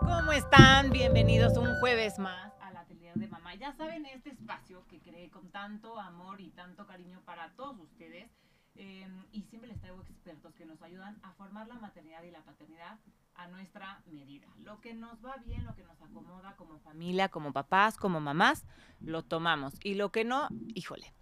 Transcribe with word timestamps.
¿Cómo 0.00 0.32
están? 0.32 0.90
Bienvenidos 0.90 1.56
un 1.56 1.74
jueves 1.80 2.18
más 2.18 2.52
al 2.60 2.76
Atelier 2.76 3.14
de 3.14 3.26
Mamá. 3.28 3.54
Ya 3.54 3.72
saben, 3.72 4.06
este 4.06 4.30
espacio 4.30 4.86
que 4.88 5.00
creé 5.00 5.30
con 5.30 5.50
tanto 5.50 5.98
amor 5.98 6.40
y 6.40 6.50
tanto 6.50 6.86
cariño 6.86 7.20
para 7.24 7.50
todos 7.56 7.78
ustedes. 7.80 8.30
eh, 8.78 9.06
y 9.32 9.42
siempre 9.44 9.68
les 9.70 9.80
traigo 9.80 10.02
expertos 10.02 10.54
que 10.54 10.66
nos 10.66 10.82
ayudan 10.82 11.18
a 11.22 11.32
formar 11.32 11.66
la 11.66 11.76
maternidad 11.76 12.22
y 12.24 12.30
la 12.30 12.42
paternidad 12.42 12.98
a 13.34 13.48
nuestra 13.48 14.02
medida. 14.06 14.46
Lo 14.58 14.80
que 14.82 14.92
nos 14.92 15.24
va 15.24 15.36
bien, 15.38 15.64
lo 15.64 15.74
que 15.74 15.82
nos 15.84 16.00
acomoda 16.02 16.56
como 16.56 16.78
familia, 16.80 17.30
como 17.30 17.52
papás, 17.54 17.96
como 17.96 18.20
mamás, 18.20 18.66
lo 19.00 19.22
tomamos. 19.22 19.74
Y 19.82 19.94
lo 19.94 20.10
que 20.12 20.24
no, 20.24 20.48
híjole, 20.74 21.14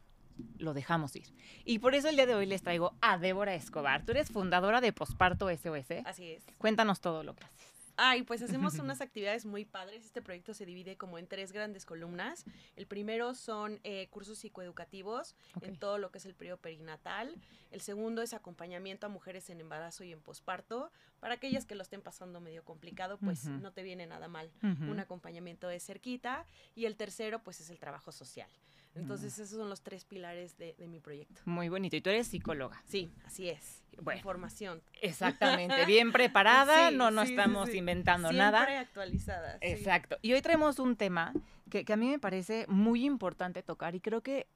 lo 0.59 0.75
dejamos 0.75 1.15
ir. 1.15 1.33
Y 1.65 1.79
por 1.79 1.95
eso 1.95 2.09
el 2.09 2.17
día 2.17 2.27
de 2.27 2.35
hoy 2.35 2.47
les 2.47 2.63
traigo 2.63 2.95
a 3.01 3.19
Débora 3.19 3.55
Escobar. 3.55 4.05
Tú 4.05 4.11
eres 4.11 4.31
fundadora 4.33 4.81
de 4.81 4.93
Posparto 4.93 5.49
SOS. 5.49 6.03
Así 6.07 6.33
es. 6.33 6.45
Cuéntanos 6.59 7.01
todo 7.01 7.23
lo 7.23 7.37
que 7.37 7.45
haces. 7.45 7.74
Ay, 7.97 8.23
pues 8.23 8.43
hacemos 8.43 8.79
unas 8.79 9.01
actividades 9.01 9.47
muy 9.47 9.65
padres. 9.65 10.05
Este 10.05 10.23
proyecto 10.23 10.55
se 10.55 10.67
divide 10.67 10.97
como 10.97 11.19
en 11.19 11.27
tres 11.27 11.53
grandes 11.53 11.85
columnas. 11.85 12.45
El 12.77 12.87
primero 12.87 13.35
son 13.35 13.81
eh, 13.85 14.09
cursos 14.11 14.39
psicoeducativos 14.39 15.35
en 15.61 15.77
todo 15.77 15.99
lo 15.99 16.11
que 16.11 16.19
es 16.19 16.27
el 16.27 16.35
periodo 16.35 16.59
perinatal. 16.59 17.35
El 17.71 17.81
segundo 17.81 18.23
es 18.23 18.35
acompañamiento 18.35 19.07
a 19.07 19.09
mujeres 19.09 19.51
en 19.51 19.61
embarazo 19.61 20.05
y 20.05 20.13
en 20.13 20.21
posparto. 20.21 20.91
Para 21.21 21.35
aquellas 21.35 21.65
que 21.65 21.75
lo 21.75 21.83
estén 21.83 22.03
pasando 22.03 22.41
medio 22.41 22.65
complicado, 22.65 23.19
pues 23.19 23.47
no 23.47 23.73
te 23.73 23.83
viene 23.83 24.07
nada 24.07 24.29
mal 24.29 24.51
un 24.63 24.99
acompañamiento 25.01 25.69
de 25.69 25.81
cerquita. 25.81 26.47
Y 26.75 26.87
el 26.87 26.97
tercero, 26.97 27.43
pues 27.43 27.61
es 27.61 27.71
el 27.71 27.79
trabajo 27.79 28.13
social. 28.13 28.49
Entonces, 28.95 29.39
esos 29.39 29.59
son 29.59 29.69
los 29.69 29.83
tres 29.83 30.05
pilares 30.05 30.57
de, 30.57 30.75
de 30.79 30.87
mi 30.87 31.01
proyecto. 31.01 31.41
Muy 31.45 31.69
bonito. 31.69 31.97
Y 31.97 32.01
tú 32.01 32.11
eres 32.11 32.29
psicóloga. 32.29 32.83
Sí, 32.87 33.13
así 33.27 33.49
es. 33.49 33.83
Bueno. 34.01 34.19
Información. 34.19 34.83
Exactamente. 35.03 35.85
Bien 35.87 36.13
preparada. 36.13 36.91
Sí, 36.91 36.97
no, 36.97 37.11
no 37.11 37.25
sí, 37.25 37.33
estamos 37.33 37.69
sí. 37.71 37.79
inventando 37.79 38.29
Siempre 38.29 38.39
nada. 38.39 38.81
actualizada. 38.81 39.55
sí. 39.55 39.69
Exacto. 39.69 40.17
Y 40.23 40.33
hoy 40.33 40.43
traemos 40.43 40.79
un 40.79 40.97
tema 40.97 41.33
que, 41.71 41.85
que 41.85 41.93
a 41.93 41.97
mí 41.97 42.09
me 42.09 42.19
parece 42.19 42.67
muy 42.69 43.05
importante 43.05 43.63
tocar 43.63 43.95
y 43.95 44.01
creo 44.01 44.23
que 44.23 44.47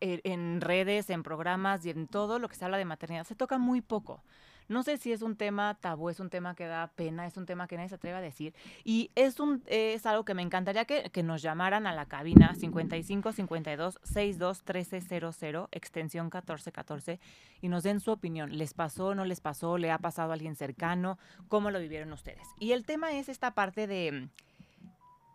en, 0.00 0.20
en 0.24 0.60
redes, 0.60 1.10
en 1.10 1.22
programas 1.22 1.84
y 1.86 1.90
en 1.90 2.08
todo 2.08 2.38
lo 2.38 2.48
que 2.48 2.56
se 2.56 2.64
habla 2.64 2.76
de 2.78 2.84
maternidad 2.84 3.24
se 3.24 3.34
toca 3.34 3.58
muy 3.58 3.80
poco. 3.80 4.22
No 4.68 4.82
sé 4.82 4.96
si 4.96 5.12
es 5.12 5.22
un 5.22 5.36
tema 5.36 5.74
tabú, 5.80 6.08
es 6.08 6.20
un 6.20 6.30
tema 6.30 6.54
que 6.54 6.66
da 6.66 6.88
pena, 6.94 7.26
es 7.26 7.36
un 7.36 7.46
tema 7.46 7.66
que 7.66 7.76
nadie 7.76 7.88
se 7.88 7.96
atreve 7.96 8.18
a 8.18 8.20
decir. 8.20 8.54
Y 8.84 9.10
es, 9.14 9.40
un, 9.40 9.62
es 9.66 10.06
algo 10.06 10.24
que 10.24 10.34
me 10.34 10.42
encantaría 10.42 10.84
que, 10.84 11.10
que 11.10 11.22
nos 11.22 11.42
llamaran 11.42 11.86
a 11.86 11.94
la 11.94 12.06
cabina 12.06 12.54
55 12.54 13.32
52 13.32 13.98
62 14.02 14.62
1300, 14.66 15.68
extensión 15.72 16.26
1414, 16.26 17.20
y 17.60 17.68
nos 17.68 17.82
den 17.82 18.00
su 18.00 18.10
opinión. 18.10 18.56
¿Les 18.56 18.74
pasó, 18.74 19.14
no 19.14 19.24
les 19.24 19.40
pasó? 19.40 19.78
¿Le 19.78 19.90
ha 19.90 19.98
pasado 19.98 20.30
a 20.30 20.34
alguien 20.34 20.56
cercano? 20.56 21.18
¿Cómo 21.48 21.70
lo 21.70 21.78
vivieron 21.78 22.12
ustedes? 22.12 22.46
Y 22.58 22.72
el 22.72 22.84
tema 22.84 23.12
es 23.12 23.28
esta 23.28 23.54
parte 23.54 23.86
de 23.86 24.28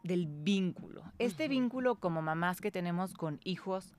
del 0.03 0.28
vínculo. 0.28 1.03
Este 1.19 1.47
vínculo 1.47 1.95
como 1.95 2.22
mamás 2.22 2.62
que 2.62 2.72
tenemos 2.72 3.14
con 3.14 3.39
hijos 3.44 3.94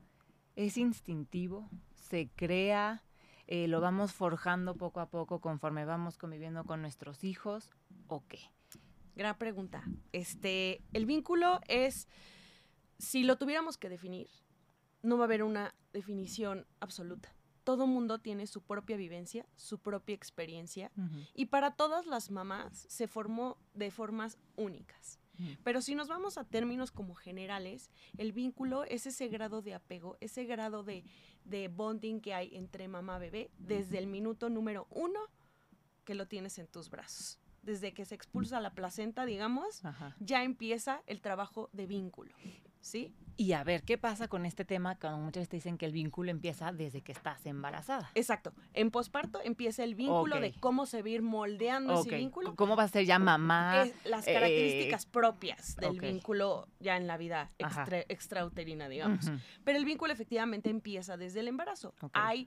es 0.55 0.77
instintivo, 0.77 1.69
se 1.95 2.29
crea, 2.35 3.03
eh, 3.51 3.67
lo 3.67 3.81
vamos 3.81 4.13
forjando 4.13 4.75
poco 4.75 4.99
a 4.99 5.07
poco 5.07 5.41
conforme 5.41 5.83
vamos 5.83 6.19
conviviendo 6.19 6.65
con 6.65 6.83
nuestros 6.83 7.23
hijos 7.23 7.71
o 8.07 8.23
qué. 8.27 8.39
Gran 9.15 9.39
pregunta. 9.39 9.83
Este, 10.11 10.83
el 10.93 11.07
vínculo 11.07 11.59
es, 11.67 12.07
si 12.99 13.23
lo 13.23 13.39
tuviéramos 13.39 13.79
que 13.79 13.89
definir, 13.89 14.27
no 15.01 15.17
va 15.17 15.23
a 15.23 15.25
haber 15.25 15.41
una 15.41 15.73
definición 15.93 16.67
absoluta. 16.79 17.33
Todo 17.63 17.87
mundo 17.87 18.19
tiene 18.19 18.45
su 18.45 18.61
propia 18.61 18.97
vivencia, 18.97 19.47
su 19.55 19.79
propia 19.79 20.13
experiencia, 20.13 20.91
y 21.33 21.47
para 21.47 21.71
todas 21.71 22.05
las 22.05 22.29
mamás 22.29 22.85
se 22.87 23.07
formó 23.07 23.57
de 23.73 23.89
formas 23.89 24.37
únicas. 24.57 25.19
Pero 25.63 25.81
si 25.81 25.95
nos 25.95 26.07
vamos 26.07 26.37
a 26.37 26.43
términos 26.43 26.91
como 26.91 27.15
generales, 27.15 27.91
el 28.17 28.31
vínculo 28.33 28.83
es 28.83 29.05
ese 29.05 29.27
grado 29.27 29.61
de 29.61 29.73
apego, 29.73 30.17
ese 30.19 30.45
grado 30.45 30.83
de, 30.83 31.03
de 31.45 31.67
bonding 31.67 32.19
que 32.19 32.33
hay 32.33 32.55
entre 32.55 32.87
mamá-bebé 32.87 33.51
desde 33.57 33.97
el 33.97 34.07
minuto 34.07 34.49
número 34.49 34.87
uno 34.89 35.19
que 36.03 36.15
lo 36.15 36.27
tienes 36.27 36.57
en 36.59 36.67
tus 36.67 36.89
brazos. 36.89 37.39
Desde 37.61 37.93
que 37.93 38.05
se 38.05 38.15
expulsa 38.15 38.59
la 38.61 38.73
placenta, 38.73 39.25
digamos, 39.25 39.83
Ajá. 39.85 40.15
ya 40.19 40.43
empieza 40.43 41.03
el 41.07 41.21
trabajo 41.21 41.69
de 41.73 41.85
vínculo, 41.87 42.33
¿sí? 42.81 43.13
Y 43.37 43.53
a 43.53 43.63
ver, 43.63 43.83
¿qué 43.83 43.97
pasa 43.97 44.27
con 44.27 44.45
este 44.45 44.65
tema 44.65 44.95
cuando 44.99 45.17
muchas 45.19 45.41
veces 45.41 45.49
te 45.49 45.55
dicen 45.57 45.77
que 45.77 45.85
el 45.85 45.93
vínculo 45.93 46.29
empieza 46.29 46.73
desde 46.73 46.99
que 47.01 47.13
estás 47.13 47.45
embarazada? 47.45 48.11
Exacto. 48.13 48.51
En 48.73 48.91
posparto 48.91 49.39
empieza 49.41 49.85
el 49.85 49.95
vínculo 49.95 50.41
de 50.41 50.51
cómo 50.59 50.85
se 50.85 51.01
va 51.01 51.07
a 51.07 51.11
ir 51.11 51.21
moldeando 51.21 52.01
ese 52.01 52.17
vínculo. 52.17 52.53
¿Cómo 52.57 52.75
va 52.75 52.83
a 52.83 52.87
ser 52.89 53.05
ya 53.05 53.17
mamá? 53.17 53.83
es 53.83 53.93
las 54.05 54.27
eh, 54.27 54.33
características 54.33 55.05
propias 55.05 55.77
del 55.77 56.01
vínculo 56.01 56.67
ya 56.81 56.97
en 56.97 57.07
la 57.07 57.15
vida 57.15 57.49
extra- 57.57 58.03
extrauterina, 58.09 58.89
digamos. 58.89 59.31
Pero 59.63 59.77
el 59.77 59.85
vínculo 59.85 60.11
efectivamente 60.11 60.69
empieza 60.69 61.15
desde 61.15 61.39
el 61.39 61.47
embarazo. 61.47 61.93
Hay 62.11 62.45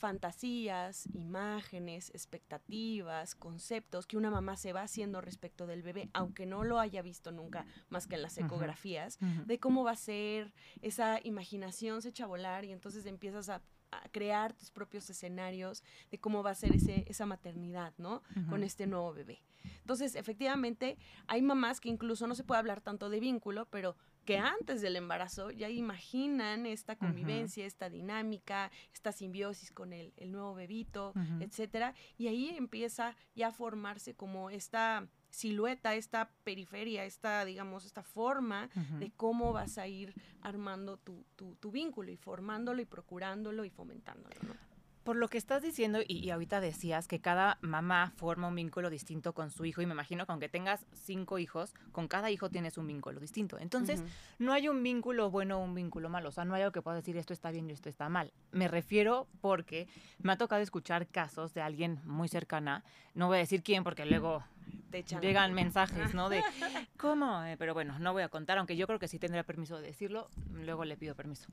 fantasías, 0.00 1.06
imágenes, 1.14 2.10
expectativas, 2.10 3.34
conceptos 3.34 4.06
que 4.06 4.16
una 4.16 4.30
mamá 4.30 4.56
se 4.56 4.72
va 4.72 4.82
haciendo 4.82 5.20
respecto 5.20 5.66
del 5.66 5.82
bebé, 5.82 6.08
aunque 6.12 6.46
no 6.46 6.64
lo 6.64 6.80
haya 6.80 7.02
visto 7.02 7.30
nunca 7.30 7.66
más 7.90 8.06
que 8.06 8.16
en 8.16 8.22
las 8.22 8.36
ecografías, 8.38 9.18
de 9.46 9.58
cómo 9.60 9.84
va 9.84 9.92
a 9.92 9.96
ser, 9.96 10.52
esa 10.82 11.20
imaginación 11.22 12.02
se 12.02 12.08
echa 12.08 12.24
a 12.24 12.28
volar 12.28 12.64
y 12.64 12.72
entonces 12.72 13.06
empiezas 13.06 13.48
a, 13.48 13.62
a 13.92 14.08
crear 14.08 14.52
tus 14.54 14.70
propios 14.70 15.08
escenarios 15.10 15.84
de 16.10 16.18
cómo 16.18 16.42
va 16.42 16.50
a 16.50 16.54
ser 16.54 16.74
ese, 16.74 17.04
esa 17.06 17.26
maternidad, 17.26 17.92
¿no? 17.98 18.22
Con 18.48 18.64
este 18.64 18.86
nuevo 18.86 19.12
bebé. 19.12 19.42
Entonces, 19.80 20.14
efectivamente, 20.14 20.96
hay 21.26 21.42
mamás 21.42 21.80
que 21.80 21.88
incluso 21.88 22.26
no 22.26 22.34
se 22.34 22.44
puede 22.44 22.60
hablar 22.60 22.80
tanto 22.80 23.10
de 23.10 23.20
vínculo, 23.20 23.66
pero 23.66 23.96
que 24.24 24.38
antes 24.38 24.80
del 24.80 24.96
embarazo 24.96 25.50
ya 25.50 25.68
imaginan 25.68 26.66
esta 26.66 26.96
convivencia, 26.96 27.66
esta 27.66 27.88
dinámica, 27.88 28.70
esta 28.92 29.12
simbiosis 29.12 29.72
con 29.72 29.92
el, 29.92 30.12
el 30.16 30.32
nuevo 30.32 30.54
bebito, 30.54 31.12
etcétera, 31.40 31.94
y 32.16 32.28
ahí 32.28 32.48
empieza 32.50 33.16
ya 33.34 33.48
a 33.48 33.52
formarse 33.52 34.14
como 34.14 34.50
esta 34.50 35.08
silueta, 35.30 35.94
esta 35.94 36.30
periferia, 36.44 37.04
esta, 37.04 37.44
digamos, 37.44 37.84
esta 37.84 38.02
forma 38.02 38.68
de 38.98 39.10
cómo 39.10 39.52
vas 39.52 39.78
a 39.78 39.86
ir 39.86 40.14
armando 40.42 40.96
tu, 40.96 41.24
tu, 41.36 41.54
tu 41.56 41.70
vínculo 41.70 42.10
y 42.10 42.16
formándolo 42.16 42.82
y 42.82 42.86
procurándolo 42.86 43.64
y 43.64 43.70
fomentándolo, 43.70 44.36
¿no? 44.42 44.69
Por 45.04 45.16
lo 45.16 45.28
que 45.28 45.38
estás 45.38 45.62
diciendo, 45.62 46.00
y, 46.06 46.18
y 46.18 46.30
ahorita 46.30 46.60
decías 46.60 47.08
que 47.08 47.20
cada 47.20 47.58
mamá 47.62 48.12
forma 48.16 48.48
un 48.48 48.54
vínculo 48.54 48.90
distinto 48.90 49.32
con 49.32 49.50
su 49.50 49.64
hijo, 49.64 49.80
y 49.80 49.86
me 49.86 49.94
imagino 49.94 50.26
que 50.26 50.32
aunque 50.32 50.48
tengas 50.48 50.84
cinco 50.92 51.38
hijos, 51.38 51.74
con 51.92 52.06
cada 52.06 52.30
hijo 52.30 52.50
tienes 52.50 52.76
un 52.78 52.86
vínculo 52.86 53.20
distinto. 53.20 53.58
Entonces, 53.58 54.02
no 54.38 54.52
hay 54.52 54.68
un 54.68 54.82
vínculo 54.82 55.30
bueno 55.30 55.58
o 55.58 55.64
un 55.64 55.74
vínculo 55.74 56.08
malo. 56.08 56.28
O 56.28 56.32
sea, 56.32 56.44
no 56.44 56.54
hay 56.54 56.62
algo 56.62 56.72
que 56.72 56.82
pueda 56.82 56.96
decir 56.96 57.16
esto 57.16 57.32
está 57.32 57.50
bien 57.50 57.68
y 57.70 57.72
esto 57.72 57.88
está 57.88 58.08
mal. 58.08 58.32
Me 58.52 58.68
refiero 58.68 59.26
porque 59.40 59.88
me 60.22 60.32
ha 60.32 60.36
tocado 60.36 60.62
escuchar 60.62 61.06
casos 61.06 61.54
de 61.54 61.62
alguien 61.62 62.00
muy 62.04 62.28
cercana. 62.28 62.84
No 63.14 63.26
voy 63.28 63.36
a 63.36 63.40
decir 63.40 63.62
quién 63.62 63.84
porque 63.84 64.04
luego 64.04 64.44
te 64.90 64.98
echan 64.98 65.20
llegan 65.20 65.52
mensajes, 65.54 66.14
¿no? 66.14 66.28
De, 66.28 66.42
¿cómo? 66.96 67.44
Eh, 67.44 67.56
pero 67.58 67.74
bueno, 67.74 67.98
no 67.98 68.12
voy 68.12 68.22
a 68.22 68.28
contar, 68.28 68.58
aunque 68.58 68.76
yo 68.76 68.86
creo 68.86 68.98
que 68.98 69.08
sí 69.08 69.18
tendría 69.18 69.42
permiso 69.44 69.76
de 69.78 69.86
decirlo. 69.86 70.28
Luego 70.52 70.84
le 70.84 70.96
pido 70.96 71.14
permiso. 71.14 71.48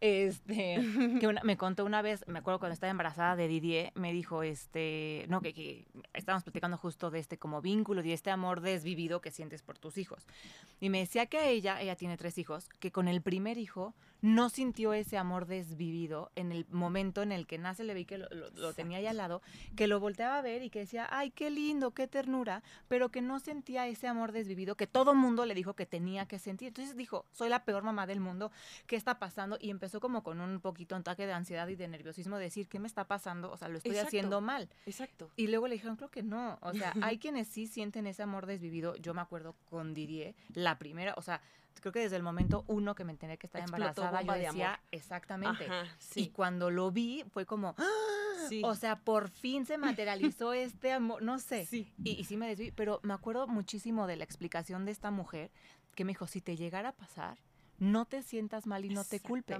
Este, 0.00 0.76
que 1.20 1.26
una- 1.26 1.42
me 1.42 1.56
contó 1.56 1.84
una 1.84 2.02
vez, 2.02 2.24
me 2.26 2.38
acuerdo 2.40 2.58
cuando 2.58 2.74
estaba 2.74 2.90
embarazada 2.90 3.36
de 3.36 3.48
Didier, 3.48 3.92
me 3.94 4.12
dijo, 4.12 4.42
este, 4.42 5.26
no, 5.28 5.40
que, 5.40 5.52
que 5.54 5.86
estábamos 6.14 6.44
platicando 6.44 6.76
justo 6.76 7.10
de 7.10 7.18
este 7.18 7.38
como 7.38 7.62
vínculo 7.62 8.02
y 8.04 8.12
este 8.12 8.30
amor 8.30 8.60
desvivido 8.60 9.20
que 9.20 9.30
sientes 9.30 9.62
por 9.62 9.78
tus 9.78 9.98
hijos. 9.98 10.26
Y 10.80 10.88
me 10.90 10.98
decía 10.98 11.26
que 11.26 11.38
a 11.38 11.46
ella, 11.48 11.80
ella 11.80 11.96
tiene 11.96 12.16
tres 12.16 12.38
hijos, 12.38 12.68
que 12.80 12.90
con 12.92 13.08
el 13.08 13.22
primer 13.22 13.58
hijo 13.58 13.94
no 14.22 14.48
sintió 14.48 14.92
ese 14.94 15.18
amor 15.18 15.46
desvivido 15.46 16.30
en 16.36 16.52
el 16.52 16.64
momento 16.70 17.22
en 17.22 17.32
el 17.32 17.46
que 17.46 17.58
nace, 17.58 17.84
le 17.84 17.92
vi 17.92 18.04
que 18.04 18.18
lo, 18.18 18.28
lo- 18.30 18.50
lo 18.50 18.72
tenía 18.72 18.98
ahí 18.98 19.06
al 19.06 19.16
lado, 19.16 19.42
que 19.76 19.86
lo 19.86 20.00
volteaba 20.00 20.38
a 20.38 20.42
ver 20.42 20.62
y 20.62 20.70
que 20.70 20.78
decía, 20.78 21.06
ay, 21.10 21.30
qué 21.30 21.50
lindo, 21.50 21.90
qué 21.90 22.06
ternura, 22.08 22.62
pero 22.88 23.10
que 23.10 23.20
no 23.20 23.40
sentía 23.40 23.86
ese 23.88 24.06
amor 24.06 24.32
desvivido 24.32 24.76
que 24.76 24.86
todo 24.86 25.14
mundo 25.14 25.44
le 25.44 25.54
dijo 25.54 25.74
que 25.74 25.86
tenía 25.86 26.26
que 26.26 26.38
sentir. 26.38 26.68
Entonces 26.68 26.96
dijo, 26.96 27.26
soy 27.32 27.48
la 27.48 27.64
peor 27.64 27.82
mamá 27.82 28.06
del 28.06 28.20
mundo, 28.20 28.50
¿qué 28.86 28.96
está 28.96 29.18
pasando? 29.18 29.58
Y 29.60 29.70
empezó 29.70 29.98
como 30.00 30.22
con 30.22 30.40
un 30.40 30.60
poquito 30.60 30.94
un 30.94 31.00
ataque 31.00 31.26
de 31.26 31.32
ansiedad 31.32 31.66
y 31.68 31.74
de 31.74 31.88
nerviosismo, 31.88 32.36
de 32.38 32.44
decir, 32.44 32.68
¿qué 32.68 32.78
me 32.78 32.86
está 32.86 33.08
pasando? 33.08 33.50
O 33.50 33.56
sea, 33.56 33.66
lo 33.68 33.76
estoy 33.78 33.90
Exacto. 33.92 34.06
haciendo 34.08 34.40
mal. 34.40 34.68
Exacto. 34.86 35.30
Y 35.36 35.48
luego 35.48 35.66
le 35.66 35.74
dijeron, 35.74 35.96
creo 35.96 36.10
que 36.10 36.22
no. 36.22 36.58
O 36.62 36.72
sea, 36.72 36.92
hay 37.02 37.18
quienes 37.18 37.48
sí 37.48 37.66
sienten 37.66 38.06
ese 38.06 38.22
amor 38.22 38.46
desvivido. 38.46 38.94
Yo 38.96 39.14
me 39.14 39.20
acuerdo 39.20 39.56
con 39.68 39.94
Didier, 39.94 40.36
la 40.54 40.78
primera, 40.78 41.14
o 41.16 41.22
sea, 41.22 41.40
creo 41.80 41.92
que 41.92 42.00
desde 42.00 42.16
el 42.16 42.22
momento 42.22 42.64
uno 42.68 42.94
que 42.94 43.04
me 43.04 43.12
enteré 43.12 43.38
que 43.38 43.46
estaba 43.46 43.64
Explotó 43.64 44.02
embarazada, 44.02 44.22
yo 44.22 44.32
de 44.32 44.38
decía, 44.46 44.68
amor. 44.74 44.80
exactamente. 44.90 45.64
Ajá, 45.66 45.84
Y 46.14 46.28
cuando 46.28 46.70
lo 46.70 46.90
vi, 46.90 47.24
fue 47.32 47.46
como, 47.46 47.74
¡ah! 47.78 47.86
Sí. 48.48 48.60
o 48.64 48.74
sea, 48.74 48.98
por 48.98 49.28
fin 49.28 49.66
se 49.66 49.78
materializó 49.78 50.52
este 50.52 50.92
amor, 50.92 51.22
no 51.22 51.38
sé. 51.38 51.64
Sí. 51.66 51.92
Y, 52.02 52.12
y 52.12 52.24
sí 52.24 52.36
me 52.36 52.48
desví, 52.48 52.72
pero 52.72 53.00
me 53.02 53.14
acuerdo 53.14 53.46
muchísimo 53.46 54.06
de 54.06 54.16
la 54.16 54.24
explicación 54.24 54.84
de 54.84 54.92
esta 54.92 55.10
mujer 55.10 55.50
que 55.94 56.04
me 56.04 56.10
dijo, 56.10 56.26
si 56.26 56.40
te 56.40 56.56
llegara 56.56 56.90
a 56.90 56.92
pasar, 56.92 57.38
no 57.78 58.04
te 58.04 58.22
sientas 58.22 58.66
mal 58.66 58.84
y 58.84 58.90
no 58.90 59.04
te 59.04 59.20
culpes. 59.20 59.58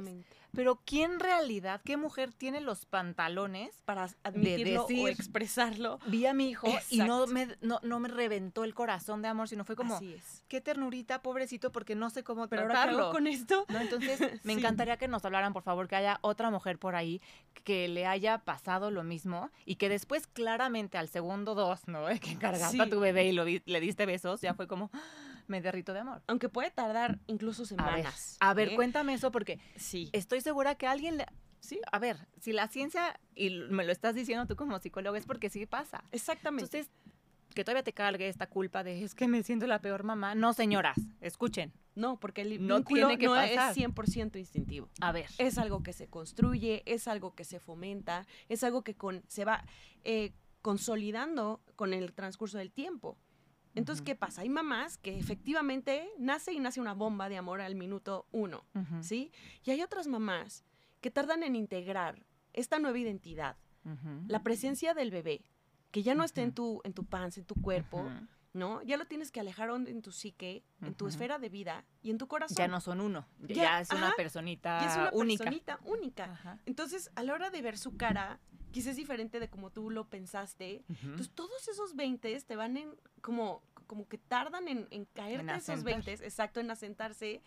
Pero 0.55 0.81
¿quién 0.85 1.13
en 1.13 1.21
realidad, 1.21 1.81
qué 1.83 1.97
mujer 1.97 2.33
tiene 2.35 2.61
los 2.61 2.85
pantalones 2.85 3.71
Para 3.87 4.09
admitirlo 4.23 4.85
o 4.85 4.89
decir- 4.89 5.09
expresarlo. 5.09 5.99
vi 6.07 6.27
a 6.27 6.35
mi 6.35 6.51
hijo 6.51 6.69
y 6.91 6.99
no 6.99 7.27
me, 7.27 7.49
no, 7.63 7.81
no 7.83 8.01
me 8.01 8.09
reventó 8.09 8.63
el 8.65 8.75
corazón 8.75 9.23
de 9.23 9.29
amor, 9.29 9.49
sino 9.49 9.65
fue 9.65 9.77
como, 9.77 9.97
Así 9.97 10.13
es. 10.13 10.45
qué 10.49 10.61
ternurita, 10.61 11.23
pobrecito, 11.23 11.73
porque 11.73 11.95
no 11.95 12.11
sé 12.11 12.23
cómo 12.23 12.49
Pero 12.49 12.63
ahora 12.63 12.75
¿qué 12.75 12.81
hago 12.81 12.91
tratarlo. 12.91 13.13
con 13.13 13.27
esto. 13.27 13.65
¿no? 13.71 13.81
Entonces, 13.81 14.21
me 14.45 14.53
Sí. 14.53 14.59
encantaría 14.59 14.97
que 14.99 15.09
nos 15.09 15.25
hablaran, 15.25 15.53
por 15.55 15.63
favor, 15.63 15.89
que 15.89 15.97
haya 15.97 16.19
otra 16.23 16.51
mujer 16.51 16.79
por 16.79 16.95
ahí 16.95 17.21
que 17.65 17.89
le 17.89 18.07
haya 18.07 18.39
pasado 18.39 18.91
lo 18.91 19.05
mismo 19.05 19.51
y 19.65 19.77
que 19.77 19.89
después 19.89 20.27
claramente 20.27 20.99
al 20.99 21.09
segundo 21.09 21.55
dos, 21.55 21.89
¿no? 21.89 22.07
Que 22.21 22.37
cargaste 22.39 22.81
a 22.81 22.85
Sí. 22.85 22.91
tu 22.91 23.01
bebé 23.01 23.25
y 23.27 23.33
lo 23.33 23.45
le 23.45 23.81
diste 23.81 24.05
besos, 24.07 24.41
ya 24.43 24.55
fue 24.55 24.67
como, 24.69 24.91
"Ah, 24.93 25.01
me 25.47 25.61
derrito 25.61 25.93
de 25.93 26.01
amor. 26.01 26.23
Aunque 26.27 26.49
puede 26.49 26.71
tardar 26.71 27.19
incluso 27.27 27.63
A 27.63 27.67
ver, 27.67 27.69
semanas. 27.69 28.37
a 28.41 28.55
ver, 28.55 28.69
¿eh? 28.71 28.75
cuéntame 28.77 29.15
eso 29.15 29.31
porque 29.33 29.59
Sí. 29.77 30.09
estoy 30.13 30.41
segura 30.41 30.75
que 30.75 30.87
alguien 30.87 31.17
le... 31.19 31.27
Sí, 31.61 31.81
a 31.93 31.99
ver, 32.01 32.27
si 32.41 32.53
la 32.53 32.67
ciencia, 32.69 33.21
y 33.37 33.51
me 33.51 33.85
lo 33.85 33.93
estás 33.93 34.15
diciendo 34.17 34.47
tú 34.47 34.57
como 34.57 34.79
psicólogo, 34.81 35.15
es 35.17 35.27
porque 35.27 35.49
sí 35.49 35.65
pasa. 35.67 36.03
Exactamente. 36.11 36.65
Entonces, 36.79 36.91
que 37.55 37.65
todavía 37.65 37.85
te 37.85 37.93
cargue 37.93 38.29
esta 38.29 38.49
culpa 38.49 38.83
de 38.83 39.05
es 39.05 39.15
que 39.15 39.29
me 39.29 39.43
siento 39.45 39.67
la 39.69 39.81
peor 39.81 40.03
mamá. 40.03 40.35
No, 40.35 40.55
señoras, 40.55 40.97
escuchen. 41.21 41.73
no, 41.95 42.19
porque 42.19 42.41
el 42.41 42.67
no 42.67 42.83
tiene 42.83 43.17
que 43.19 43.27
no 43.27 43.35
pasar. 43.35 43.71
es 43.71 43.77
100% 43.77 44.37
instintivo. 44.39 44.89
A 45.01 45.13
ver. 45.13 45.27
Es 45.39 45.59
algo 45.59 45.83
que 45.85 45.93
se 45.93 46.09
construye, 46.09 46.83
es 46.87 47.07
algo 47.07 47.35
que 47.35 47.45
se 47.45 47.61
fomenta, 47.61 48.27
es 48.49 48.65
algo 48.65 48.83
que 48.83 48.95
con, 48.97 49.23
se 49.29 49.45
va 49.45 49.65
eh, 50.03 50.33
consolidando 50.63 51.61
con 51.77 51.93
el 51.93 52.13
transcurso 52.13 52.59
del 52.59 52.73
tiempo. 52.73 53.19
Entonces. 53.75 54.05
¿qué 54.05 54.15
pasa? 54.15 54.43
Hay 54.43 54.49
mamás 54.49 54.99
que 54.99 55.19
efectivamente 55.19 56.09
nace 56.19 56.53
y 56.53 56.61
nace 56.61 56.81
una 56.81 56.95
bomba 56.95 57.29
de 57.29 57.37
amor 57.39 57.61
al 57.61 57.75
minuto 57.75 58.27
uno, 58.33 58.65
¿sí? 59.01 59.33
Y 59.65 59.71
hay 59.71 59.83
otras 59.83 60.07
mamás 60.07 60.65
que 61.01 61.11
tardan 61.11 61.43
en 61.43 61.57
integrar 61.57 62.27
esta 62.53 62.79
nueva 62.79 62.99
identidad, 62.99 63.57
la 64.29 64.43
presencia 64.43 64.95
del 64.95 65.11
bebé, 65.11 65.45
que 65.91 66.03
ya 66.03 66.15
no 66.15 66.25
está 66.25 66.43
en 66.43 66.53
tu, 66.53 66.81
en 66.85 66.93
tu 66.93 67.05
panza, 67.05 67.41
en 67.41 67.47
tu 67.47 67.55
cuerpo. 67.55 68.09
¿no? 68.55 68.83
Ya 68.83 68.99
lo 68.99 69.07
tienes 69.07 69.33
que 69.33 69.41
alejar 69.41 69.71
en 69.71 70.03
tu 70.03 70.13
psique, 70.13 70.63
en 70.83 70.95
tu 70.95 71.07
esfera 71.09 71.39
de 71.39 71.49
vida 71.49 71.87
y 72.03 72.11
en 72.11 72.19
tu 72.19 72.29
corazón. 72.29 72.55
Ya 72.57 72.69
no 72.69 72.83
son 72.83 73.01
uno, 73.01 73.27
ya, 73.49 73.55
Ya, 73.55 73.81
es 73.81 73.91
una 73.91 74.09
ajá, 74.09 74.17
personita 74.17 74.81
Y 74.83 74.87
es 74.89 74.97
una 74.97 75.11
única. 75.15 75.45
personita 75.45 75.81
única. 75.85 76.25
Ajá. 76.25 76.59
Entonces, 76.67 77.11
a 77.15 77.23
la 77.23 77.33
hora 77.33 77.49
de 77.49 77.63
ver 77.63 77.79
su 77.79 77.97
cara, 77.97 78.41
quizás 78.73 78.89
es 78.93 78.97
diferente 78.97 79.39
de 79.41 79.49
como 79.49 79.71
tú 79.71 79.91
lo 79.91 80.09
pensaste. 80.09 80.85
Ujú. 80.89 80.99
Entonces, 81.03 81.31
todos 81.35 81.69
esos 81.69 81.95
20 81.95 82.41
te 82.41 82.57
van 82.57 82.77
en, 82.77 82.91
como, 83.21 83.63
como 83.87 84.09
que 84.09 84.19
tardan 84.19 84.67
en, 84.69 84.89
en 84.91 85.05
caerte 85.07 85.41
En 85.43 85.51
esos 85.51 85.69
asentar. 85.71 86.03
20, 86.05 86.13
exacto, 86.25 86.61
en 86.61 86.71
asentarse. 86.71 87.43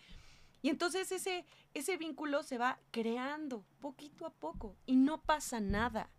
Y 0.62 0.70
entonces 0.70 1.12
ese, 1.12 1.44
ese 1.74 1.96
vínculo 1.96 2.42
se 2.42 2.58
va 2.58 2.78
creando 2.90 3.64
poquito 3.80 4.26
a 4.26 4.30
poco 4.30 4.76
y 4.86 4.96
no 4.96 5.20
pasa 5.22 5.60
nada. 5.60 6.10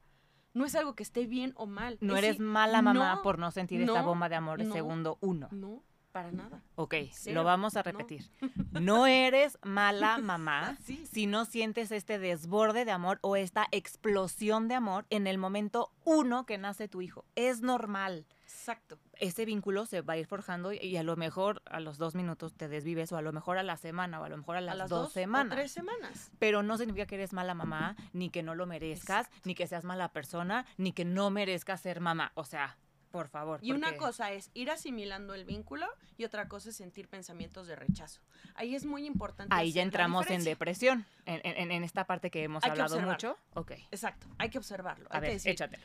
No 0.54 0.65
es 0.65 0.74
algo 0.75 0.95
que 0.95 1.04
esté 1.04 1.25
bien 1.27 1.53
o 1.56 1.65
mal. 1.68 1.98
no 2.01 2.13
es 2.15 2.24
eres 2.24 2.38
si- 2.38 2.42
mala 2.44 2.81
mamá 2.81 3.15
no, 3.15 3.21
por 3.24 3.39
no 3.39 3.51
sentir 3.51 3.81
esta 3.81 4.01
no, 4.01 4.07
bomba 4.07 4.30
de 4.30 4.36
amor 4.36 4.62
el 4.62 4.69
no. 4.69 4.74
segundo 4.74 5.18
uno. 5.21 5.50
No, 5.51 5.83
para 6.12 6.31
nada. 6.31 6.62
Ok, 6.75 6.95
Cero, 7.12 7.36
lo 7.36 7.44
vamos 7.44 7.75
a 7.75 7.83
repetir. 7.83 8.30
No 8.71 9.06
eres 9.07 9.57
mala 9.63 10.18
mamá 10.21 10.77
Sí, 10.83 11.06
si 11.06 11.27
no 11.27 11.45
sientes 11.45 11.92
este 11.92 12.18
desborde 12.19 12.86
de 12.86 12.92
amor 12.92 13.19
o 13.21 13.36
esta 13.36 13.68
explosión 13.71 14.68
de 14.68 14.75
amor 14.75 15.06
en 15.09 15.27
el 15.27 15.38
momento 15.38 15.92
uno 16.06 16.45
que 16.45 16.57
nace 16.57 16.88
tu 16.88 17.01
hijo. 17.01 17.25
Es 17.36 17.62
normal. 17.62 18.25
Exacto. 18.44 18.98
Ese 19.19 19.45
vínculo 19.45 19.86
se 19.86 20.01
va 20.01 20.13
a 20.13 20.18
ir 20.18 20.25
forjando 20.25 20.71
y- 20.71 20.77
y 20.77 20.95
a 20.98 21.04
lo 21.04 21.15
mejor 21.18 21.62
a 21.65 21.80
los 21.80 21.98
dos 21.98 22.15
minutos 22.15 22.53
te 22.53 22.68
desvives 22.69 23.12
o 23.12 23.18
a 23.18 23.21
lo 23.21 23.33
mejor 23.33 23.57
a 23.57 23.63
la 23.63 23.75
semana 23.77 24.21
o 24.21 24.24
a 24.24 24.30
lo 24.30 24.38
mejor 24.38 24.56
a 24.57 24.62
las, 24.62 24.74
a 24.74 24.77
las 24.77 24.89
dos, 24.89 25.03
dos, 25.06 25.13
semanas. 25.13 25.53
o 25.53 25.56
tres 25.56 25.71
semanas. 25.71 26.31
Pero 26.39 26.63
no 26.63 26.77
significa 26.77 27.06
que 27.06 27.15
eres 27.15 27.33
mala 27.33 27.53
mamá, 27.53 27.95
ni 28.13 28.30
que 28.30 28.44
no 28.44 28.56
lo 28.56 28.65
merezcas, 28.65 29.25
Exacto. 29.27 29.42
ni 29.45 29.56
que 29.56 29.68
seas 29.68 29.83
mala 29.83 30.13
persona, 30.13 30.65
ni 30.77 30.94
que 30.94 31.03
no 31.06 31.30
merezcas 31.30 31.81
ser 31.81 32.00
mamá. 32.00 32.31
O 32.36 32.45
sea, 32.45 32.77
por 33.18 33.30
favor. 33.30 33.60
Y 33.64 33.72
una 33.72 33.98
cosa 33.98 34.31
es 34.31 34.52
ir 34.54 34.69
asimilando 34.69 35.34
el 35.34 35.44
vínculo 35.46 35.88
y 36.18 36.24
otra 36.24 36.48
cosa 36.48 36.69
es 36.69 36.75
sentir 36.75 37.08
pensamientos 37.08 37.66
de 37.68 37.75
rechazo. 37.75 38.22
Ahí 38.54 38.75
es 38.75 38.86
muy 38.86 39.06
importante. 39.08 39.54
Ahí 39.56 39.72
ya 39.72 39.81
entramos 39.81 40.30
en 40.30 40.44
depresión, 40.44 41.06
en, 41.25 41.42
en- 41.44 41.72
en 41.72 41.84
esta 41.84 42.06
parte 42.06 42.30
que 42.30 42.44
hemos 42.44 42.64
Hay 42.64 42.69
que 42.69 42.72
hablado 42.74 42.96
observarlo. 42.96 43.30
mucho. 43.30 43.38
Ok, 43.60 43.72
Exacto, 43.92 44.28
hay 44.38 44.50
que 44.52 44.58
observarlo. 44.60 45.08
a 45.12 45.16
hay 45.16 45.22
que 45.22 45.28
ver, 45.28 45.34
decir, 45.36 45.52
échate. 45.54 45.80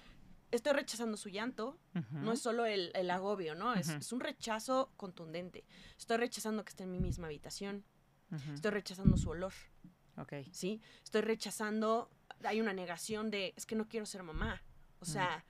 estoy 0.51 0.73
rechazando 0.75 1.17
su 1.17 1.31
llanto, 1.31 1.79
no 2.11 2.33
es 2.33 2.43
solo 2.43 2.67
el, 2.67 2.91
el 2.95 3.11
agobio, 3.11 3.55
¿no? 3.55 3.73
Es, 3.75 3.89
Ujú. 3.89 3.99
es 3.99 4.13
un 4.13 4.21
rechazo 4.21 4.93
contundente. 4.99 5.65
Estoy 5.99 6.19
rechazando 6.19 6.65
que 6.65 6.71
esté 6.71 6.85
en 6.85 6.93
mi 6.93 7.01
misma 7.01 7.29
habitación, 7.29 7.85
estoy 8.55 8.71
rechazando 8.73 9.17
su 9.17 9.31
olor, 9.31 9.55
Ok. 10.19 10.35
¿sí? 10.53 10.83
Estoy 11.03 11.23
rechazando, 11.23 12.11
hay 12.45 12.61
una 12.61 12.75
negación 12.75 13.31
de, 13.31 13.55
es 13.57 13.65
que 13.65 13.75
no 13.75 13.89
quiero 13.89 14.05
ser 14.05 14.23
mamá. 14.23 14.63
O 15.01 15.05
sea, 15.07 15.45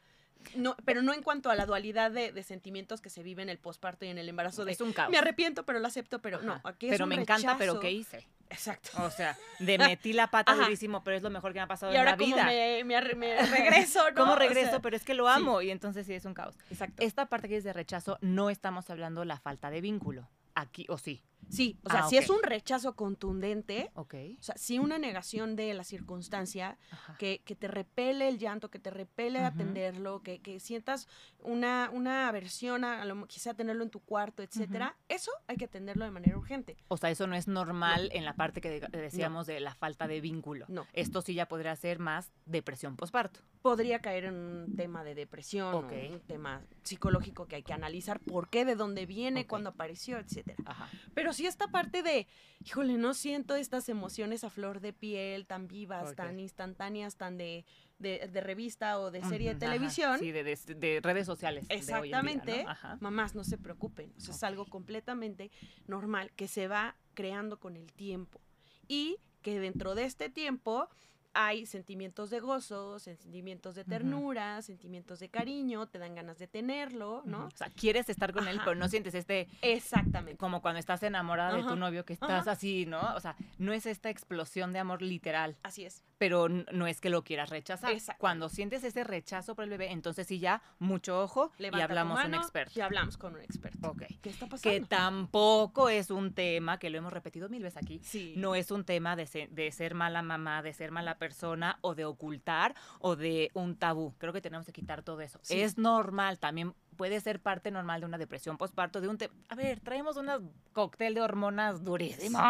no, 0.54 0.76
pero 0.84 1.02
no 1.02 1.12
en 1.12 1.22
cuanto 1.22 1.50
a 1.50 1.54
la 1.56 1.66
dualidad 1.66 2.10
de, 2.10 2.32
de 2.32 2.42
sentimientos 2.42 3.00
que 3.00 3.10
se 3.10 3.22
vive 3.22 3.42
en 3.42 3.48
el 3.48 3.58
posparto 3.58 4.04
y 4.04 4.08
en 4.08 4.18
el 4.18 4.28
embarazo 4.28 4.64
de, 4.64 4.72
Es 4.72 4.80
un 4.80 4.92
caos. 4.92 5.10
me 5.10 5.18
arrepiento, 5.18 5.64
pero 5.64 5.78
lo 5.78 5.86
acepto, 5.86 6.20
pero 6.20 6.40
no, 6.42 6.60
aquí 6.64 6.86
es 6.86 6.92
Pero 6.92 7.04
un 7.04 7.08
me 7.10 7.14
encanta, 7.16 7.56
pero. 7.58 7.80
¿qué 7.80 7.90
hice? 7.90 8.26
Exacto. 8.50 8.90
O 9.02 9.10
sea, 9.10 9.38
de 9.60 9.78
metí 9.78 10.12
la 10.12 10.26
pata 10.26 10.52
Ajá. 10.52 10.64
durísimo, 10.64 11.02
pero 11.02 11.16
es 11.16 11.22
lo 11.22 11.30
mejor 11.30 11.52
que 11.52 11.58
me 11.58 11.62
ha 11.62 11.66
pasado 11.66 11.90
Y 11.90 11.94
en 11.94 12.00
ahora 12.00 12.10
la 12.12 12.16
como 12.18 12.34
vida. 12.34 12.44
me, 12.44 12.84
me 12.84 13.00
regreso, 13.46 14.10
¿no? 14.10 14.16
¿Cómo 14.16 14.32
O 14.32 14.36
sea, 14.36 14.46
regreso? 14.48 14.82
pero 14.82 14.94
es 14.96 15.04
que 15.04 15.14
lo 15.14 15.26
sí. 15.26 15.32
amo 15.34 15.62
y 15.62 15.70
entonces 15.70 16.06
sí 16.06 16.12
es 16.14 16.24
un 16.26 16.34
caos. 16.34 16.54
exacto. 16.70 17.02
Esta 17.02 17.26
parte 17.26 17.48
que 17.48 17.56
es 17.56 17.64
de 17.64 17.72
rechazo, 17.72 18.18
no 18.20 18.50
estamos 18.50 18.90
hablando 18.90 19.24
la 19.24 19.38
falta 19.38 19.70
de 19.70 19.80
vínculo. 19.80 20.28
Aquí, 20.54 20.84
o 20.90 20.98
sí. 20.98 21.22
Sí, 21.52 21.78
o 21.84 21.90
sea, 21.90 22.04
Ah, 22.04 22.08
si 22.08 22.16
es 22.16 22.30
un 22.30 22.42
rechazo 22.42 22.96
contundente, 22.96 23.90
Ok. 23.94 24.14
o 24.38 24.42
sea, 24.42 24.56
si 24.56 24.78
una 24.78 24.98
negación 24.98 25.54
de 25.54 25.74
la 25.74 25.84
circunstancia, 25.84 26.78
que, 27.18 27.42
que 27.44 27.54
te 27.54 27.68
repele 27.68 28.26
el 28.28 28.38
llanto, 28.38 28.70
que 28.70 28.78
te 28.78 28.90
repele 28.90 29.38
Ujú. 29.40 29.48
atenderlo, 29.48 30.22
que, 30.22 30.40
que 30.40 30.60
sientas 30.60 31.08
una, 31.40 31.90
una 31.92 32.28
aversión 32.28 32.84
a, 32.84 33.04
lo, 33.04 33.26
quizá 33.26 33.52
tenerlo 33.52 33.82
en 33.84 33.90
tu 33.90 34.00
cuarto, 34.00 34.42
etcétera, 34.42 34.96
eso 35.08 35.30
hay 35.46 35.56
que 35.56 35.66
atenderlo 35.66 36.06
de 36.06 36.10
manera 36.10 36.38
urgente. 36.38 36.76
O 36.88 36.96
sea, 36.96 37.10
eso 37.10 37.26
no 37.26 37.34
es 37.36 37.48
normal 37.48 38.08
en 38.12 38.24
la 38.24 38.34
parte 38.34 38.60
que 38.62 38.80
de- 38.80 38.88
decíamos 39.00 39.46
de 39.46 39.60
la 39.60 39.74
falta 39.74 40.06
de 40.08 40.20
vínculo. 40.22 40.64
No. 40.68 40.86
Esto 40.94 41.20
sí 41.20 41.34
ya 41.34 41.46
podría 41.48 41.76
ser 41.76 41.98
más 41.98 42.32
depresión 42.46 42.96
posparto. 42.96 43.40
Podría 43.60 44.00
caer 44.00 44.24
en 44.24 44.34
un 44.34 44.74
tema 44.74 45.04
de 45.04 45.14
depresión, 45.14 45.74
Ok. 45.74 45.92
o 45.92 46.12
un 46.14 46.20
tema 46.20 46.62
psicológico 46.82 47.46
que 47.46 47.56
hay 47.56 47.62
que 47.62 47.72
analizar, 47.72 48.18
por 48.20 48.48
qué, 48.48 48.64
de 48.64 48.74
dónde 48.74 49.06
viene, 49.06 49.46
cuándo 49.46 49.70
apareció, 49.70 50.18
etcétera. 50.18 50.56
Ajá. 50.66 50.88
Pero 51.14 51.32
sí 51.42 51.48
esta 51.48 51.68
parte 51.68 52.02
de, 52.02 52.26
híjole, 52.64 52.96
no 52.98 53.14
siento 53.14 53.56
estas 53.56 53.88
emociones 53.88 54.44
a 54.44 54.50
flor 54.50 54.80
de 54.80 54.92
piel, 54.92 55.46
tan 55.46 55.66
vivas, 55.66 56.14
tan 56.14 56.38
instantáneas, 56.38 57.16
tan 57.16 57.36
de, 57.36 57.64
de, 57.98 58.28
de 58.32 58.40
revista 58.40 58.98
o 59.00 59.10
de 59.10 59.22
serie 59.24 59.48
de 59.54 59.66
ajá. 59.66 59.72
televisión. 59.72 60.18
Sí, 60.18 60.30
de, 60.32 60.44
de- 60.44 60.56
de 60.76 61.00
redes 61.02 61.26
sociales. 61.26 61.66
día. 61.68 61.76
Exactamente. 61.76 62.64
Ajá. 62.66 62.96
Mamás, 63.00 63.34
no 63.34 63.44
se 63.44 63.58
preocupen. 63.58 64.12
O 64.16 64.20
sea, 64.20 64.34
es 64.34 64.42
algo 64.44 64.66
completamente 64.66 65.50
normal 65.86 66.30
que 66.36 66.46
se 66.48 66.68
va 66.68 66.96
creando 67.14 67.58
con 67.58 67.76
el 67.76 67.92
tiempo. 67.92 68.40
Y 68.88 69.18
que 69.42 69.58
dentro 69.58 69.94
de 69.94 70.04
este 70.04 70.28
tiempo 70.30 70.88
hay 71.34 71.66
sentimientos 71.66 72.30
de 72.30 72.40
gozo, 72.40 72.98
sentimientos 72.98 73.74
de 73.74 73.84
ternura, 73.84 74.60
sentimientos 74.62 75.18
de 75.20 75.28
cariño, 75.28 75.86
te 75.86 75.98
dan 75.98 76.14
ganas 76.14 76.38
de 76.38 76.46
tenerlo, 76.46 77.22
¿no? 77.24 77.46
O 77.46 77.50
sea, 77.56 77.68
quieres 77.70 78.08
estar 78.08 78.32
con 78.32 78.48
él, 78.48 78.58
pero 78.64 78.74
no 78.74 78.88
sientes 78.88 79.14
este 79.14 79.48
Exactamente. 79.62 80.36
como 80.38 80.60
cuando 80.62 80.78
estás 80.78 81.02
enamorada 81.02 81.56
de 81.56 81.62
tu 81.62 81.76
novio 81.76 82.04
que 82.04 82.12
estás 82.12 82.48
así, 82.48 82.86
¿no? 82.86 83.00
O 83.14 83.20
sea, 83.20 83.36
no 83.58 83.72
es 83.72 83.86
esta 83.86 84.10
explosión 84.10 84.72
de 84.72 84.78
amor 84.78 85.02
literal, 85.02 85.56
Así 85.62 85.84
es. 85.84 86.02
pero 86.18 86.48
no 86.48 86.86
es 86.86 87.00
que 87.00 87.10
lo 87.10 87.22
quieras 87.24 87.50
rechazar. 87.50 87.90
Exactamente. 87.92 88.20
Cuando 88.20 88.48
sientes 88.48 88.84
ese 88.84 89.04
rechazo 89.04 89.54
por 89.54 89.64
el 89.64 89.70
bebé, 89.70 89.90
entonces 89.92 90.26
sí 90.26 90.38
ya 90.38 90.62
mucho 90.78 91.22
ojo 91.22 91.52
Levanta 91.58 91.78
y 91.78 91.82
hablamos 91.82 92.16
un 92.18 92.30
mano 92.30 92.42
experto. 92.42 92.78
Y 92.78 92.82
hablamos 92.82 93.16
con 93.16 93.34
un 93.34 93.40
experto. 93.40 93.88
Ok. 93.90 94.02
¿Qué 94.20 94.30
está 94.30 94.46
Que 94.46 94.50
pasando? 94.50 94.86
tampoco 94.88 95.88
es 95.88 96.10
un 96.10 96.32
tema 96.34 96.78
que 96.78 96.90
lo 96.90 96.98
hemos 96.98 97.12
repetido 97.12 97.48
mil 97.48 97.62
veces 97.62 97.82
aquí. 97.82 98.00
Sí. 98.04 98.34
No 98.36 98.54
es 98.54 98.70
un 98.70 98.84
tema 98.84 99.16
de 99.16 99.26
ser, 99.26 99.50
de 99.50 99.70
ser 99.72 99.94
mala 99.94 100.22
mamá, 100.22 100.62
de 100.62 100.72
ser 100.72 100.90
mala 100.90 101.18
persona 101.22 101.78
o 101.82 101.94
de 101.94 102.04
ocultar 102.04 102.74
o 102.98 103.14
de 103.14 103.50
un 103.54 103.76
tabú. 103.76 104.12
Creo 104.18 104.32
que 104.32 104.40
tenemos 104.40 104.66
que 104.66 104.72
quitar 104.72 105.02
todo 105.02 105.20
eso. 105.20 105.38
Sí. 105.42 105.60
Es 105.60 105.78
normal, 105.78 106.40
también 106.40 106.74
puede 106.96 107.20
ser 107.20 107.38
parte 107.40 107.70
normal 107.70 108.00
de 108.00 108.06
una 108.06 108.18
depresión 108.18 108.56
postparto, 108.58 109.00
de 109.00 109.06
un... 109.06 109.18
te- 109.18 109.30
A 109.48 109.54
ver, 109.54 109.78
traemos 109.78 110.16
un 110.16 110.28
cóctel 110.72 111.14
de 111.14 111.20
hormonas 111.20 111.84
durísimo. 111.84 112.40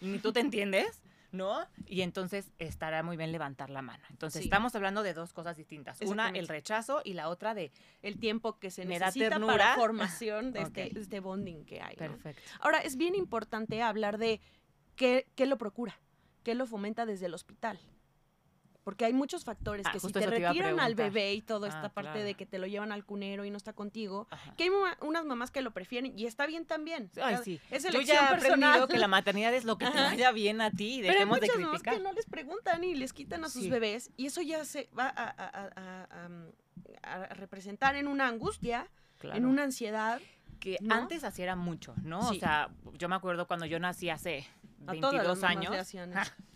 Ni 0.00 0.18
tú 0.18 0.32
te 0.32 0.40
entiendes, 0.40 1.00
¿no? 1.30 1.64
Y 1.86 2.00
entonces 2.02 2.50
estará 2.58 3.04
muy 3.04 3.16
bien 3.16 3.30
levantar 3.30 3.70
la 3.70 3.82
mano. 3.82 4.02
Entonces 4.10 4.40
Sí. 4.42 4.48
estamos 4.48 4.74
hablando 4.74 5.04
de 5.04 5.14
dos 5.14 5.32
cosas 5.32 5.56
distintas. 5.56 6.00
Una, 6.02 6.30
el 6.30 6.48
rechazo 6.48 7.02
y 7.04 7.12
la 7.14 7.28
otra 7.28 7.54
de... 7.54 7.70
El 8.02 8.18
tiempo 8.18 8.58
que 8.58 8.70
se 8.72 8.84
Me 8.84 8.98
da 8.98 9.06
necesita 9.06 9.30
ternura. 9.36 9.52
para 9.52 9.74
formación 9.76 10.52
de, 10.52 10.62
este, 10.62 10.98
este 10.98 11.20
bonding 11.20 11.64
que 11.64 11.80
hay. 11.80 11.94
¿no? 11.94 11.98
Perfecto. 11.98 12.42
Ahora, 12.60 12.78
es 12.78 12.96
bien 12.96 13.14
importante 13.14 13.80
hablar 13.82 14.18
de 14.18 14.40
qué, 14.96 15.26
qué 15.36 15.46
lo 15.46 15.56
procura, 15.56 15.94
qué 16.42 16.54
lo 16.54 16.66
fomenta 16.66 17.06
desde 17.06 17.26
el 17.26 17.34
hospital. 17.34 17.78
Porque 18.88 19.04
hay 19.04 19.12
muchos 19.12 19.44
factores 19.44 19.84
Ah, 19.86 19.92
que 19.92 20.00
si 20.00 20.10
te 20.10 20.26
retiran 20.26 20.80
al 20.80 20.94
bebé 20.94 21.34
y 21.34 21.42
toda 21.42 21.68
esta 21.68 21.84
Ah, 21.84 21.88
parte 21.90 22.12
claro. 22.12 22.24
de 22.24 22.32
que 22.36 22.46
te 22.46 22.58
lo 22.58 22.66
llevan 22.66 22.90
al 22.90 23.04
cunero 23.04 23.44
y 23.44 23.50
no 23.50 23.58
está 23.58 23.74
contigo, 23.74 24.26
Ajá. 24.30 24.54
que 24.56 24.62
hay 24.64 24.70
unas 25.02 25.26
mamás 25.26 25.50
que 25.50 25.60
lo 25.60 25.72
prefieren 25.72 26.18
y 26.18 26.24
está 26.24 26.46
bien 26.46 26.64
también. 26.64 27.10
Ay, 27.22 27.36
sí. 27.44 27.60
Es 27.70 27.82
Yo 27.92 28.00
ya 28.00 28.14
he 28.14 28.34
aprendido 28.36 28.88
que 28.88 28.96
la 28.96 29.06
maternidad 29.06 29.52
es 29.52 29.64
lo 29.64 29.76
que 29.76 29.84
te 29.90 29.92
vaya 29.98 30.32
bien 30.32 30.62
a 30.62 30.70
ti 30.70 30.94
y 30.94 31.00
Pero 31.02 31.08
hay 31.08 31.14
dejemos 31.18 31.40
de 31.40 31.46
muchas 31.48 31.60
mamás 31.60 31.70
criticar. 31.82 31.94
que 31.98 32.02
no 32.02 32.12
les 32.14 32.24
preguntan 32.24 32.82
y 32.82 32.94
les 32.94 33.12
quitan 33.12 33.44
a 33.44 33.50
sus 33.50 33.64
Sí. 33.64 33.68
bebés 33.68 34.10
y 34.16 34.24
eso 34.24 34.40
ya 34.40 34.64
se 34.64 34.88
va 34.98 35.04
a, 35.08 35.22
a- 35.22 35.34
a- 35.36 35.70
a- 35.76 36.08
a- 37.02 37.22
a 37.24 37.34
representar 37.34 37.94
en 37.94 38.08
una 38.08 38.26
angustia, 38.26 38.88
en 39.22 39.44
una 39.44 39.64
ansiedad. 39.64 40.18
que 40.60 40.76
¿no? 40.80 40.92
antes 40.94 41.22
así 41.22 41.40
era 41.42 41.54
mucho, 41.54 41.94
¿no? 42.02 42.18
O 42.30 42.34
sea, 42.34 42.70
yo 42.94 43.08
me 43.08 43.14
acuerdo 43.14 43.46
cuando 43.46 43.64
yo 43.66 43.78
nací 43.78 44.10
hace 44.10 44.44
22 44.80 45.38
mamás 45.38 45.44
años. 45.44 45.92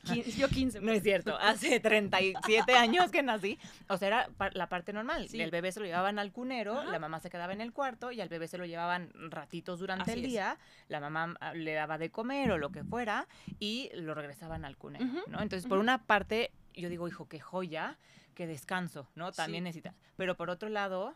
yo 0.36 0.48
15. 0.48 0.80
No 0.80 0.92
es 0.92 1.02
cierto, 1.02 1.36
hace 1.38 1.78
37 1.80 2.72
años 2.76 3.10
que 3.10 3.22
nací. 3.22 3.58
O 3.88 3.96
sea, 3.96 4.08
era 4.08 4.28
la 4.54 4.68
parte 4.68 4.92
normal. 4.92 5.28
Sí. 5.28 5.40
El 5.40 5.50
bebé 5.50 5.70
se 5.72 5.80
lo 5.80 5.86
llevaban 5.86 6.18
al 6.18 6.32
cunero, 6.32 6.78
Ajá. 6.80 6.90
la 6.90 6.98
mamá 6.98 7.20
se 7.20 7.30
quedaba 7.30 7.52
en 7.52 7.60
el 7.60 7.72
cuarto 7.72 8.10
y 8.12 8.20
al 8.20 8.28
bebé 8.28 8.48
se 8.48 8.58
lo 8.58 8.64
llevaban 8.66 9.10
ratitos 9.30 9.78
durante 9.78 10.10
Así 10.10 10.20
el 10.20 10.24
es. 10.26 10.30
día. 10.30 10.58
La 10.88 11.00
mamá 11.00 11.34
ah, 11.40 11.54
le 11.54 11.72
daba 11.74 11.98
de 11.98 12.10
comer 12.10 12.50
o 12.52 12.58
lo 12.58 12.70
que 12.70 12.84
fuera 12.84 13.28
y 13.60 13.90
lo 13.94 14.14
regresaban 14.14 14.64
al 14.64 14.76
cunero. 14.76 15.04
Entonces, 15.26 15.66
por 15.66 15.78
una 15.78 16.04
parte, 16.04 16.50
yo 16.74 16.88
digo, 16.88 17.06
hijo, 17.08 17.28
qué 17.28 17.38
joya, 17.40 17.98
qué 18.34 18.46
descanso, 18.46 19.08
¿no? 19.14 19.30
También 19.32 19.62
Sí. 19.62 19.64
necesita. 19.66 19.94
Pero 20.16 20.36
por 20.36 20.50
otro 20.50 20.68
lado, 20.68 21.14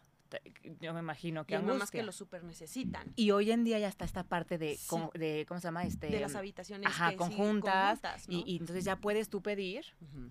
yo 0.81 0.93
me 0.95 1.01
imagino 1.01 1.45
que 1.47 1.57
mamás 1.59 1.75
angustia. 1.75 2.01
que 2.01 2.07
lo 2.07 2.13
super 2.13 2.45
necesitan. 2.45 3.13
Y 3.17 3.31
hoy 3.31 3.51
en 3.51 3.65
día 3.65 3.79
ya 3.79 3.89
está 3.89 4.05
esta 4.05 4.25
parte 4.25 4.59
de, 4.59 4.77
Sí. 4.77 4.87
cómo, 4.89 5.11
de 5.15 5.45
¿cómo 5.49 5.61
se 5.61 5.69
llama? 5.69 5.85
Este, 5.85 6.09
De 6.09 6.21
las 6.21 6.35
habitaciones 6.35 6.87
ajá, 6.89 7.11
que 7.11 7.17
conjuntas, 7.17 8.01
conjuntas, 8.01 8.29
y, 8.29 8.37
¿no? 8.37 8.43
y 8.47 8.57
entonces 8.57 8.85
ya 8.85 8.97
puedes 8.97 9.29
tú 9.29 9.43
pedir, 9.43 9.85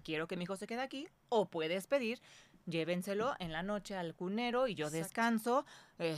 quiero 0.04 0.28
que 0.28 0.38
mi 0.38 0.44
hijo 0.44 0.56
se 0.56 0.68
quede 0.68 0.82
aquí, 0.82 1.08
o 1.30 1.50
puedes 1.50 1.88
pedir, 1.88 2.20
llévenselo 2.66 3.36
en 3.40 3.52
la 3.52 3.64
noche 3.64 3.96
al 3.96 4.16
cunero 4.16 4.68
y 4.68 4.75
yo 4.75 4.86
Exacto. 4.88 5.04
descanso, 5.04 5.66
eh, 6.00 6.18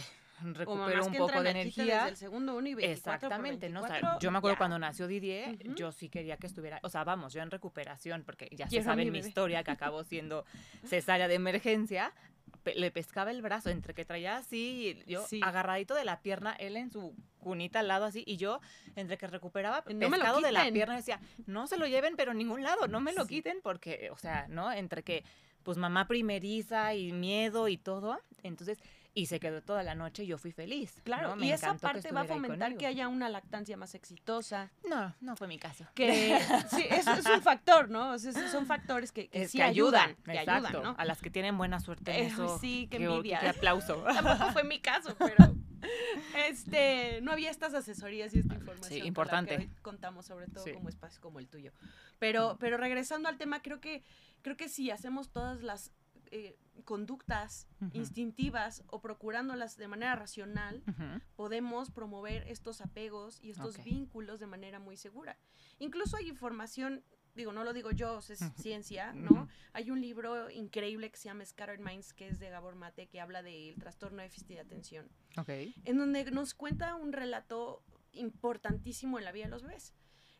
recupero 0.53 1.05
un 1.05 1.13
poco 1.15 1.41
de 1.41 1.49
energía. 1.49 1.95
Desde 1.97 2.09
el 2.09 2.15
segundo 2.17 2.55
uno 2.55 2.67
y 2.67 2.75
24 2.75 3.11
por 3.11 3.15
Exactamente, 3.25 3.69
¿no? 3.69 3.81
O 3.81 3.83
sea, 3.87 3.93
24, 3.93 4.19
yo 4.19 4.31
me 4.31 4.37
acuerdo 4.37 4.53
ya. 4.53 4.57
cuando 4.59 4.77
nació 4.79 5.07
Didier, 5.07 5.57
yo 5.75 5.91
sí 5.91 6.09
quería 6.09 6.37
que 6.37 6.45
estuviera, 6.47 6.79
o 6.83 6.89
sea, 6.89 7.03
vamos, 7.03 7.33
yo 7.33 7.41
en 7.41 7.49
recuperación, 7.49 8.23
porque 8.23 8.47
ya 8.51 8.67
Quiero 8.67 8.83
se 8.83 8.89
sabe 8.89 9.03
mi 9.05 9.11
mi 9.11 9.19
historia 9.19 9.63
que 9.63 9.71
acabó 9.71 10.03
siendo 10.03 10.45
cesárea 10.85 11.27
de 11.27 11.33
emergencia, 11.35 12.13
le 12.75 12.91
pescaba 12.91 13.31
el 13.31 13.41
brazo, 13.41 13.69
entre 13.69 13.93
que 13.93 14.05
traía 14.05 14.37
así, 14.37 15.01
yo 15.07 15.25
Sí. 15.25 15.39
agarradito 15.43 15.93
de 15.95 16.05
la 16.05 16.21
pierna, 16.21 16.53
él 16.53 16.77
en 16.77 16.91
su 16.91 17.15
cunita 17.39 17.79
al 17.79 17.87
lado 17.87 18.05
así, 18.05 18.23
y 18.25 18.37
yo, 18.37 18.59
entre 18.95 19.17
que 19.17 19.27
recuperaba 19.27 19.83
No 19.87 20.09
pescado 20.09 20.41
de 20.41 20.51
la 20.51 20.69
pierna, 20.71 20.95
decía, 20.95 21.19
no 21.45 21.67
se 21.67 21.77
lo 21.77 21.87
lleven, 21.87 22.15
pero 22.15 22.31
en 22.31 22.37
ningún 22.39 22.63
lado, 22.63 22.87
no 22.87 22.99
me 22.99 23.13
lo 23.13 23.23
Sí. 23.23 23.35
quiten, 23.35 23.59
porque, 23.63 24.09
o 24.11 24.17
sea, 24.17 24.47
¿no? 24.49 24.71
Entre 24.71 25.03
que, 25.03 25.23
pues 25.63 25.77
mamá 25.77 26.07
primeriza 26.07 26.93
y 26.95 27.11
miedo 27.11 27.67
y 27.67 27.77
todo, 27.77 28.19
entonces, 28.43 28.79
y 29.17 29.25
se 29.25 29.39
quedó 29.39 29.63
toda 29.63 29.81
la 29.81 29.95
noche 29.95 30.23
y 30.23 30.27
yo 30.27 30.37
fui 30.37 30.51
feliz. 30.51 31.01
Claro, 31.03 31.35
¿no? 31.35 31.43
Y 31.43 31.51
esa 31.51 31.73
parte 31.75 32.11
va 32.11 32.21
a 32.21 32.25
fomentar 32.25 32.77
que 32.77 32.85
haya 32.85 33.07
una 33.07 33.29
lactancia 33.29 33.75
más 33.75 33.95
exitosa, 33.95 34.69
No, 34.87 35.15
no 35.21 35.35
fue 35.35 35.47
mi 35.47 35.57
caso. 35.57 35.85
que 35.95 36.37
sí, 36.69 36.85
eso 36.89 37.13
es 37.13 37.25
un 37.25 37.41
factor, 37.41 37.89
¿no? 37.89 38.11
O 38.11 38.19
sea, 38.19 38.31
son 38.49 38.65
factores 38.67 39.11
que, 39.11 39.27
que 39.27 39.43
Es 39.43 39.51
sí 39.51 39.57
que 39.57 39.63
ayudan, 39.63 40.09
ayudan, 40.11 40.23
que 40.23 40.31
exacto. 40.39 40.67
ayudan, 40.67 40.83
¿no? 40.83 40.95
A 40.99 41.05
las 41.05 41.19
que 41.21 41.29
tienen 41.31 41.57
buena 41.57 41.79
suerte 41.79 42.11
en 42.11 42.25
Eh, 42.25 42.27
eso. 42.27 42.59
sí, 42.59 42.87
qué 42.91 42.97
envidia. 42.97 43.39
qué 43.39 43.47
aplauso. 43.49 44.03
Tampoco 44.13 44.51
fue 44.51 44.63
mi 44.63 44.79
caso, 44.79 45.15
pero 45.17 45.55
este 46.47 47.21
no 47.21 47.31
había 47.31 47.49
estas 47.49 47.73
asesorías 47.73 48.33
y 48.35 48.39
esta 48.39 48.53
información. 48.55 48.89
con 48.89 48.97
la 48.97 49.01
que 49.03 49.07
importante. 49.07 49.57
hoy 49.57 49.69
contamos, 49.81 50.25
sobre 50.25 50.47
todo 50.47 50.63
Sí. 50.63 50.73
como 50.73 50.89
espacio 50.89 51.21
como 51.21 51.39
el 51.39 51.47
tuyo. 51.47 51.71
Pero, 52.19 52.57
pero 52.59 52.77
regresando 52.77 53.29
al 53.29 53.37
tema, 53.37 53.61
creo 53.61 53.79
que, 53.79 54.03
creo 54.41 54.57
que 54.57 54.69
si 54.69 54.91
hacemos 54.91 55.31
todas 55.31 55.63
las 55.63 55.91
eh, 56.31 56.55
conductas 56.85 57.67
instintivas 57.93 58.83
o 58.87 59.01
procurándolas 59.01 59.77
de 59.77 59.87
manera 59.87 60.15
racional, 60.15 60.83
podemos 61.35 61.91
promover 61.91 62.43
estos 62.47 62.81
apegos 62.81 63.39
y 63.41 63.51
estos 63.51 63.83
vínculos 63.83 64.39
de 64.39 64.47
manera 64.47 64.79
muy 64.79 64.97
segura. 64.97 65.37
Incluso 65.79 66.17
hay 66.17 66.27
información, 66.29 67.03
digo, 67.35 67.51
no 67.53 67.63
lo 67.63 67.73
digo 67.73 67.91
yo, 67.91 68.19
es 68.19 68.39
ciencia. 68.57 69.13
¿no? 69.13 69.47
Hay 69.73 69.91
un 69.91 70.01
libro 70.01 70.49
increíble 70.49 71.09
que 71.11 71.17
se 71.17 71.25
llama 71.29 71.45
Scattered 71.45 71.79
Minds, 71.79 72.13
que 72.13 72.27
es 72.27 72.39
de 72.39 72.49
Gabor 72.49 72.75
Mate, 72.75 73.07
que 73.07 73.19
habla 73.21 73.43
del 73.43 73.75
trastorno 73.77 74.17
de 74.17 74.23
déficit 74.23 74.47
de 74.47 74.59
atención, 74.59 75.09
Ok. 75.37 75.49
en 75.85 75.97
donde 75.97 76.29
nos 76.31 76.53
cuenta 76.53 76.95
un 76.95 77.13
relato 77.13 77.83
importantísimo 78.11 79.19
en 79.19 79.25
la 79.25 79.31
vida 79.31 79.45
de 79.45 79.51
los 79.51 79.63
bebés. 79.63 79.93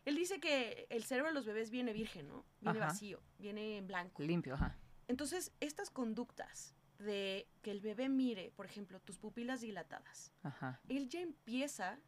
Él 0.04 0.16
dice 0.16 0.40
que 0.40 0.86
el 0.90 1.04
cerebro 1.04 1.28
de 1.30 1.34
los 1.34 1.44
bebés 1.46 1.70
viene 1.70 1.92
virgen, 1.92 2.28
¿no? 2.28 2.44
Viene 2.60 2.78
Ajá. 2.78 2.88
vacío, 2.88 3.20
viene 3.38 3.76
en 3.78 3.86
blanco. 3.86 4.22
Limpio, 4.22 4.54
ajá. 4.54 4.76
Entonces, 5.08 5.52
estas 5.60 5.90
conductas 5.90 6.74
de 6.98 7.48
que 7.62 7.70
el 7.70 7.80
bebé 7.80 8.08
mire, 8.08 8.52
por 8.56 8.66
ejemplo, 8.66 9.00
tus 9.00 9.18
pupilas 9.18 9.60
dilatadas, 9.60 10.32
Ajá. 10.42 10.80
él 10.88 11.08
ya 11.08 11.20
empieza 11.20 11.98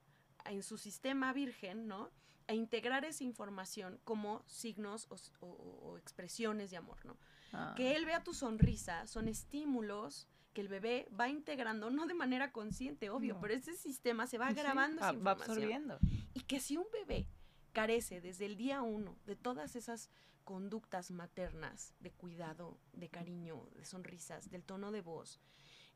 a- 0.45 0.53
en 0.53 0.63
su 0.63 0.79
sistema 0.79 1.33
virgen, 1.33 1.87
¿no? 1.87 2.11
A 2.49 2.55
integrar 2.55 3.05
esa 3.05 3.23
información 3.25 4.01
como 4.05 4.43
signos 4.47 5.07
o, 5.11 5.15
s- 5.15 5.33
o- 5.41 5.47
o 5.47 5.97
expresiones 5.99 6.71
de 6.71 6.77
amor, 6.77 7.05
¿no? 7.07 7.17
Ah. 7.53 7.75
Que 7.77 7.95
él 7.97 8.05
vea 8.05 8.23
tu 8.25 8.35
sonrisa 8.35 9.07
son 9.07 9.29
estímulos 9.29 10.27
que 10.53 10.61
el 10.61 10.69
bebé 10.69 11.09
va 11.19 11.29
integrando, 11.29 11.91
no 11.91 12.07
de 12.07 12.15
manera 12.15 12.51
consciente, 12.53 13.09
obvio, 13.11 13.35
No. 13.35 13.41
pero 13.41 13.55
ese 13.55 13.75
sistema 13.77 14.27
se 14.27 14.37
va 14.39 14.49
Sí, 14.49 14.55
grabando 14.57 15.01
va, 15.01 15.07
esa 15.11 15.13
va 15.13 15.19
información. 15.19 15.51
absorbiendo. 15.51 15.99
Y 16.35 16.41
que 16.41 16.59
si 16.59 16.77
un 16.77 16.87
bebé 16.93 17.27
carece 17.73 18.21
desde 18.21 18.47
el 18.47 18.57
día 18.57 18.83
uno 18.83 19.17
de 19.27 19.37
todas 19.37 19.77
esas 19.77 20.11
conductas 20.51 21.13
maternas, 21.13 21.95
de 22.01 22.11
cuidado, 22.11 22.77
de 22.93 23.09
cariño, 23.09 23.69
de 23.77 23.85
sonrisas, 23.85 24.51
del 24.51 24.65
tono 24.65 24.91
de 24.91 25.01
voz, 25.01 25.41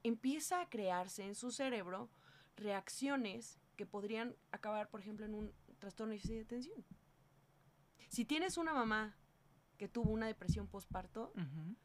empieza 0.05 0.61
a 0.61 0.69
crearse 0.69 1.25
en 1.25 1.35
su 1.35 1.51
cerebro 1.51 2.09
reacciones 2.55 3.59
que 3.75 3.85
podrían 3.85 4.37
acabar, 4.53 4.89
por 4.91 5.01
ejemplo, 5.01 5.27
en 5.27 5.35
un 5.35 5.53
trastorno 5.81 6.15
de 6.15 6.41
atención. 6.41 6.85
Si 8.09 8.25
tienes 8.25 8.57
una 8.57 8.73
mamá 8.73 9.17
que 9.77 9.89
tuvo 9.89 10.13
una 10.13 10.29
depresión 10.29 10.69
postparto, 10.69 11.33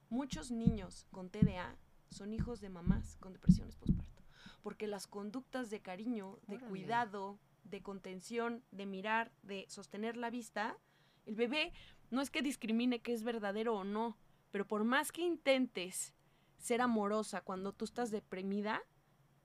muchos 0.09 0.51
niños 0.51 1.07
con 1.09 1.31
TDA 1.31 1.75
son 2.11 2.33
hijos 2.33 2.61
de 2.61 2.69
mamás 2.69 3.17
con 3.17 3.33
depresiones 3.33 3.77
postparto. 3.77 4.21
Porque 4.61 4.85
las 4.85 5.07
conductas 5.07 5.71
de 5.71 5.81
cariño, 5.81 6.37
de 6.45 6.57
Órale. 6.57 6.69
cuidado, 6.69 7.39
de 7.63 7.81
contención, 7.81 8.63
de 8.69 8.85
mirar, 8.85 9.31
de 9.41 9.65
sostener 9.69 10.17
la 10.17 10.29
vista, 10.29 10.77
el 11.25 11.35
bebé 11.35 11.73
no 12.11 12.21
es 12.21 12.29
que 12.29 12.41
discrimine 12.41 13.01
que 13.01 13.13
es 13.13 13.23
verdadero 13.23 13.75
o 13.75 13.83
no, 13.83 14.17
pero 14.51 14.67
por 14.67 14.83
más 14.83 15.11
que 15.11 15.21
intentes 15.21 16.13
ser 16.57 16.81
amorosa 16.81 17.41
cuando 17.41 17.71
tú 17.73 17.85
estás 17.85 18.11
deprimida, 18.11 18.81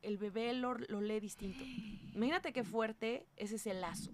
el 0.02 0.18
bebé 0.18 0.52
lo, 0.52 0.74
lo 0.74 1.00
lee 1.00 1.20
distinto. 1.20 1.64
Imagínate 2.14 2.52
qué 2.52 2.64
fuerte 2.64 3.26
es 3.36 3.52
ese 3.52 3.74
lazo. 3.74 4.12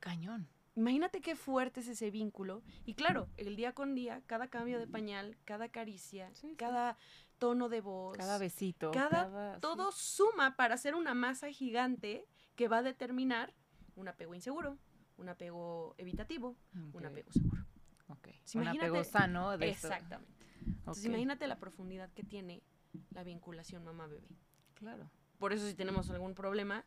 Cañón. 0.00 0.48
Imagínate 0.76 1.20
qué 1.22 1.36
fuerte 1.36 1.80
es 1.80 1.88
ese 1.88 2.10
vínculo. 2.10 2.62
Y 2.84 2.94
claro, 2.94 3.28
el 3.38 3.56
día 3.56 3.72
con 3.72 3.94
día, 3.94 4.22
cada 4.26 4.48
cambio 4.48 4.78
de 4.78 4.86
pañal, 4.86 5.36
cada 5.44 5.68
caricia, 5.70 6.30
Sí, 6.34 6.50
sí. 6.50 6.56
cada 6.56 6.96
tono 7.38 7.68
de 7.68 7.80
voz, 7.80 8.16
Cada 8.16 8.38
besito. 8.38 8.90
cada- 8.92 9.58
todo 9.60 9.90
suma 9.92 10.54
para 10.56 10.74
hacer 10.74 10.94
una 10.94 11.14
masa 11.14 11.50
gigante 11.50 12.26
que 12.56 12.68
va 12.68 12.78
a 12.78 12.82
determinar 12.82 13.52
un 13.94 14.08
apego 14.08 14.34
inseguro, 14.34 14.78
un 15.16 15.28
apego 15.30 15.94
evitativo, 15.98 16.56
un 16.92 17.04
apego 17.06 17.32
seguro. 17.32 17.64
Ok. 18.08 18.28
Un 18.54 18.68
apego 18.68 19.04
sano 19.04 19.56
de 19.58 19.70
esto. 19.70 19.88
Exactamente. 19.88 20.32
Entonces 20.66 21.04
Ok, 21.04 21.08
imagínate 21.10 21.46
la 21.46 21.56
profundidad 21.58 22.10
que 22.12 22.22
tiene 22.22 22.62
la 23.10 23.22
vinculación 23.24 23.84
mamá-bebé. 23.84 24.28
Claro, 24.74 25.10
Por 25.38 25.52
eso 25.52 25.66
si 25.66 25.74
tenemos 25.74 26.10
algún 26.10 26.34
problema, 26.34 26.84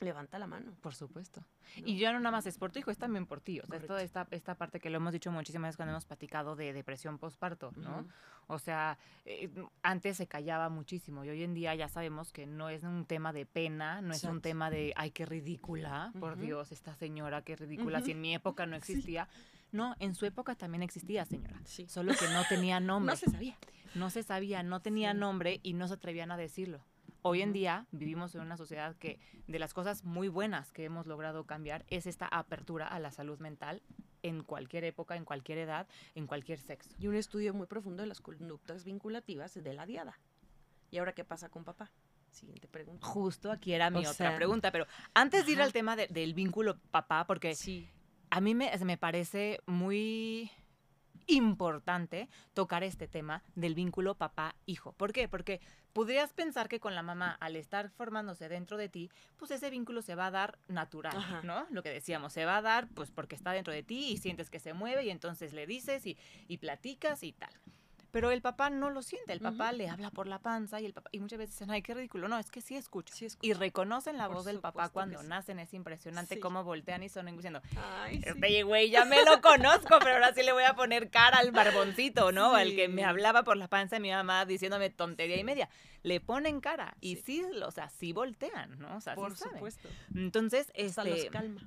levanta 0.00 0.38
la 0.38 0.46
mano. 0.46 0.72
por 0.80 0.94
supuesto. 0.94 1.40
¿no? 1.80 1.86
Y 1.86 1.98
ya 1.98 2.12
no 2.12 2.20
nada 2.20 2.32
más 2.32 2.46
es 2.46 2.58
por 2.58 2.70
tu 2.72 2.78
hijo, 2.78 2.90
es 2.90 2.98
también 2.98 3.26
por 3.26 3.40
ti. 3.40 3.60
O 3.60 3.66
sea, 3.66 4.02
esta, 4.02 4.26
esta 4.30 4.54
parte 4.54 4.78
que 4.80 4.90
lo 4.90 4.96
hemos 4.96 5.12
dicho 5.12 5.30
muchísimas 5.32 5.68
veces 5.68 5.76
cuando 5.76 5.92
hemos 5.92 6.04
platicado 6.04 6.56
de 6.56 6.72
depresión 6.72 7.18
postparto, 7.18 7.72
¿no? 7.76 8.00
Ujú. 8.00 8.08
O 8.48 8.58
sea, 8.58 8.98
eh, 9.24 9.48
antes 9.82 10.18
se 10.18 10.26
callaba 10.26 10.68
muchísimo 10.68 11.24
y 11.24 11.30
hoy 11.30 11.42
en 11.42 11.54
día 11.54 11.74
ya 11.74 11.88
sabemos 11.88 12.32
que 12.32 12.46
no 12.46 12.68
es 12.68 12.82
un 12.82 13.06
tema 13.06 13.32
de 13.32 13.46
pena, 13.46 14.02
no 14.02 14.12
es 14.12 14.22
un 14.24 14.30
Exacto. 14.30 14.40
tema 14.42 14.70
de, 14.70 14.92
ay, 14.96 15.10
qué 15.12 15.24
ridícula, 15.24 16.12
por 16.20 16.34
Ujú. 16.34 16.42
Dios, 16.42 16.72
esta 16.72 16.94
señora, 16.94 17.42
qué 17.42 17.56
ridícula, 17.56 17.98
Ujú. 17.98 18.04
si 18.06 18.12
en 18.12 18.20
mi 18.20 18.34
época 18.34 18.66
no 18.66 18.76
Sí. 18.84 18.92
No, 19.74 19.96
en 19.98 20.14
su 20.14 20.24
época 20.24 20.54
también 20.54 20.82
existía, 20.84 21.24
señora. 21.24 21.60
Sí. 21.64 21.86
Solo 21.88 22.14
que 22.14 22.28
no 22.28 22.44
tenía 22.48 22.78
nombre. 22.80 23.12
No 23.12 23.16
se 23.16 23.28
sabía. 23.30 23.58
No 23.94 24.08
se 24.08 24.22
sabía, 24.22 24.62
no 24.62 24.80
tenía 24.80 25.12
Sí. 25.12 25.18
nombre 25.18 25.60
y 25.64 25.72
no 25.72 25.88
se 25.88 25.94
atrevían 25.94 26.30
a 26.30 26.36
decirlo. 26.36 26.80
Hoy 27.22 27.42
en 27.42 27.52
día 27.52 27.86
vivimos 27.90 28.34
en 28.34 28.42
una 28.42 28.56
sociedad 28.56 28.94
que 28.96 29.18
de 29.48 29.58
las 29.58 29.74
cosas 29.74 30.04
muy 30.04 30.28
buenas 30.28 30.70
que 30.72 30.84
hemos 30.84 31.06
logrado 31.06 31.44
cambiar 31.44 31.84
es 31.88 32.06
esta 32.06 32.26
apertura 32.28 32.86
a 32.86 32.98
la 33.00 33.10
salud 33.10 33.38
mental 33.40 33.82
en 34.22 34.42
cualquier 34.44 34.84
época, 34.84 35.16
en 35.16 35.24
cualquier 35.24 35.58
edad, 35.58 35.88
en 36.14 36.26
cualquier 36.26 36.58
sexo. 36.60 36.94
Y 36.98 37.08
un 37.08 37.16
estudio 37.16 37.52
muy 37.52 37.66
profundo 37.66 38.02
de 38.02 38.08
las 38.08 38.20
conductas 38.20 38.84
vinculativas 38.84 39.54
de 39.54 39.74
la 39.74 39.86
diada. 39.86 40.18
¿Y 40.92 40.98
ahora 40.98 41.14
qué 41.14 41.24
pasa 41.24 41.48
con 41.48 41.64
papá? 41.64 41.90
Siguiente 42.30 42.68
pregunta. 42.68 43.04
Justo 43.06 43.50
aquí 43.50 43.72
era 43.72 43.90
mi 43.90 43.98
O 43.98 44.00
otra 44.10 44.12
sea, 44.12 44.36
pregunta, 44.36 44.70
pero 44.70 44.86
antes 45.14 45.46
de 45.46 45.52
ir 45.52 45.58
ajá. 45.58 45.66
al 45.66 45.72
tema 45.72 45.96
de- 45.96 46.06
del 46.08 46.34
vínculo 46.34 46.78
papá, 46.90 47.26
porque 47.26 47.54
Sí. 47.54 47.88
A 48.34 48.40
mí 48.40 48.52
me, 48.56 48.76
me 48.84 48.98
parece 48.98 49.60
muy 49.64 50.50
importante 51.28 52.28
tocar 52.52 52.82
este 52.82 53.06
tema 53.06 53.44
del 53.54 53.76
vínculo 53.76 54.16
papá-hijo. 54.16 54.92
¿Por 54.94 55.12
qué? 55.12 55.28
Porque 55.28 55.60
podrías 55.92 56.32
pensar 56.32 56.68
que 56.68 56.80
con 56.80 56.96
la 56.96 57.04
mamá, 57.04 57.36
al 57.38 57.54
estar 57.54 57.90
formándose 57.90 58.48
dentro 58.48 58.76
de 58.76 58.88
ti, 58.88 59.08
pues 59.36 59.52
ese 59.52 59.70
vínculo 59.70 60.02
se 60.02 60.16
va 60.16 60.26
a 60.26 60.30
dar 60.32 60.58
natural, 60.66 61.16
Ajá. 61.16 61.42
¿no? 61.44 61.64
Lo 61.70 61.84
que 61.84 61.90
decíamos, 61.90 62.32
se 62.32 62.44
va 62.44 62.56
a 62.56 62.62
dar 62.62 62.88
pues 62.88 63.12
porque 63.12 63.36
está 63.36 63.52
dentro 63.52 63.72
de 63.72 63.84
ti 63.84 64.08
y 64.08 64.16
sientes 64.16 64.50
que 64.50 64.58
se 64.58 64.74
mueve 64.74 65.04
y 65.04 65.10
entonces 65.10 65.52
le 65.52 65.68
dices 65.68 66.04
y, 66.04 66.18
y 66.48 66.58
platicas 66.58 67.22
y 67.22 67.34
tal. 67.34 67.52
Pero 68.14 68.30
el 68.30 68.40
papá 68.42 68.70
no 68.70 68.90
lo 68.90 69.02
siente, 69.02 69.32
el 69.32 69.40
papá 69.40 69.72
le 69.72 69.88
habla 69.88 70.08
por 70.10 70.28
la 70.28 70.38
panza 70.38 70.80
y 70.80 70.86
el 70.86 70.92
papá, 70.92 71.10
y 71.10 71.18
muchas 71.18 71.36
veces 71.40 71.56
dicen, 71.56 71.72
ay, 71.72 71.82
qué 71.82 71.94
ridículo. 71.94 72.28
No, 72.28 72.38
es 72.38 72.48
que 72.52 72.60
sí 72.60 72.76
escucha. 72.76 73.12
Sí 73.12 73.24
escucha. 73.24 73.44
Y 73.44 73.54
reconocen 73.54 74.16
la 74.18 74.28
Por 74.28 74.36
voz 74.36 74.44
del 74.44 74.60
papá 74.60 74.88
cuando 74.90 75.20
sí. 75.20 75.26
nacen, 75.26 75.58
es 75.58 75.74
impresionante 75.74 76.36
Sí. 76.36 76.40
cómo 76.40 76.62
voltean 76.62 77.02
y 77.02 77.08
son 77.08 77.26
diciendo, 77.26 77.60
Ay, 77.76 78.22
este 78.24 78.62
güey 78.62 78.88
ya 78.90 79.04
me 79.04 79.24
lo 79.24 79.40
conozco, 79.40 79.98
pero 79.98 80.12
ahora 80.12 80.32
sí 80.32 80.44
le 80.44 80.52
voy 80.52 80.62
a 80.62 80.74
poner 80.76 81.10
cara 81.10 81.38
al 81.38 81.50
barboncito, 81.50 82.30
¿no? 82.30 82.54
Al 82.54 82.76
que 82.76 82.86
me 82.86 83.04
hablaba 83.04 83.42
por 83.42 83.56
la 83.56 83.66
panza 83.66 83.96
de 83.96 84.00
mi 84.00 84.10
mamá 84.12 84.46
diciéndome 84.46 84.90
tontería 84.90 85.36
y 85.36 85.42
media. 85.42 85.68
Le 86.04 86.20
ponen 86.20 86.60
cara 86.60 86.96
y 87.00 87.16
sí, 87.16 87.42
o 87.64 87.70
sea, 87.72 87.88
sí 87.90 88.12
voltean, 88.12 88.78
¿no? 88.78 88.96
O 88.96 89.00
sea, 89.00 89.14
sí 89.14 89.20
Por 89.20 89.36
saben. 89.36 89.54
supuesto. 89.54 89.88
Entonces, 90.14 90.70
este, 90.76 91.04
los 91.10 91.24
calma. 91.32 91.60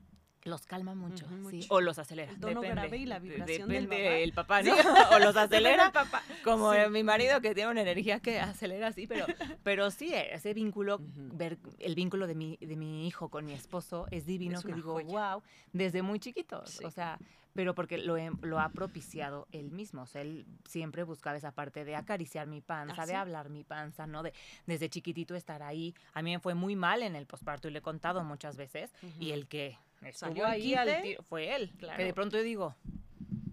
Los 0.48 0.66
calma 0.66 0.96
mucho, 0.96 1.26
Ujú, 1.26 1.50
sí, 1.50 1.58
mucho. 1.58 1.68
o 1.74 1.82
los 1.82 2.00
acelera. 2.00 2.32
El 2.32 2.40
tono 2.40 2.62
depende, 2.62 2.82
grave 2.82 2.98
y 2.98 3.06
la 3.06 3.20
vibración 3.20 3.70
del 3.70 3.88
papá. 3.88 3.98
el 3.98 4.34
papá, 4.34 4.64
Sí. 4.64 4.70
¿no? 4.70 4.76
o 5.16 5.20
los 5.20 5.36
acelera, 5.36 5.92
papá. 5.92 6.24
como 6.44 6.74
Sí. 6.74 6.80
mi 6.90 7.04
marido 7.04 7.42
que 7.42 7.54
tiene 7.54 7.72
una 7.72 7.82
energía 7.82 8.20
que 8.20 8.40
acelera 8.40 8.88
así, 8.88 9.08
pero, 9.08 9.26
pero 9.64 9.92
sí, 9.92 10.12
ese 10.14 10.54
vínculo, 10.54 11.00
ver 11.02 11.58
el 11.80 11.96
vínculo 11.96 12.28
de 12.28 12.36
mi, 12.36 12.58
de 12.62 12.76
mi 12.76 13.08
hijo 13.08 13.30
con 13.30 13.46
mi 13.46 13.54
esposo 13.54 14.08
es 14.12 14.26
divino, 14.26 14.60
Es 14.60 14.66
que 14.66 14.74
digo, 14.74 14.94
joya. 14.94 15.06
wow, 15.34 15.44
desde 15.74 16.02
muy 16.02 16.20
chiquitos, 16.20 16.80
o 16.84 16.92
sea, 16.92 17.20
pero 17.54 17.74
porque 17.74 17.98
lo, 17.98 18.16
lo 18.44 18.60
ha 18.60 18.70
propiciado 18.70 19.48
él 19.52 19.72
mismo, 19.72 20.04
o 20.04 20.06
sea, 20.06 20.22
él 20.22 20.46
siempre 20.68 21.02
buscaba 21.04 21.36
esa 21.38 21.52
parte 21.52 21.86
de 21.86 21.96
acariciar 21.96 22.46
mi 22.46 22.62
panza, 22.62 23.02
¿Ah, 23.02 23.06
de 23.08 23.16
hablar 23.16 23.50
mi 23.50 23.64
panza, 23.64 24.06
¿no? 24.06 24.22
De 24.22 24.32
desde 24.68 24.90
chiquitito 24.90 25.34
estar 25.34 25.64
ahí. 25.64 25.96
A 26.14 26.22
mí 26.22 26.32
me 26.32 26.40
fue 26.40 26.54
muy 26.54 26.76
mal 26.76 27.02
en 27.02 27.16
el 27.16 27.26
posparto 27.26 27.68
y 27.68 27.72
le 27.72 27.80
he 27.80 27.82
contado 27.82 28.24
muchas 28.24 28.58
veces, 28.58 28.94
y 29.20 29.32
el 29.32 29.48
que 29.48 29.76
estuvo 30.02 30.30
Salió 30.30 30.46
al 30.46 30.52
ahí 30.54 30.74
al 30.76 31.02
tiro 31.02 31.24
fue 31.24 31.56
él, 31.56 31.70
que 31.78 31.86
de 31.88 31.94
Claro. 31.96 32.14
pronto 32.16 32.38
yo 32.38 32.44
digo, 32.44 32.76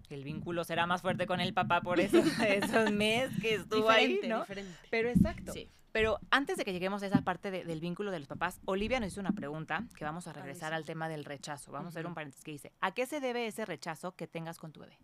el 0.09 0.23
vínculo 0.23 0.63
será 0.63 0.85
más 0.85 1.01
fuerte 1.01 1.25
con 1.25 1.39
el 1.41 1.53
papá 1.53 1.81
por 1.81 1.99
esos, 1.99 2.23
esos 2.47 2.91
meses 2.91 3.31
que 3.41 3.55
estuvo 3.55 3.89
ahí, 3.89 4.07
Diferente, 4.07 4.27
¿no? 4.27 4.39
diferente. 4.41 4.77
Pero 4.89 5.09
exacto. 5.09 5.53
Sí. 5.53 5.69
Pero 5.91 6.19
antes 6.29 6.57
de 6.57 6.65
que 6.65 6.73
lleguemos 6.73 7.03
a 7.03 7.07
esa 7.07 7.21
parte 7.21 7.51
de- 7.51 7.63
del 7.63 7.79
vínculo 7.79 8.11
de 8.11 8.19
los 8.19 8.27
papás, 8.27 8.59
Olivia 8.65 8.99
nos 8.99 9.13
hizo 9.13 9.21
una 9.21 9.31
pregunta 9.31 9.85
que 9.97 10.03
vamos 10.03 10.27
a 10.27 10.33
regresar 10.33 10.73
al 10.73 10.83
tema 10.85 11.07
del 11.07 11.23
rechazo. 11.23 11.71
Vamos 11.71 11.87
a 11.87 11.89
hacer 11.99 12.05
un 12.05 12.13
paréntesis 12.13 12.43
que 12.43 12.51
dice, 12.51 12.73
¿a 12.81 12.93
qué 12.93 13.05
se 13.05 13.21
debe 13.21 13.47
ese 13.47 13.63
rechazo 13.65 14.11
que 14.13 14.27
tengas 14.27 14.57
con 14.59 14.73
tu 14.73 14.81
bebé? 14.81 14.97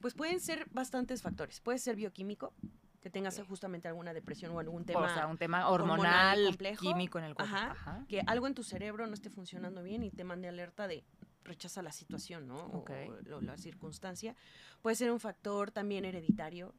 Pues 0.00 0.14
pueden 0.14 0.40
ser 0.40 0.66
bastantes 0.72 1.22
factores. 1.22 1.60
Puede 1.60 1.78
ser 1.78 1.94
bioquímico, 1.94 2.52
que 3.04 3.10
tengas 3.10 3.38
Ok. 3.38 3.46
justamente 3.48 3.86
alguna 3.86 4.14
depresión 4.14 4.50
o 4.52 4.58
algún 4.60 4.86
tema. 4.86 5.02
o 5.02 5.08
sea, 5.14 5.26
un 5.26 5.36
tema 5.36 5.68
hormonal 5.68 6.00
hormonal, 6.06 6.44
complejo. 6.46 6.80
químico 6.80 7.18
en 7.18 7.26
el 7.26 7.34
cuerpo. 7.34 7.54
Ajá. 7.54 7.70
Ajá. 7.72 8.04
que 8.08 8.22
algo 8.26 8.46
en 8.46 8.54
tu 8.54 8.64
cerebro 8.64 9.06
no 9.06 9.12
esté 9.12 9.28
funcionando 9.28 9.82
bien 9.82 10.02
y 10.02 10.10
te 10.10 10.24
mande 10.24 10.48
alerta 10.48 10.88
de 10.88 11.04
rechaza 11.44 11.82
la 11.82 11.92
situación, 11.92 12.48
¿no? 12.48 12.56
O- 12.64 12.78
Ok. 12.78 12.90
O, 13.34 13.40
la 13.42 13.58
circunstancia. 13.58 14.34
Puede 14.80 14.96
ser 14.96 15.12
un 15.12 15.20
factor 15.20 15.70
también 15.70 16.06
hereditario. 16.06 16.74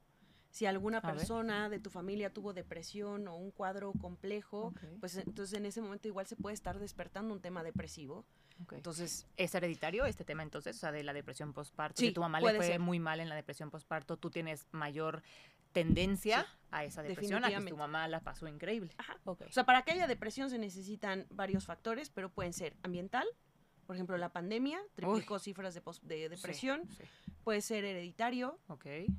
Si 0.50 0.66
alguna 0.66 1.00
persona 1.00 1.70
de 1.70 1.80
tu 1.80 1.92
familia 1.92 2.34
tuvo 2.34 2.54
depresión 2.54 3.28
o 3.28 3.36
un 3.36 3.52
cuadro 3.52 3.92
complejo, 3.94 4.68
Ok, 4.70 4.80
pues 5.02 5.18
entonces 5.18 5.56
en 5.60 5.68
ese 5.68 5.80
momento 5.82 6.08
igual 6.08 6.26
se 6.26 6.36
puede 6.38 6.56
estar 6.56 6.80
despertando 6.80 7.36
un 7.36 7.42
tema 7.42 7.62
depresivo. 7.62 8.26
ok. 8.64 8.74
Entonces, 8.74 9.28
¿Es 9.38 9.54
hereditario 9.54 10.06
este 10.06 10.24
tema 10.26 10.42
entonces? 10.42 10.78
O 10.78 10.80
sea, 10.80 10.92
de 10.92 11.04
la 11.04 11.14
depresión 11.14 11.54
postparto. 11.54 12.00
Sí, 12.00 12.08
si 12.08 12.14
tu 12.14 12.22
mamá 12.22 12.40
le 12.42 12.56
fue 12.56 12.66
ser. 12.66 12.80
muy 12.80 13.00
mal 13.00 13.20
en 13.20 13.30
la 13.30 13.36
depresión 13.36 13.70
postparto, 13.70 14.18
tú 14.18 14.32
tienes 14.32 14.66
mayor 14.72 15.22
tendencia 15.76 16.42
Sí, 16.44 16.50
a 16.72 16.84
esa 16.86 17.04
depresión, 17.04 17.46
a 17.46 17.50
que 17.50 17.62
tu 17.70 17.78
mamá 17.78 18.08
la 18.08 18.20
pasó 18.22 18.48
increíble. 18.48 18.92
Ajá. 18.98 19.18
O 19.26 19.38
sea, 19.52 19.64
para 19.66 19.84
que 19.84 19.92
haya 19.92 20.08
depresión 20.08 20.50
se 20.50 20.58
necesitan 20.58 21.28
varios 21.30 21.66
factores, 21.66 22.10
pero 22.10 22.30
pueden 22.30 22.52
ser 22.54 22.76
ambiental, 22.84 23.28
por 23.86 23.96
ejemplo, 23.96 24.18
la 24.18 24.30
pandemia 24.30 24.80
triplicó 24.96 25.38
cifras 25.38 25.76
de, 25.76 25.82
pos- 25.82 26.02
de 26.02 26.28
depresión, 26.28 26.82
Sí, 26.90 26.96
sí. 26.98 27.32
puede 27.44 27.62
ser 27.62 27.86
hereditario, 27.86 28.60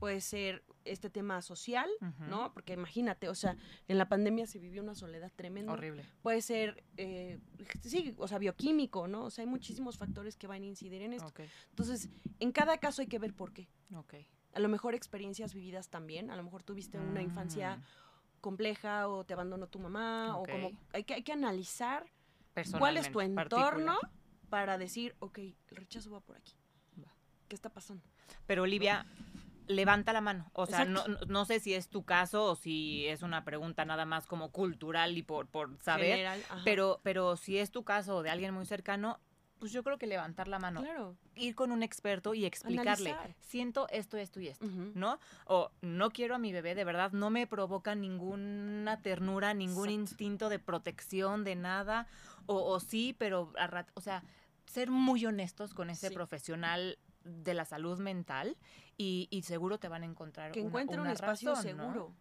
puede 0.00 0.20
ser 0.20 0.64
este 0.84 1.08
tema 1.08 1.40
social. 1.40 1.88
¿no? 2.28 2.52
Porque 2.52 2.72
imagínate, 2.72 3.28
o 3.28 3.34
sea, 3.36 3.56
en 3.86 3.96
la 3.96 4.08
pandemia 4.08 4.46
se 4.48 4.58
vivió 4.58 4.82
una 4.82 4.94
soledad 4.96 5.30
tremenda. 5.36 5.72
Horrible. 5.72 6.04
Puede 6.20 6.42
ser, 6.42 6.82
eh, 6.96 7.38
sí, 7.82 8.14
o 8.18 8.26
sea, 8.26 8.38
bioquímico, 8.38 9.06
¿no? 9.06 9.26
O 9.26 9.30
sea, 9.30 9.44
hay 9.44 9.48
muchísimos 9.48 9.96
factores 9.98 10.36
que 10.36 10.48
van 10.48 10.62
a 10.62 10.66
incidir 10.66 11.00
en 11.02 11.12
esto. 11.12 11.32
Entonces, 11.70 12.08
en 12.40 12.50
cada 12.50 12.78
caso 12.78 13.02
hay 13.02 13.08
que 13.08 13.20
ver 13.20 13.34
por 13.34 13.52
qué. 13.52 13.68
A 14.56 14.58
lo 14.58 14.70
mejor 14.70 14.94
experiencias 14.94 15.52
vividas 15.52 15.90
también, 15.90 16.30
a 16.30 16.36
lo 16.36 16.42
mejor 16.42 16.62
tuviste 16.62 16.98
una 16.98 17.22
infancia 17.22 17.76
Mm, 17.76 18.40
compleja 18.40 19.06
o 19.08 19.22
te 19.24 19.34
abandonó 19.34 19.66
tu 19.66 19.78
mamá 19.78 20.34
o 20.38 20.44
como 20.46 20.72
hay 20.94 21.04
que, 21.04 21.12
hay 21.12 21.22
que 21.22 21.32
analizar 21.32 22.06
cuál 22.78 22.96
es 22.96 23.10
tu 23.12 23.20
entorno 23.20 23.44
particular. 23.44 23.96
para 24.48 24.78
decir, 24.78 25.14
ok, 25.18 25.38
el 25.38 25.76
rechazo 25.76 26.10
va 26.10 26.20
por 26.20 26.36
aquí. 26.38 26.54
Va. 27.04 27.12
¿Qué 27.48 27.54
está 27.54 27.68
pasando? 27.68 28.02
Pero 28.46 28.62
Olivia, 28.62 29.04
levanta 29.66 30.14
la 30.14 30.22
mano. 30.22 30.50
O 30.54 30.64
sea, 30.64 30.86
no, 30.86 31.04
no- 31.28 31.44
sé 31.44 31.60
si 31.60 31.74
es 31.74 31.88
tu 31.90 32.04
caso 32.04 32.44
o 32.44 32.56
si 32.56 33.06
es 33.08 33.20
una 33.22 33.44
pregunta 33.44 33.84
nada 33.84 34.06
más 34.06 34.26
como 34.26 34.52
cultural 34.52 35.18
y 35.18 35.22
por, 35.22 35.48
por 35.48 35.76
saber. 35.82 36.16
General. 36.18 36.44
Pero, 36.64 37.00
pero 37.02 37.36
si 37.36 37.58
es 37.58 37.70
tu 37.70 37.84
caso 37.84 38.16
o 38.16 38.22
de 38.22 38.30
alguien 38.30 38.54
muy 38.54 38.64
cercano, 38.64 39.20
pues 39.58 39.72
yo 39.72 39.82
creo 39.82 39.98
que 39.98 40.06
levantar 40.06 40.48
la 40.48 40.58
mano, 40.58 40.82
claro. 40.82 41.16
ir 41.34 41.54
con 41.54 41.72
un 41.72 41.82
experto 41.82 42.34
y 42.34 42.44
explicarle, 42.44 43.10
Analizar. 43.10 43.36
siento 43.40 43.88
esto, 43.90 44.16
esto 44.18 44.40
y 44.40 44.48
esto. 44.48 44.66
¿no? 44.94 45.18
O 45.46 45.70
no 45.80 46.10
quiero 46.10 46.34
a 46.34 46.38
mi 46.38 46.52
bebé, 46.52 46.74
de 46.74 46.84
verdad, 46.84 47.12
no 47.12 47.30
me 47.30 47.46
provoca 47.46 47.94
ninguna 47.94 49.00
ternura, 49.02 49.54
ningún 49.54 49.88
Exacto. 49.88 50.00
instinto 50.00 50.48
de 50.48 50.58
protección, 50.58 51.44
de 51.44 51.56
nada. 51.56 52.06
O, 52.46 52.56
o 52.70 52.80
sí, 52.80 53.14
pero 53.18 53.52
a 53.58 53.66
rat- 53.66 53.90
o 53.94 54.00
sea, 54.00 54.22
ser 54.66 54.90
muy 54.90 55.24
honestos 55.26 55.74
con 55.74 55.90
ese 55.90 56.08
Sí. 56.08 56.14
profesional 56.14 56.98
de 57.24 57.54
la 57.54 57.64
salud 57.64 57.98
mental 57.98 58.56
y, 58.96 59.26
y 59.30 59.42
seguro 59.42 59.78
te 59.78 59.88
van 59.88 60.02
a 60.02 60.06
encontrar 60.06 60.52
que 60.52 60.60
una- 60.60 60.68
encuentre 60.68 60.96
un 60.96 61.02
una 61.02 61.12
espacio 61.12 61.56
seguro, 61.56 62.12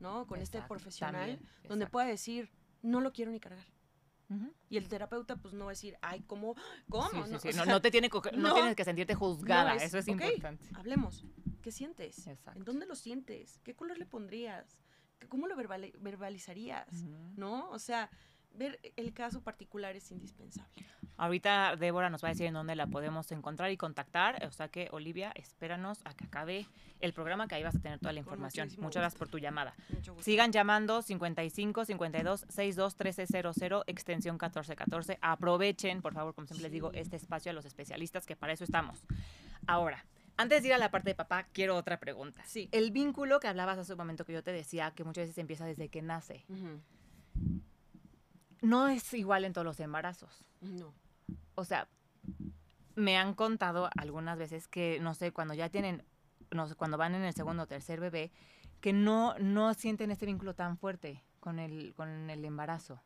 ¿no? 0.00 0.26
Con 0.26 0.40
este 0.42 0.60
profesional 0.62 1.38
también, 1.38 1.38
donde 1.68 1.84
exacto. 1.84 1.92
pueda 1.92 2.06
decir, 2.08 2.50
no 2.82 3.00
lo 3.00 3.12
quiero 3.12 3.30
ni 3.30 3.40
cargar. 3.40 3.64
Y 4.68 4.76
el 4.76 4.88
terapeuta 4.88 5.36
pues 5.36 5.52
no 5.54 5.64
va 5.64 5.70
a 5.70 5.74
decir, 5.74 5.96
ay, 6.02 6.20
¿cómo? 6.26 6.54
¿Cómo? 6.88 7.08
Sí, 7.08 7.16
sí, 7.16 7.18
no, 7.18 7.24
O 7.24 7.30
No, 7.32 7.40
sea, 7.64 7.64
no 7.66 7.80
te 7.82 7.90
tiene, 7.90 8.08
no 8.08 8.48
no, 8.48 8.54
tienes 8.54 8.76
que 8.76 8.84
sentirte 8.84 9.14
juzgada, 9.14 9.74
es, 9.74 9.82
eso 9.84 9.98
es 9.98 10.08
"Ok, 10.08 10.20
importante. 10.20 10.64
hablemos. 10.74 11.24
¿Qué 11.62 11.72
sientes? 11.72 12.26
Exacto. 12.26 12.58
¿En 12.58 12.64
dónde 12.64 12.86
lo 12.86 12.94
sientes? 12.94 13.58
¿Qué 13.64 13.74
color 13.74 13.98
le 13.98 14.06
pondrías? 14.06 14.78
¿Qué- 15.18 15.26
¿Cómo 15.28 15.46
lo 15.48 15.56
verbali- 15.56 15.94
verbalizarías? 16.00 16.86
¿No? 17.36 17.68
O 17.70 17.78
sea, 17.78 18.08
ver 18.54 18.78
el 18.96 19.12
caso 19.12 19.40
particular 19.42 19.96
es 19.96 20.10
indispensable. 20.10 20.86
Ahorita 21.16 21.76
Débora 21.76 22.08
nos 22.08 22.24
va 22.24 22.28
a 22.28 22.30
decir 22.30 22.46
en 22.46 22.54
dónde 22.54 22.74
la 22.74 22.86
podemos 22.86 23.30
encontrar 23.30 23.70
y 23.70 23.76
contactar. 23.76 24.42
O 24.46 24.52
sea 24.52 24.68
que, 24.68 24.88
Olivia, 24.90 25.32
espéranos 25.34 26.00
a 26.04 26.14
que 26.14 26.24
acabe 26.24 26.66
el 27.00 27.12
programa, 27.12 27.46
que 27.46 27.56
ahí 27.56 27.62
vas 27.62 27.76
a 27.76 27.78
tener 27.80 27.98
toda 27.98 28.14
la 28.14 28.20
información. 28.20 28.68
Muchas 28.68 28.80
gusto. 28.84 29.00
gracias 29.00 29.18
por 29.18 29.28
tu 29.28 29.38
llamada. 29.38 29.74
Sigan 30.20 30.50
llamando 30.50 31.02
55 31.02 31.84
52 31.84 32.46
62 32.48 32.94
1300, 32.98 33.84
extensión 33.86 34.34
1414. 34.36 35.18
Aprovechen, 35.20 36.00
por 36.00 36.14
favor, 36.14 36.34
como 36.34 36.46
siempre 36.46 36.62
les 36.62 36.72
digo, 36.72 36.90
este 36.94 37.16
espacio 37.16 37.50
a 37.50 37.54
los 37.54 37.66
especialistas, 37.66 38.24
que 38.24 38.34
para 38.34 38.54
eso 38.54 38.64
estamos. 38.64 39.04
Ahora, 39.66 40.06
antes 40.38 40.62
de 40.62 40.68
ir 40.68 40.74
a 40.74 40.78
la 40.78 40.90
parte 40.90 41.10
de 41.10 41.14
papá, 41.16 41.46
quiero 41.52 41.76
otra 41.76 42.00
pregunta. 42.00 42.42
Sí. 42.46 42.70
El 42.72 42.92
vínculo 42.92 43.40
que 43.40 43.48
hablabas 43.48 43.76
hace 43.76 43.92
un 43.92 43.98
momento 43.98 44.24
que 44.24 44.32
yo 44.32 44.42
te 44.42 44.52
decía, 44.52 44.90
que 44.92 45.04
muchas 45.04 45.24
veces 45.24 45.36
empieza 45.36 45.66
desde 45.66 45.90
que 45.90 46.00
nace, 46.00 46.46
Ujú. 46.48 46.80
No 48.62 48.88
es 48.88 49.12
igual 49.14 49.44
en 49.44 49.52
todos 49.52 49.64
los 49.64 49.80
embarazos. 49.80 50.44
No. 50.60 50.92
o 51.54 51.64
sea, 51.64 51.88
me 52.94 53.16
han 53.16 53.34
contado 53.34 53.88
algunas 53.96 54.36
veces 54.38 54.68
que, 54.68 54.98
no 55.00 55.14
sé, 55.14 55.32
cuando 55.32 55.54
ya 55.54 55.68
tienen, 55.70 56.02
no 56.50 56.66
sé, 56.68 56.74
cuando 56.74 56.98
van 56.98 57.14
en 57.14 57.22
el 57.22 57.32
segundo 57.32 57.62
o 57.62 57.66
tercer 57.66 58.00
bebé, 58.00 58.30
que 58.80 58.92
no, 58.92 59.38
no 59.38 59.72
sienten 59.74 60.10
este 60.10 60.26
vínculo 60.26 60.54
tan 60.54 60.76
fuerte 60.76 61.22
con 61.38 61.58
el, 61.58 61.94
con 61.94 62.28
el 62.30 62.44
embarazo. 62.44 63.00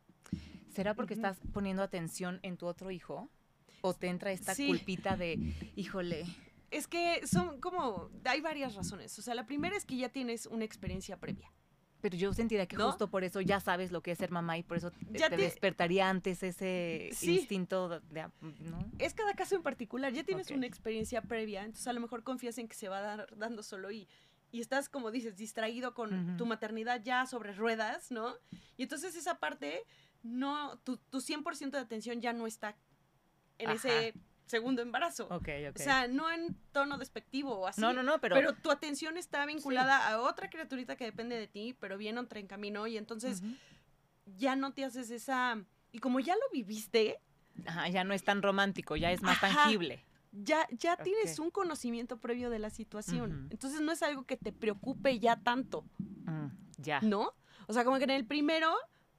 ¿Será 0.73 0.95
porque 0.95 1.15
estás 1.15 1.39
poniendo 1.53 1.83
atención 1.83 2.41
en 2.43 2.57
tu 2.57 2.67
otro 2.67 2.91
hijo? 2.91 3.29
¿O 3.83 3.95
te 3.95 4.09
entra 4.09 4.33
esta 4.33 4.55
Sí. 4.55 4.67
culpita 4.67 5.17
de, 5.17 5.35
híjole, 5.77 6.25
Es 6.71 6.89
que 6.89 7.25
son 7.27 7.61
como, 7.61 8.11
hay 8.25 8.41
varias 8.41 8.75
razones. 8.75 9.17
O 9.19 9.23
sea, 9.23 9.35
la 9.37 9.47
primera 9.47 9.77
es 9.77 9.85
que 9.85 9.97
ya 9.97 10.09
tienes 10.09 10.47
una 10.47 10.65
experiencia 10.65 11.17
previa. 11.19 11.53
Pero 12.05 12.19
yo 12.19 12.35
sentiría 12.35 12.67
que 12.67 12.77
¿No? 12.77 12.89
justo 12.89 13.09
por 13.09 13.25
eso 13.25 13.41
ya 13.41 13.61
sabes 13.61 13.91
lo 13.91 14.03
que 14.03 14.11
es 14.11 14.19
ser 14.19 14.31
mamá 14.31 14.59
y 14.59 14.63
por 14.63 14.77
eso 14.77 14.91
te, 14.91 15.19
Ya 15.19 15.31
te 15.31 15.37
te- 15.37 15.43
despertaría 15.45 16.11
antes 16.11 16.43
ese 16.43 17.09
Sí. 17.13 17.37
instinto 17.39 17.89
de. 17.89 18.29
Es 18.99 19.15
cada 19.15 19.33
caso 19.33 19.55
en 19.55 19.63
particular. 19.63 20.13
Ya 20.13 20.23
tienes 20.23 20.51
una 20.51 20.67
experiencia 20.67 21.23
previa, 21.23 21.63
entonces 21.65 21.87
a 21.87 21.95
lo 21.95 22.01
mejor 22.01 22.23
confías 22.23 22.59
en 22.59 22.69
que 22.69 22.75
se 22.75 22.91
va 22.91 22.99
a 22.99 23.01
dar 23.01 23.39
dando 23.39 23.63
solo 23.63 23.91
y, 23.91 24.07
y 24.53 24.61
estás, 24.61 24.91
como 24.91 25.11
dices, 25.11 25.35
distraído 25.35 25.95
con 25.95 26.37
tu 26.37 26.45
maternidad 26.45 27.01
ya 27.03 27.25
sobre 27.25 27.55
ruedas, 27.55 28.11
¿no? 28.11 28.35
Y 28.77 28.83
entonces 28.83 29.17
esa 29.17 29.39
parte, 29.39 29.83
no, 30.23 30.77
tu, 30.81 30.99
tu 30.99 31.23
100% 31.23 31.71
de 31.71 31.79
atención 31.79 32.21
ya 32.21 32.35
no 32.35 32.47
está 32.47 32.77
en 33.57 33.71
Ajá. 33.71 33.77
ese 33.77 34.15
segundo 34.47 34.83
embarazo. 34.83 35.25
Ok, 35.31 35.49
ok. 35.71 35.77
O 35.81 35.83
sea, 35.83 36.07
no 36.09 36.31
en 36.31 36.55
tono 36.73 36.99
despectivo 36.99 37.55
o 37.59 37.67
así. 37.67 37.81
no, 37.81 37.93
no, 37.93 38.03
no, 38.03 38.21
pero... 38.21 38.37
Pero, 38.37 38.55
tu 38.55 38.71
atención 38.71 39.17
está 39.17 39.45
vinculada 39.47 40.09
a 40.09 40.21
otra 40.21 40.51
criaturita 40.51 40.97
que 40.97 41.05
depende 41.05 41.37
de 41.39 41.47
ti, 41.47 41.77
pero 41.81 41.97
viene 41.99 42.21
otra 42.21 42.41
en 42.41 42.47
camino 42.47 42.87
y 42.87 42.97
entonces 42.97 43.43
ya 44.37 44.57
no 44.57 44.73
te 44.73 44.85
haces 44.85 45.11
esa... 45.11 45.59
Y 45.93 45.99
como 45.99 46.21
ya 46.21 46.35
lo 46.35 46.43
viviste, 46.53 47.21
Ajá, 47.67 47.89
ya 47.89 48.03
no 48.05 48.15
es 48.15 48.25
tan 48.25 48.43
romántico, 48.43 48.97
ya 48.97 49.13
es 49.13 49.23
más 49.23 49.43
Ajá. 49.43 49.63
tangible. 49.63 50.05
ya, 50.33 50.67
ya 50.73 50.97
tienes 50.97 51.39
un 51.39 51.51
conocimiento 51.51 52.17
previo 52.19 52.51
de 52.51 52.59
la 52.59 52.69
situación. 52.71 53.47
Entonces 53.51 53.81
no 53.81 53.93
es 53.93 54.03
algo 54.03 54.25
que 54.25 54.37
te 54.37 54.53
preocupe 54.53 55.19
ya 55.21 55.37
tanto, 55.37 55.85
Mm, 56.27 56.47
ya. 56.79 57.01
¿no? 57.03 57.33
O 57.69 57.73
sea, 57.73 57.85
como 57.85 57.99
que 57.99 58.05
en 58.05 58.11
el 58.11 58.27
primero, 58.27 58.75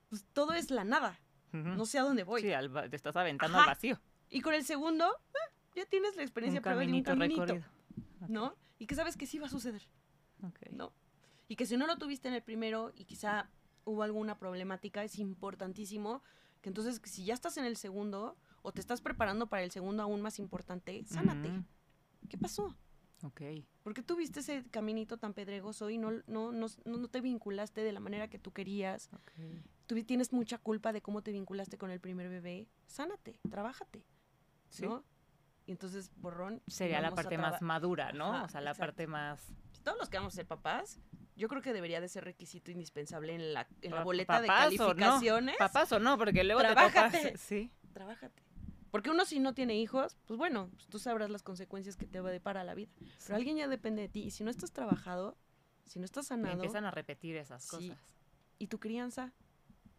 pues 0.09 0.25
todo 0.33 0.53
es 0.53 0.69
la 0.71 0.83
nada. 0.83 1.19
No 1.51 1.85
sé 1.85 1.97
a 1.99 2.01
dónde 2.03 2.23
voy. 2.23 2.41
Sí, 2.41 2.51
al 2.51 2.89
te 2.89 2.95
estás 2.97 3.15
aventando 3.15 3.57
Ajá. 3.57 3.63
al 3.69 3.75
vacío. 3.75 4.01
Y 4.35 4.41
con 4.41 4.53
el 4.53 4.65
segundo, 4.65 5.05
eh, 5.33 5.53
ya 5.77 5.85
tienes 5.85 6.15
la 6.17 6.23
experiencia 6.23 6.59
Un 6.59 6.63
previa 6.63 6.79
de 6.87 6.93
un 6.93 7.03
caminito 7.03 7.11
caminito, 7.11 7.45
recorrido. 7.45 7.65
¿no? 8.27 8.55
Y 8.79 8.85
que 8.85 8.93
sabes 8.95 9.15
que 9.15 9.25
sí 9.25 9.39
va 9.39 9.47
a 9.47 9.49
suceder. 9.49 9.87
¿no? 10.71 10.91
Y 11.47 11.55
que 11.55 11.65
si 11.65 11.77
no 11.77 11.87
lo 11.87 11.97
tuviste 11.97 12.27
en 12.27 12.33
el 12.33 12.43
primero 12.43 12.91
y 12.95 13.05
quizá 13.05 13.49
hubo 13.85 14.03
alguna 14.03 14.37
problemática, 14.37 15.03
es 15.05 15.19
importantísimo 15.19 16.21
que 16.61 16.67
entonces 16.69 16.99
si 17.05 17.23
ya 17.23 17.33
estás 17.33 17.55
en 17.57 17.63
el 17.63 17.77
segundo 17.77 18.35
o 18.61 18.73
te 18.73 18.81
estás 18.81 18.99
preparando 18.99 19.47
para 19.47 19.63
el 19.63 19.71
segundo 19.71 20.03
aún 20.03 20.21
más 20.21 20.37
importante, 20.39 21.05
sánate. 21.05 21.49
Ujú. 21.49 21.63
¿Qué 22.27 22.37
pasó? 22.37 22.75
Ok. 23.23 23.41
¿Por 23.83 23.93
qué 23.93 24.01
tuviste 24.01 24.41
ese 24.41 24.65
caminito 24.69 25.17
tan 25.17 25.33
pedregoso 25.33 25.89
y 25.89 25.97
no, 25.97 26.11
no, 26.27 26.51
no, 26.51 26.67
no- 26.83 27.07
te 27.07 27.21
vinculaste 27.21 27.81
de 27.83 27.93
la 27.93 27.99
manera 28.01 28.27
que 28.27 28.37
tú 28.39 28.51
querías? 28.51 29.09
ok. 29.13 29.31
Tú 29.85 30.03
tienes 30.03 30.33
mucha 30.33 30.57
culpa 30.57 30.91
de 30.91 31.01
cómo 31.01 31.21
te 31.21 31.31
vinculaste 31.31 31.77
con 31.77 31.91
el 31.91 31.99
primer 32.01 32.27
bebé. 32.27 32.67
Sánate, 32.87 33.39
trabájate, 33.49 34.03
Sí. 34.75 34.85
¿no? 34.85 35.03
Y 35.65 35.71
entonces, 35.71 36.11
borrón. 36.17 36.61
Sería 36.67 37.01
la 37.01 37.11
parte 37.11 37.37
más 37.37 37.61
madura, 37.61 38.11
¿no? 38.11 38.33
Ajá, 38.33 38.43
o 38.43 38.49
sea, 38.49 38.61
la 38.61 38.71
exacto. 38.71 38.87
parte 38.91 39.07
más... 39.07 39.53
Todos 39.83 39.97
los 39.97 40.09
que 40.09 40.17
vamos 40.17 40.33
a 40.33 40.35
ser 40.37 40.47
papás, 40.47 40.99
yo 41.35 41.47
creo 41.47 41.61
que 41.61 41.73
debería 41.73 42.01
de 42.01 42.07
ser 42.07 42.23
requisito 42.23 42.71
indispensable 42.71 43.33
en 43.33 43.53
la, 43.53 43.67
en 43.81 43.91
la 43.91 44.03
boleta 44.03 44.41
de 44.41 44.47
papás 44.47 44.79
o 44.79 44.93
no, 44.93 44.95
calificaciones. 44.95 45.57
Papás 45.57 45.91
o 45.91 45.99
no, 45.99 46.17
porque 46.17 46.43
luego 46.43 46.61
Trabájate. 46.61 47.31
te. 47.31 47.37
Sí. 47.37 47.71
Trabájate. 47.93 48.43
Porque 48.91 49.09
uno 49.09 49.25
si 49.25 49.39
no 49.39 49.53
tiene 49.53 49.75
hijos, 49.75 50.17
pues 50.25 50.37
bueno, 50.37 50.69
pues 50.73 50.87
tú 50.87 50.99
sabrás 50.99 51.29
las 51.29 51.43
consecuencias 51.43 51.97
que 51.97 52.07
te 52.07 52.21
va 52.21 52.29
a 52.29 52.31
depara 52.31 52.63
la 52.63 52.73
vida. 52.73 52.91
Pero 53.25 53.35
alguien 53.35 53.57
ya 53.57 53.67
depende 53.67 54.03
de 54.03 54.09
ti. 54.09 54.23
Y 54.23 54.31
si 54.31 54.43
no 54.43 54.49
estás 54.49 54.71
trabajado, 54.71 55.37
si 55.85 55.99
no 55.99 56.05
estás 56.05 56.27
sanado, 56.27 56.53
empiezan 56.53 56.85
a 56.85 56.91
repetir 56.91 57.35
esas 57.35 57.63
Sí. 57.63 57.69
cosas. 57.69 57.97
¿y 58.57 58.67
tu 58.67 58.79
crianza? 58.79 59.33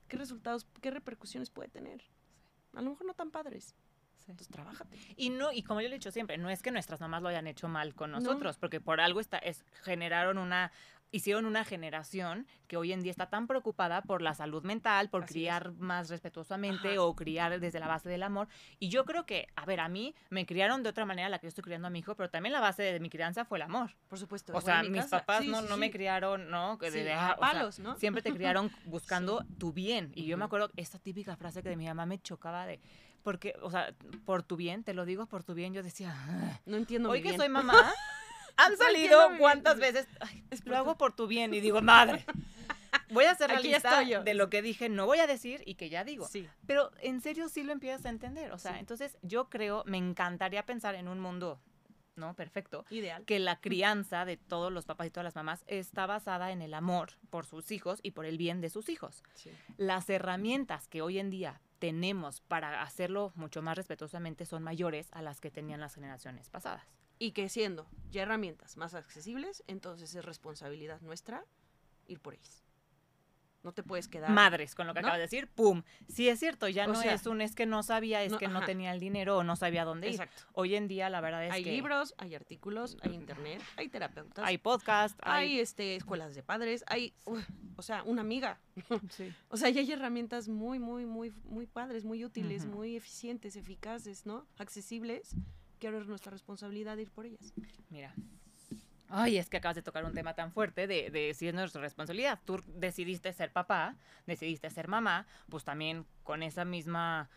¿Qué 0.09 0.17
resultados, 0.17 0.67
qué 0.81 0.91
repercusiones 0.91 1.51
puede 1.51 1.69
tener? 1.69 2.03
A 2.73 2.81
lo 2.81 2.91
mejor 2.91 3.07
no 3.07 3.15
tan 3.15 3.31
padres. 3.31 3.75
Sí. 4.27 4.33
Entonces, 4.33 4.49
trabájate. 4.49 4.97
Y 5.17 5.31
no, 5.31 5.53
y 5.53 5.63
como 5.63 5.81
yo 5.81 5.89
le 5.89 5.95
he 5.95 5.99
dicho 5.99 6.11
siempre, 6.11 6.37
no 6.39 6.51
es 6.51 6.63
que 6.63 6.71
nuestras 6.73 7.01
mamás 7.01 7.23
lo 7.23 7.29
hayan 7.29 7.47
hecho 7.47 7.69
mal 7.69 7.95
con 7.95 8.11
No. 8.11 8.19
nosotros, 8.21 8.59
porque 8.59 8.81
por 8.81 9.01
algo 9.01 9.21
está, 9.21 9.39
es, 9.39 9.65
generaron 9.85 10.37
una, 10.39 10.73
hicieron 11.13 11.47
una 11.47 11.65
generación 11.65 12.47
que 12.67 12.77
hoy 12.77 12.93
en 12.93 13.01
día 13.03 13.13
está 13.13 13.31
tan 13.31 13.47
preocupada 13.47 14.03
por 14.03 14.21
la 14.23 14.35
salud 14.35 14.65
mental, 14.65 15.09
por 15.09 15.23
Así 15.23 15.29
es. 15.29 15.33
criar 15.35 15.73
más 15.75 16.11
respetuosamente 16.11 16.93
Ajá. 16.95 17.03
o 17.03 17.15
criar 17.15 17.59
desde 17.61 17.79
la 17.79 17.87
base 17.87 18.09
del 18.09 18.25
amor. 18.25 18.49
Y 18.81 18.89
yo 18.89 19.05
creo 19.05 19.25
que, 19.25 19.47
a 19.55 19.65
ver, 19.65 19.79
a 19.81 19.89
mí 19.89 20.15
me 20.31 20.45
criaron 20.45 20.83
de 20.83 20.89
otra 20.91 21.07
manera 21.07 21.29
la 21.29 21.39
que 21.39 21.45
yo 21.47 21.49
estoy 21.51 21.63
criando 21.63 21.87
a 21.87 21.91
mi 21.91 22.01
hijo, 22.01 22.17
pero 22.17 22.29
también 22.29 22.53
la 22.53 22.61
base 22.61 22.83
de 22.83 22.99
mi 23.01 23.09
crianza 23.09 23.45
fue 23.45 23.59
el 23.59 23.63
amor. 23.63 23.93
Por 24.09 24.19
supuesto. 24.19 24.53
O 24.57 24.61
sea, 24.61 24.83
mi 24.83 24.91
mis 24.91 25.03
casa. 25.03 25.21
papás 25.21 25.43
Sí, 25.45 25.49
no, 25.49 25.63
sí, 25.63 25.67
no 25.69 25.77
me 25.77 25.91
criaron, 25.93 26.51
¿no? 26.51 26.77
Que 26.79 26.91
de- 26.91 27.13
a 27.13 27.29
ah, 27.31 27.33
o 27.35 27.39
sea, 27.39 27.53
palos, 27.53 27.79
¿no? 27.79 27.97
Siempre 27.97 28.21
te 28.23 28.33
criaron 28.33 28.71
buscando 28.87 29.45
tu 29.59 29.73
bien. 29.73 30.11
Y 30.17 30.27
yo 30.27 30.37
me 30.37 30.45
acuerdo 30.45 30.71
esta 30.77 30.99
típica 30.99 31.37
frase 31.37 31.63
que 31.63 31.69
de 31.69 31.77
mi 31.77 31.87
mamá 31.87 32.05
me 32.05 32.19
chocaba 32.19 32.67
de, 32.67 32.81
porque, 33.27 33.57
o 33.61 33.73
sea, 33.73 33.93
por 34.25 34.45
tu 34.45 34.55
bien, 34.55 34.85
te 34.85 34.95
lo 34.95 35.05
digo 35.05 35.27
por 35.27 35.43
tu 35.43 35.53
bien, 35.53 35.75
yo 35.75 35.83
decía, 35.83 36.15
"Ah, 36.17 36.61
No 36.65 36.77
entiendo 36.77 37.11
hoy 37.11 37.23
que 37.23 37.31
bien. 37.31 37.41
soy 37.41 37.49
mamá, 37.49 37.73
han 38.57 38.77
salido 38.77 39.19
cuántas 39.37 39.79
bien. 39.81 39.95
veces, 39.95 40.09
"Ay, 40.21 40.45
Es 40.53 40.61
por 40.61 40.71
lo 40.71 40.77
hago 40.77 40.97
por 40.97 41.17
tu 41.17 41.27
bien. 41.27 41.53
Y 41.53 41.59
digo, 41.59 41.83
madre, 41.83 42.25
voy 43.11 43.25
a 43.25 43.33
hacer 43.33 43.51
la 43.51 43.59
Aquí 43.59 43.67
lista 43.73 43.89
estoy 44.03 44.11
yo. 44.13 44.23
de 44.23 44.35
lo 44.35 44.49
que 44.49 44.63
dije, 44.63 44.89
no 44.89 45.07
voy 45.07 45.19
a 45.19 45.27
decir 45.27 45.61
y 45.67 45.75
que 45.75 45.89
ya 45.89 46.05
digo. 46.05 46.29
Sí. 46.29 46.49
Pero 46.69 46.93
en 47.01 47.21
serio 47.21 47.49
sí 47.49 47.65
lo 47.65 47.73
empiezas 47.73 48.07
a 48.07 48.11
entender. 48.11 48.53
O 48.53 48.59
sea, 48.59 48.75
Sí. 48.75 48.79
entonces 48.79 49.19
yo 49.23 49.49
creo, 49.51 49.83
me 49.87 49.99
encantaría 49.99 50.65
pensar 50.65 50.95
en 50.95 51.09
un 51.09 51.19
mundo, 51.19 51.61
¿no? 52.15 52.35
Perfecto 52.35 52.85
Ideal. 52.91 53.25
que 53.25 53.41
la 53.41 53.61
crianza 53.61 54.25
de 54.25 54.37
todos 54.37 54.73
los 54.73 54.85
papás 54.85 55.09
y 55.09 55.11
todas 55.11 55.25
las 55.25 55.35
mamás 55.35 55.65
está 55.67 56.07
basada 56.07 56.53
en 56.53 56.63
el 56.63 56.75
amor 56.75 57.11
por 57.29 57.45
sus 57.45 57.73
hijos 57.73 57.99
y 58.05 58.13
por 58.13 58.25
el 58.25 58.39
bien 58.39 58.61
de 58.61 58.71
sus 58.71 58.89
hijos. 58.89 59.25
Sí. 59.35 59.51
Las 59.79 60.09
herramientas 60.11 60.87
que 60.87 61.03
hoy 61.03 61.19
en 61.19 61.31
día 61.31 61.61
tenemos 61.79 62.41
para 62.41 62.83
hacerlo 62.83 63.33
mucho 63.35 63.63
más 63.63 63.77
respetuosamente 63.77 64.47
son 64.47 64.63
mayores 64.63 65.09
a 65.13 65.23
las 65.23 65.41
que 65.41 65.51
tenían 65.51 65.81
las 65.81 65.95
generaciones 65.95 66.49
pasadas. 66.49 66.85
Y 67.19 67.33
que 67.33 67.49
siendo 67.49 67.87
ya 68.11 68.23
herramientas 68.23 68.77
más 68.77 68.95
accesibles, 68.95 69.65
entonces 69.67 70.15
es 70.15 70.25
responsabilidad 70.25 71.01
nuestra 71.01 71.45
ir 72.07 72.21
por 72.21 72.35
ellas. 72.35 72.66
No 73.67 73.73
te 73.73 73.83
puedes 73.83 74.07
quedar. 74.07 74.31
Madres, 74.31 74.77
con 74.77 74.87
lo 74.87 74.95
que 74.95 75.01
¿No? 75.01 75.09
acabas 75.09 75.19
de 75.19 75.23
decir, 75.23 75.49
¡pum! 75.49 75.83
Sí 76.07 76.29
es 76.29 76.39
cierto, 76.39 76.69
ya 76.69 76.85
O 76.85 76.93
no 76.93 76.95
sea, 76.95 77.15
es 77.15 77.27
un 77.27 77.41
es 77.41 77.57
que 77.57 77.67
no 77.67 77.83
sabía, 77.83 78.23
es 78.23 78.31
no, 78.31 78.39
que 78.39 78.47
no 78.47 78.65
tenía 78.65 78.93
el 78.93 79.01
dinero 79.01 79.39
o 79.39 79.43
no 79.43 79.57
sabía 79.57 79.85
dónde 79.85 80.07
ir. 80.07 80.13
Exacto. 80.13 80.45
Hoy 80.53 80.77
en 80.77 80.87
día 80.87 81.11
la 81.11 81.21
verdad 81.21 81.45
es 81.45 81.53
hay 81.53 81.65
que 81.65 81.73
libros, 81.73 82.15
hay 82.17 82.37
artículos, 82.37 82.97
hay 83.03 83.15
internet, 83.15 83.61
hay 83.77 83.89
terapeutas, 83.89 84.47
hay 84.47 84.59
podcast, 84.59 85.19
hay, 85.21 85.55
hay... 85.55 85.59
este, 85.59 85.97
escuelas 85.97 86.37
de 86.37 86.45
padres, 86.45 86.85
hay, 86.87 87.13
o 87.75 87.83
sea, 87.83 88.05
una 88.05 88.21
amiga. 88.21 88.61
Sí. 89.11 89.35
O 89.49 89.57
sea, 89.57 89.69
ya 89.71 89.81
hay 89.81 89.91
herramientas 89.91 90.47
muy, 90.47 90.79
muy, 90.79 91.07
muy, 91.07 91.33
muy 91.43 91.67
padres, 91.67 92.05
muy 92.05 92.25
útiles, 92.25 92.67
muy 92.67 92.95
eficientes, 92.95 93.57
eficaces, 93.57 94.27
¿no? 94.27 94.47
Accesibles, 94.59 95.35
que 95.81 95.89
ahora 95.89 95.99
es 95.99 96.07
nuestra 96.07 96.31
responsabilidad 96.31 96.97
ir 96.99 97.11
por 97.11 97.27
ellas. 97.27 97.53
Mira. 97.91 98.15
Ay, 99.09 99.39
es 99.39 99.49
que 99.49 99.57
acabas 99.59 99.77
de 99.77 99.83
tocar 99.83 100.05
un 100.05 100.13
tema 100.15 100.35
tan 100.35 100.51
fuerte 100.53 100.87
de, 100.87 101.11
de 101.11 101.33
si 101.35 101.47
es 101.49 101.55
nuestra 101.55 101.81
responsabilidad. 101.81 102.41
Tú 102.45 102.61
decidiste 102.67 103.33
ser 103.33 103.53
papá, 103.53 103.97
decidiste 104.27 104.69
ser 104.71 104.89
mamá, 104.89 105.27
pues 105.49 105.65
también 105.65 106.07
con 106.25 106.43
esa 106.43 106.65
misma... 106.65 107.29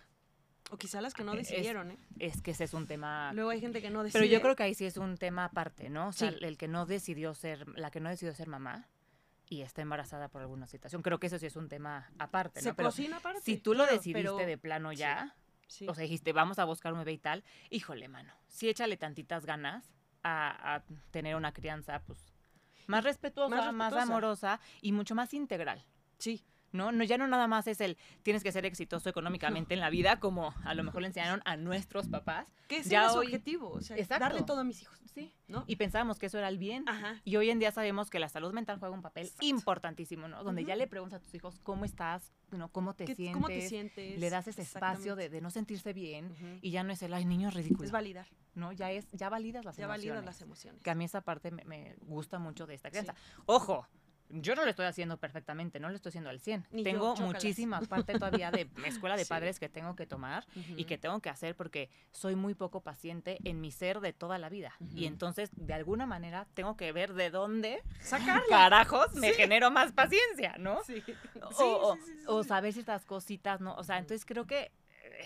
O 0.72 0.78
quizá 0.78 1.02
las 1.02 1.14
que 1.14 1.24
no 1.24 1.34
Es- 1.34 1.48
decidieron, 1.50 1.92
¿eh? 1.92 1.98
Es 2.20 2.42
que 2.42 2.52
ese 2.52 2.64
es 2.64 2.74
un 2.74 2.86
tema... 2.88 3.32
Luego 3.34 3.50
hay 3.52 3.60
gente 3.62 3.82
que 3.82 3.90
no 3.90 4.04
decide. 4.04 4.20
Pero 4.22 4.32
yo 4.32 4.42
creo 4.42 4.56
que 4.56 4.64
ahí 4.64 4.74
sí 4.76 4.86
es 4.86 4.98
un 4.98 5.18
tema 5.18 5.46
aparte, 5.46 5.90
¿no? 5.90 6.10
O 6.10 6.12
sea, 6.12 6.32
Sí. 6.32 6.38
el 6.42 6.58
que 6.58 6.68
no 6.68 6.86
decidió 6.86 7.34
ser, 7.34 7.68
la 7.78 7.90
que 7.92 8.00
no 8.00 8.10
decidió 8.10 8.34
ser 8.34 8.48
mamá 8.48 8.88
y 9.48 9.62
está 9.62 9.82
embarazada 9.82 10.28
por 10.30 10.42
alguna 10.42 10.68
situación. 10.68 11.02
Creo 11.02 11.20
que 11.20 11.28
eso 11.28 11.40
sí 11.40 11.48
es 11.48 11.56
un 11.56 11.70
tema 11.70 12.12
aparte, 12.20 12.62
se 12.62 12.70
¿no? 12.70 12.76
Pero 12.76 12.90
cocina 12.90 13.18
aparte. 13.18 13.42
si 13.42 13.58
tú 13.58 13.72
lo 13.74 13.84
claro, 13.84 13.94
decidiste 13.98 14.22
pero- 14.22 14.38
de 14.38 14.58
plano 14.60 14.92
ya, 14.94 15.36
sí. 15.68 15.88
o 15.88 15.94
sea, 15.96 16.04
dijiste, 16.04 16.34
vamos 16.34 16.60
a 16.60 16.66
buscar 16.66 16.94
un 16.94 17.00
bebé 17.00 17.14
y 17.14 17.18
tal, 17.18 17.44
híjole, 17.72 18.08
mano, 18.08 18.32
sí 18.48 18.70
échale 18.70 18.96
tantitas 18.98 19.46
ganas 19.48 19.92
a, 20.30 20.76
a 20.76 20.84
tener 21.12 21.36
una 21.36 21.52
crianza, 21.54 22.02
pues, 22.06 22.20
más 22.88 23.04
respetuosa, 23.04 23.72
más, 23.72 23.92
respetuosa. 23.92 24.02
amorosa 24.04 24.60
y 24.82 24.92
mucho 24.92 25.16
más 25.16 25.34
integral. 25.34 25.84
sí. 26.18 26.44
¿No? 26.72 26.92
no, 26.92 27.04
ya 27.04 27.18
no 27.18 27.28
nada 27.28 27.48
más 27.48 27.68
es 27.68 27.82
el 27.82 27.98
tienes 28.24 28.44
que 28.44 28.52
ser 28.52 28.66
exitoso 28.66 29.10
económicamente 29.10 29.74
en 29.74 29.80
la 29.80 29.90
vida, 29.90 30.20
como 30.20 30.54
a 30.64 30.74
lo 30.76 30.84
mejor 30.84 31.02
le 31.02 31.08
enseñaron 31.08 31.42
a 31.46 31.58
nuestros 31.58 32.08
papás. 32.08 32.48
Que 32.68 32.78
ese 32.78 32.90
Ya 32.92 33.02
era 33.06 33.10
su 33.14 33.20
hoy- 33.20 33.26
objetivo, 33.28 33.70
o 33.72 33.82
sea, 33.82 33.98
Exacto. 33.98 34.24
darle 34.26 34.44
todo 34.44 34.60
a 34.60 34.64
mis 34.64 34.82
hijos, 34.84 35.00
Sí. 35.14 35.34
¿no? 35.48 35.64
Y 35.68 35.78
pensábamos 35.78 36.20
que 36.20 36.28
eso 36.28 36.38
era 36.38 36.48
el 36.48 36.60
bien. 36.60 36.88
Ajá. 36.88 37.20
Y 37.26 37.36
hoy 37.38 37.50
en 37.50 37.58
día 37.60 37.72
sabemos 37.72 38.10
que 38.12 38.20
la 38.20 38.30
salud 38.30 38.54
mental 38.54 38.78
juega 38.78 38.94
un 38.94 39.02
papel 39.02 39.26
Exacto. 39.26 39.46
importantísimo, 39.46 40.28
¿no? 40.28 40.44
Donde 40.44 40.64
ya 40.64 40.76
le 40.76 40.86
preguntas 40.88 41.20
a 41.22 41.24
tus 41.24 41.34
hijos 41.34 41.60
cómo 41.64 41.86
estás, 41.86 42.32
¿no? 42.52 42.70
cómo 42.72 42.94
te 42.94 43.06
¿Qué- 43.06 43.16
sientes. 43.16 43.34
¿Cómo 43.34 43.48
te 43.48 43.68
sientes? 43.68 44.20
Le 44.20 44.30
das 44.30 44.48
ese 44.48 44.62
espacio 44.62 45.16
de, 45.16 45.42
no 45.42 45.50
sentirse 45.50 45.94
bien. 45.94 46.60
Y 46.62 46.70
ya 46.72 46.84
no 46.84 46.94
es 46.94 47.02
el, 47.02 47.14
ay, 47.14 47.26
niño 47.26 47.50
ridículo. 47.50 47.86
Es 47.86 47.92
validar, 47.92 48.28
¿no? 48.54 48.72
Ya 48.72 48.92
es, 48.92 49.10
ya 49.12 49.30
validas 49.30 49.66
las 49.66 49.78
ya 49.78 49.86
emociones. 49.86 50.10
validas 50.12 50.26
las 50.26 50.42
emociones. 50.42 50.84
Que 50.84 50.92
a 50.92 50.96
mí 50.96 51.06
esa 51.06 51.22
parte 51.22 51.50
me, 51.50 51.64
me 51.66 51.96
gusta 52.02 52.38
mucho 52.38 52.68
de 52.68 52.76
esta 52.76 52.90
Sí. 52.90 52.92
crianza. 52.92 53.16
Ojo, 53.48 53.88
yo 54.30 54.56
no 54.56 54.64
lo 54.64 54.70
estoy 54.70 54.86
haciendo 54.86 55.18
perfectamente, 55.18 55.80
no 55.80 55.90
lo 55.90 55.96
estoy 55.96 56.10
haciendo 56.12 56.30
al 56.30 56.40
100. 56.40 56.68
Ni 56.72 56.84
yo, 56.84 56.92
tengo 56.92 57.16
muchísima 57.18 57.82
parte 57.90 58.14
todavía 58.14 58.52
de 58.52 58.70
escuela 58.86 59.18
de 59.18 59.24
Sí. 59.26 59.30
padres 59.30 59.60
que 59.60 59.70
tengo 59.70 59.96
que 59.96 60.06
tomar 60.06 60.46
y 60.56 60.86
que 60.86 60.98
tengo 60.98 61.20
que 61.20 61.30
hacer 61.30 61.56
porque 61.56 61.90
soy 62.12 62.36
muy 62.36 62.54
poco 62.54 62.82
paciente 62.82 63.38
en 63.44 63.60
mi 63.62 63.72
ser 63.72 64.00
de 64.00 64.14
toda 64.14 64.38
la 64.38 64.50
vida. 64.50 64.74
Y 64.96 65.06
entonces, 65.06 65.50
de 65.56 65.74
alguna 65.74 66.06
manera, 66.06 66.48
tengo 66.54 66.78
que 66.78 66.92
ver 66.92 67.14
de 67.14 67.30
dónde 67.32 67.82
Sacarla. 68.02 68.44
carajos 68.50 69.14
me 69.16 69.34
genero 69.34 69.72
más 69.72 69.92
paciencia, 69.94 70.56
¿no? 70.60 70.84
Sí. 70.84 71.04
O, 71.60 71.98
o- 72.28 72.44
saber 72.44 72.74
ciertas 72.74 73.06
cositas, 73.06 73.62
¿no? 73.62 73.76
O 73.76 73.84
sea, 73.84 73.98
entonces 73.98 74.26
creo 74.26 74.46
que 74.46 74.72
eh, 75.04 75.26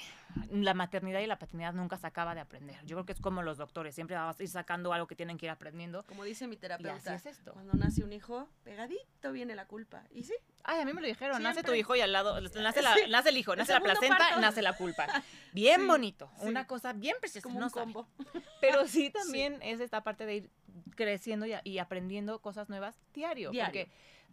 la 0.51 0.73
maternidad 0.73 1.19
y 1.19 1.27
la 1.27 1.39
paternidad 1.39 1.73
nunca 1.73 1.97
se 1.97 2.07
acaba 2.07 2.33
de 2.35 2.41
aprender. 2.41 2.77
Yo 2.85 2.95
creo 2.97 3.05
que 3.05 3.13
es 3.13 3.19
como 3.21 3.41
los 3.41 3.57
doctores, 3.57 3.95
siempre 3.95 4.15
vas 4.15 4.39
a 4.39 4.43
ir 4.43 4.49
sacando 4.49 4.93
algo 4.93 5.07
que 5.07 5.15
tienen 5.15 5.37
que 5.37 5.45
ir 5.45 5.49
aprendiendo. 5.51 6.03
Como 6.03 6.23
dice 6.23 6.47
mi 6.47 6.53
Y 6.53 6.57
así 6.57 6.61
terapeuta, 6.61 7.15
es 7.15 7.25
esto. 7.25 7.53
cuando 7.53 7.73
nace 7.73 8.03
un 8.03 8.13
hijo, 8.13 8.47
pegadito 8.63 9.31
viene 9.31 9.55
la 9.55 9.65
culpa. 9.65 10.03
Y 10.11 10.23
sí, 10.23 10.33
Ay, 10.65 10.79
a 10.79 10.85
mí 10.85 10.93
me 10.93 11.01
lo 11.01 11.07
dijeron, 11.07 11.43
nace 11.43 11.61
tu 11.63 11.73
hijo 11.73 11.95
y 11.95 12.01
al 12.01 12.11
lado, 12.13 12.39
nace, 12.39 12.81
la- 12.81 12.93
Sí. 12.95 13.01
nace 13.09 13.29
el 13.29 13.37
hijo, 13.37 13.53
El 13.53 13.59
nace 13.59 13.73
la 13.73 13.81
placenta, 13.81 14.17
parto. 14.17 14.39
nace 14.39 14.61
la 14.61 14.73
culpa. 14.77 15.05
Bien 15.53 15.81
Sí, 15.81 15.87
bonito, 15.87 16.31
sí. 16.39 16.47
una 16.47 16.65
cosa 16.67 16.93
bien 16.93 17.15
preciosa. 17.19 17.43
como 17.43 17.59
no 17.59 17.65
un 17.65 17.69
sabe. 17.71 17.83
combo. 17.93 18.07
Pero 18.61 18.87
sí 18.87 19.09
también 19.09 19.59
es 19.61 19.79
esta 19.81 20.03
parte 20.03 20.25
de 20.25 20.35
ir 20.35 20.49
creciendo 20.95 21.45
y, 21.45 21.53
y 21.63 21.79
aprendiendo 21.79 22.39
cosas 22.39 22.69
nuevas 22.69 22.97
diario, 23.13 23.51
Diario. 23.51 23.65
porque 23.85 23.91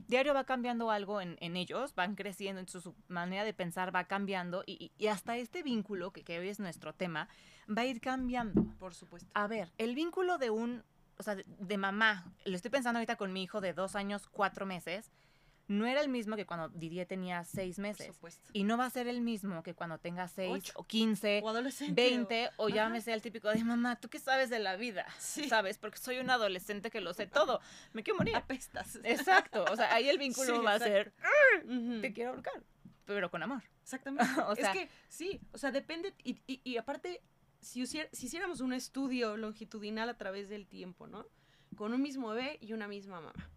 diario 0.08 0.32
va 0.32 0.44
cambiando 0.44 0.90
algo 0.90 1.20
en, 1.20 1.36
en 1.40 1.56
ellos, 1.56 1.94
van 1.94 2.14
creciendo, 2.14 2.60
entonces 2.60 2.82
su 2.84 2.94
manera 3.08 3.44
de 3.44 3.52
pensar 3.52 3.94
va 3.94 4.04
cambiando 4.04 4.62
y, 4.66 4.72
y- 4.84 4.92
y 5.04 5.08
hasta 5.08 5.36
este 5.36 5.62
vínculo, 5.62 6.12
que, 6.12 6.22
que 6.22 6.38
hoy 6.38 6.48
es 6.48 6.60
nuestro 6.60 6.94
tema, 6.94 7.28
va 7.68 7.82
a 7.82 7.86
ir 7.86 8.00
cambiando. 8.00 8.64
Por 8.78 8.94
supuesto. 8.94 9.28
A 9.34 9.46
ver, 9.48 9.72
el 9.78 9.94
vínculo 9.94 10.38
de 10.38 10.50
un, 10.50 10.84
o 11.18 11.22
sea, 11.22 11.34
de, 11.34 11.44
de 11.46 11.76
mamá, 11.76 12.32
lo 12.44 12.54
estoy 12.56 12.70
pensando 12.70 12.98
ahorita 12.98 13.16
con 13.16 13.32
mi 13.32 13.42
hijo 13.42 13.60
de 13.60 13.72
dos 13.74 13.94
años, 13.96 14.28
cuatro 14.30 14.64
meses, 14.64 15.10
no 15.70 15.87
era 15.87 16.00
el 16.00 16.09
mismo 16.09 16.35
que 16.35 16.44
cuando 16.46 16.68
Didier 16.68 17.06
tenía 17.06 17.44
seis 17.44 17.76
Por 17.76 17.83
meses. 17.83 18.06
supuesto. 18.09 18.50
Y 18.52 18.64
no 18.64 18.76
va 18.76 18.87
a 18.87 18.90
ser 18.90 19.06
el 19.06 19.20
mismo 19.20 19.62
que 19.62 19.72
cuando 19.74 19.98
tenga 19.98 20.26
seis 20.26 20.50
Ocho. 20.52 20.72
o 20.74 20.85
quince 20.85 21.40
O. 21.44 21.52
20 21.92 22.50
o 22.56 22.68
me 22.90 23.00
sea 23.00 23.14
el 23.14 23.22
típico 23.22 23.48
de 23.50 23.62
mamá, 23.62 23.94
¿tú 24.00 24.09
qué 24.09 24.18
sabes 24.18 24.50
de 24.50 24.59
la 24.59 24.74
vida? 24.74 25.06
Sí. 25.20 25.48
¿Sabes? 25.48 25.78
Porque 25.78 25.98
soy 25.98 26.18
un 26.18 26.28
adolescente 26.28 26.90
que 26.90 27.00
lo 27.00 27.14
sé 27.14 27.26
todo. 27.28 27.61
Me 27.92 28.02
quiero 28.02 28.18
morir. 28.18 28.35
Apestas. 28.35 28.98
Exacto. 29.04 29.64
O 29.70 29.76
sea, 29.76 29.94
ahí 29.94 30.09
el 30.09 30.18
vínculo 30.18 30.56
Sí, 30.61 30.64
va 30.64 30.74
a 30.74 30.78
ser, 30.80 31.12
te 32.00 32.12
quiero 32.12 32.30
ahorcar, 32.30 32.62
pero 33.04 33.30
con 33.30 33.42
amor. 33.42 33.62
Exactamente. 33.83 34.24
O 34.48 34.56
sea- 34.56 34.72
es 34.72 34.76
que 34.76 34.88
sí, 35.09 35.40
o 35.52 35.59
sea, 35.59 35.70
depende. 35.70 36.14
Y, 36.24 36.40
y- 36.48 36.61
y 36.64 36.76
aparte, 36.78 37.22
si, 37.61 37.87
si 37.87 38.00
hiciéramos 38.12 38.61
un 38.61 38.72
estudio 38.72 39.37
longitudinal 39.37 40.09
a 40.09 40.16
través 40.16 40.48
del 40.48 40.66
tiempo, 40.66 41.06
¿no? 41.06 41.26
Con 41.76 41.92
un 41.94 42.02
mismo 42.02 42.28
bebé 42.30 42.59
y 42.61 42.72
una 42.72 42.88
misma 42.88 43.20
mamá. 43.20 43.50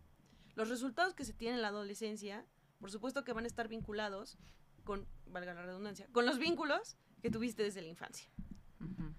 Los 0.56 0.70
resultados 0.70 1.14
que 1.14 1.26
se 1.26 1.34
tienen 1.34 1.56
en 1.58 1.62
la 1.62 1.70
adolescencia, 1.70 2.46
por 2.80 2.92
supuesto 2.92 3.24
que 3.24 3.34
van 3.34 3.44
a 3.46 3.48
estar 3.48 3.68
vinculados 3.68 4.38
con, 4.84 5.08
valga 5.28 5.54
la 5.54 5.64
redundancia, 5.64 6.08
con 6.12 6.26
los 6.26 6.38
vínculos 6.38 6.98
que 7.22 7.30
tuviste 7.32 7.64
desde 7.64 7.82
la 7.82 7.88
infancia. 7.88 8.30
Ujú, 8.82 9.14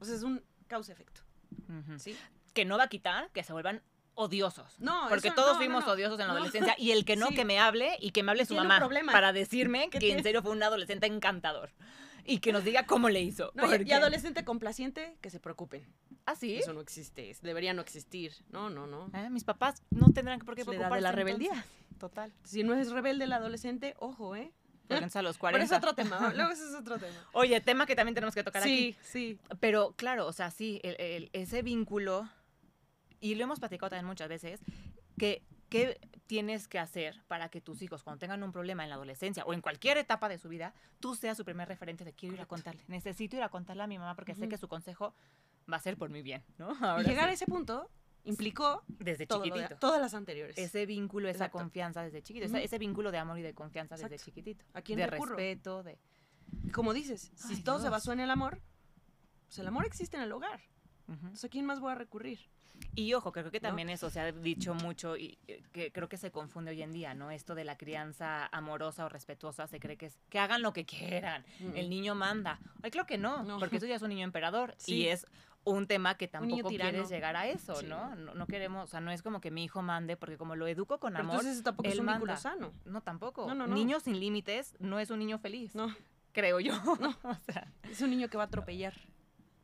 O 0.00 0.04
sea, 0.04 0.14
es 0.14 0.22
un 0.22 0.42
causa-efecto. 0.68 1.22
¿Sí? 1.98 2.16
Que 2.54 2.64
no 2.64 2.78
va 2.78 2.84
a 2.84 2.88
quitar 2.88 3.30
que 3.32 3.42
se 3.42 3.52
vuelvan 3.52 3.82
odiosos. 4.14 4.78
No, 4.80 5.06
Porque 5.08 5.28
eso- 5.28 5.34
todos 5.34 5.52
no, 5.52 5.56
fuimos 5.58 5.86
no. 5.86 5.92
odiosos 5.92 6.18
en 6.20 6.26
la 6.28 6.32
adolescencia. 6.34 6.74
Y 6.78 6.92
el 6.92 7.04
que 7.04 7.16
no, 7.16 7.26
Sí. 7.28 7.34
que 7.34 7.44
me 7.44 7.58
hable 7.58 7.96
y 8.00 8.10
que 8.12 8.22
me 8.22 8.30
hable 8.32 8.44
su 8.44 8.54
Tiene 8.54 8.66
mamá 8.68 8.78
problema. 8.78 9.12
para 9.12 9.32
decirme 9.32 9.90
¿Qué 9.90 9.98
que 9.98 10.12
en 10.12 10.22
serio 10.22 10.42
fue 10.42 10.52
un 10.52 10.62
adolescente 10.62 11.06
encantador. 11.06 11.70
Y 12.24 12.38
que 12.40 12.52
nos 12.52 12.62
diga 12.64 12.84
cómo 12.86 13.08
le 13.08 13.20
hizo. 13.22 13.50
No, 13.54 13.66
y- 13.66 13.76
porque- 13.78 13.94
adolescente 13.94 14.44
complaciente, 14.44 15.16
que 15.20 15.30
se 15.30 15.40
preocupen. 15.40 15.86
¿Ah, 16.30 16.36
sí? 16.36 16.56
Eso 16.56 16.72
no 16.74 16.80
existe, 16.80 17.34
debería 17.42 17.72
no 17.72 17.80
existir. 17.82 18.32
No, 18.50 18.68
no, 18.68 18.86
no. 18.86 19.10
Eh, 19.14 19.30
Mis 19.30 19.44
papás 19.44 19.82
no 19.90 20.12
tendrán 20.12 20.40
por 20.40 20.54
qué 20.54 20.64
preocuparse. 20.64 20.96
de 20.96 21.00
la 21.00 21.12
rebeldía. 21.12 21.52
entonces. 21.52 21.98
Total. 21.98 22.32
Si 22.44 22.62
no 22.62 22.74
es 22.74 22.90
rebelde 22.90 23.24
el 23.24 23.32
adolescente, 23.32 23.94
ojo, 23.98 24.36
¿eh? 24.36 24.52
A 24.90 25.00
los 25.00 25.12
Pero 25.12 25.38
40. 25.38 25.64
es 25.64 25.72
otro 25.72 25.94
tema. 25.94 26.32
Luego 26.34 26.50
ese 26.52 26.64
es 26.68 26.74
otro 26.74 26.98
tema. 26.98 27.16
Oye, 27.32 27.60
tema 27.60 27.86
que 27.86 27.94
también 27.96 28.14
tenemos 28.14 28.34
que 28.34 28.42
tocar 28.44 28.62
aquí. 28.62 28.92
Sí, 29.02 29.38
sí. 29.38 29.38
Pero 29.60 29.92
claro, 29.96 30.26
o 30.26 30.32
sea, 30.32 30.50
sí, 30.50 30.80
el- 30.82 30.96
el- 31.00 31.30
ese 31.32 31.62
vínculo, 31.62 32.28
y 33.20 33.34
lo 33.34 33.44
hemos 33.44 33.58
platicado 33.58 33.90
también 33.90 34.06
muchas 34.06 34.28
veces, 34.28 34.60
que 35.18 35.42
¿qué 35.68 35.98
tienes 36.26 36.66
que 36.68 36.78
hacer 36.78 37.22
para 37.28 37.50
que 37.50 37.60
tus 37.60 37.82
hijos, 37.82 38.02
cuando 38.02 38.18
tengan 38.20 38.42
un 38.42 38.52
problema 38.52 38.84
en 38.84 38.88
la 38.88 38.94
adolescencia 38.94 39.44
o 39.44 39.52
en 39.52 39.60
cualquier 39.60 39.98
etapa 39.98 40.28
de 40.30 40.38
su 40.38 40.48
vida, 40.48 40.72
tú 41.00 41.14
seas 41.14 41.36
su 41.36 41.44
primer 41.44 41.68
referente 41.68 42.04
de 42.06 42.12
quiero 42.14 42.34
ir 42.36 42.40
a 42.40 42.46
Correcto. 42.46 42.70
contarle, 42.70 42.84
necesito 42.88 43.36
ir 43.36 43.42
a 43.42 43.48
contarle 43.50 43.82
a 43.82 43.86
mi 43.86 43.98
mamá 43.98 44.14
porque 44.14 44.34
sé 44.34 44.42
Ujú. 44.42 44.50
que 44.50 44.56
su 44.58 44.68
consejo 44.68 45.14
va 45.70 45.76
a 45.76 45.80
ser 45.80 45.96
por 45.96 46.10
mi 46.10 46.22
bien, 46.22 46.44
¿no? 46.58 46.68
Y 46.80 46.84
Ahora 46.84 47.02
llegar 47.02 47.24
sí, 47.26 47.30
a 47.30 47.32
ese 47.34 47.46
punto 47.46 47.90
implicó 48.24 48.84
desde 48.88 49.26
todo 49.26 49.38
lo 49.38 49.44
de- 49.44 49.50
chiquitito. 49.52 49.78
todas 49.78 50.00
las 50.00 50.14
anteriores. 50.14 50.58
Ese 50.58 50.84
vínculo, 50.86 51.28
esa 51.28 51.44
Exacto. 51.46 51.58
confianza 51.58 52.02
desde 52.02 52.22
chiquito, 52.22 52.46
ese, 52.46 52.62
ese 52.64 52.78
vínculo 52.78 53.10
de 53.10 53.18
amor 53.18 53.38
y 53.38 53.42
de 53.42 53.54
confianza 53.54 53.94
desde 53.94 54.06
Exacto. 54.16 54.24
chiquitito. 54.24 54.64
¿A 54.74 54.82
quién 54.82 54.98
de 54.98 55.06
recurro? 55.06 55.36
respeto, 55.36 55.82
de... 55.82 55.98
Como 56.72 56.92
dices, 56.94 57.30
si 57.34 57.54
Ay, 57.54 57.62
todo 57.62 57.76
se 57.76 57.82
Dios. 57.84 57.92
basó 57.92 58.12
en 58.12 58.20
el 58.20 58.30
amor, 58.30 58.60
pues 59.46 59.58
el 59.58 59.66
amor 59.66 59.84
existe 59.86 60.16
en 60.16 60.22
el 60.24 60.32
hogar. 60.32 60.60
Ujú. 61.06 61.14
Entonces, 61.20 61.44
¿a 61.44 61.48
quién 61.48 61.64
más 61.64 61.80
voy 61.80 61.92
a 61.92 61.94
recurrir? 61.94 62.38
Y 62.94 63.12
ojo, 63.14 63.32
creo 63.32 63.50
que 63.50 63.58
¿No? 63.60 63.68
también 63.68 63.90
eso 63.90 64.08
se 64.08 64.20
ha 64.20 64.30
dicho 64.30 64.72
mucho 64.74 65.16
y 65.16 65.36
eh, 65.48 65.62
que 65.72 65.90
creo 65.90 66.08
que 66.08 66.16
se 66.16 66.30
confunde 66.30 66.70
hoy 66.70 66.82
en 66.82 66.92
día, 66.92 67.12
¿no? 67.12 67.30
Esto 67.32 67.54
de 67.56 67.64
la 67.64 67.76
crianza 67.76 68.46
amorosa 68.52 69.04
o 69.04 69.08
respetuosa 69.08 69.66
se 69.66 69.80
cree 69.80 69.96
que 69.96 70.06
es 70.06 70.18
que 70.28 70.38
hagan 70.38 70.62
lo 70.62 70.72
que 70.72 70.84
quieran, 70.86 71.44
el 71.74 71.90
niño 71.90 72.14
manda. 72.14 72.60
Ay, 72.82 72.90
creo 72.92 73.04
que 73.04 73.18
no, 73.18 73.42
No. 73.42 73.58
porque 73.58 73.76
eso 73.78 73.86
ya 73.86 73.96
es 73.96 74.02
un 74.02 74.10
niño 74.10 74.22
emperador 74.24 74.74
Sí. 74.78 74.94
y 74.96 75.08
es 75.08 75.26
un 75.64 75.86
tema 75.86 76.16
que 76.16 76.28
tampoco 76.28 76.68
quieres 76.68 77.08
llegar 77.10 77.36
a 77.36 77.46
eso, 77.46 77.74
Sí. 77.76 77.86
¿no? 77.86 78.14
¿no? 78.16 78.34
No 78.34 78.46
queremos, 78.46 78.84
o 78.84 78.86
sea, 78.86 79.00
no 79.00 79.10
es 79.10 79.22
como 79.22 79.40
que 79.40 79.50
mi 79.50 79.64
hijo 79.64 79.82
mande, 79.82 80.16
porque 80.16 80.38
como 80.38 80.56
lo 80.56 80.66
educo 80.66 80.98
con 80.98 81.12
Pero 81.12 81.24
amor, 81.24 81.34
entonces 81.36 81.54
eso 81.56 81.64
tampoco 81.64 81.88
es 81.88 81.98
un 81.98 82.06
vínculo 82.06 82.32
manda. 82.32 82.36
sano. 82.36 82.72
no 82.86 83.02
tampoco. 83.02 83.46
No, 83.46 83.54
no, 83.54 83.66
no. 83.66 83.74
Niño 83.74 84.00
sin 84.00 84.18
límites 84.18 84.76
no 84.78 84.98
es 84.98 85.10
un 85.10 85.18
niño 85.18 85.38
feliz, 85.38 85.74
No, 85.74 85.94
creo 86.32 86.58
yo. 86.60 86.72
o 87.22 87.34
sea, 87.52 87.70
es 87.82 88.00
un 88.00 88.10
niño 88.10 88.28
que 88.28 88.36
va 88.38 88.44
a 88.44 88.46
atropellar 88.46 88.94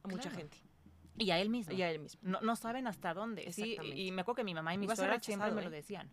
a 0.03 0.09
mucha 0.09 0.29
Claro. 0.29 0.37
gente. 0.37 0.59
y 1.17 1.31
a 1.31 1.39
él 1.39 1.49
mismo. 1.49 1.73
Y 1.73 1.81
a 1.83 1.91
él 1.91 2.01
mismo. 2.01 2.21
No, 2.23 2.41
no 2.43 2.55
saben 2.57 2.87
hasta 2.87 3.15
dónde. 3.15 3.51
Sí, 3.53 3.77
y 3.95 4.11
me 4.13 4.23
acuerdo 4.23 4.37
que 4.37 4.45
mi 4.45 4.53
mamá 4.55 4.75
y 4.75 4.79
mi 4.79 4.87
suegra 4.89 5.19
siempre 5.21 5.53
me 5.53 5.61
¿eh? 5.63 5.65
lo 5.65 5.71
decían. 5.71 6.11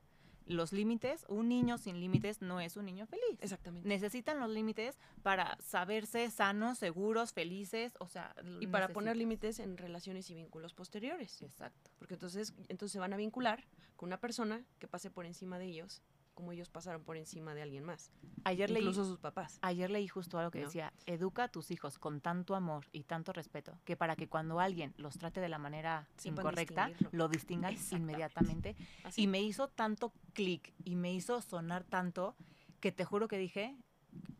Los 0.52 0.74
límites, 0.74 1.26
un 1.30 1.48
niño 1.48 1.78
sin 1.78 2.00
límites 2.00 2.42
no 2.42 2.60
es 2.60 2.76
un 2.76 2.86
niño 2.86 3.06
feliz. 3.08 3.40
Exactamente. 3.40 3.88
Necesitan 3.88 4.40
los 4.40 4.50
límites 4.50 4.98
para 5.24 5.58
saberse 5.62 6.30
sanos, 6.30 6.78
seguros, 6.78 7.32
felices, 7.32 7.94
o 8.00 8.08
sea, 8.08 8.36
Y 8.60 8.68
para 8.68 8.90
poner 8.90 9.16
límites 9.16 9.60
en 9.60 9.78
relaciones 9.78 10.30
y 10.30 10.36
vínculos 10.36 10.74
posteriores. 10.74 11.42
Exacto. 11.42 11.90
Porque 12.00 12.16
entonces, 12.16 12.54
entonces 12.68 12.92
se 12.92 13.00
van 13.00 13.14
a 13.14 13.18
vincular 13.18 13.64
con 13.96 14.08
una 14.08 14.20
persona 14.20 14.66
que 14.80 14.88
pase 14.88 15.10
por 15.10 15.26
encima 15.26 15.58
de 15.58 15.68
ellos, 15.68 16.02
como 16.42 16.54
ellos 16.54 16.70
pasaron 16.70 17.04
por 17.04 17.18
encima 17.18 17.54
de 17.54 17.62
alguien 17.62 17.84
más. 17.84 18.10
Ayer 18.46 18.72
leí, 18.72 18.82
Incluso 18.82 19.06
sus 19.06 19.20
papás. 19.20 19.60
ayer 19.62 19.92
leí 19.92 20.08
justo 20.08 20.40
algo 20.40 20.50
que 20.50 20.62
No. 20.62 20.66
decía, 20.66 20.92
educa 21.06 21.44
a 21.44 21.48
tus 21.50 21.70
hijos 21.70 22.00
con 22.00 22.20
tanto 22.20 22.56
amor 22.56 22.88
y 22.92 23.04
tanto 23.04 23.32
respeto 23.32 23.78
que 23.86 23.96
para 23.96 24.16
que 24.16 24.28
cuando 24.28 24.60
alguien 24.60 24.92
los 24.98 25.20
trate 25.20 25.40
de 25.40 25.50
la 25.50 25.60
manera 25.60 26.08
Sepan 26.18 26.40
incorrecta, 26.40 26.90
lo 27.12 27.28
distingan 27.28 27.76
inmediatamente 27.92 28.76
Así. 29.04 29.22
Y 29.22 29.28
me 29.28 29.40
hizo 29.44 29.68
tanto 29.68 30.12
clic 30.34 30.74
y 30.84 30.96
me 30.96 31.14
hizo 31.14 31.40
sonar 31.44 31.84
tanto 31.84 32.36
que 32.80 32.92
te 32.92 33.06
juro 33.06 33.28
que 33.28 33.38
dije, 33.38 33.76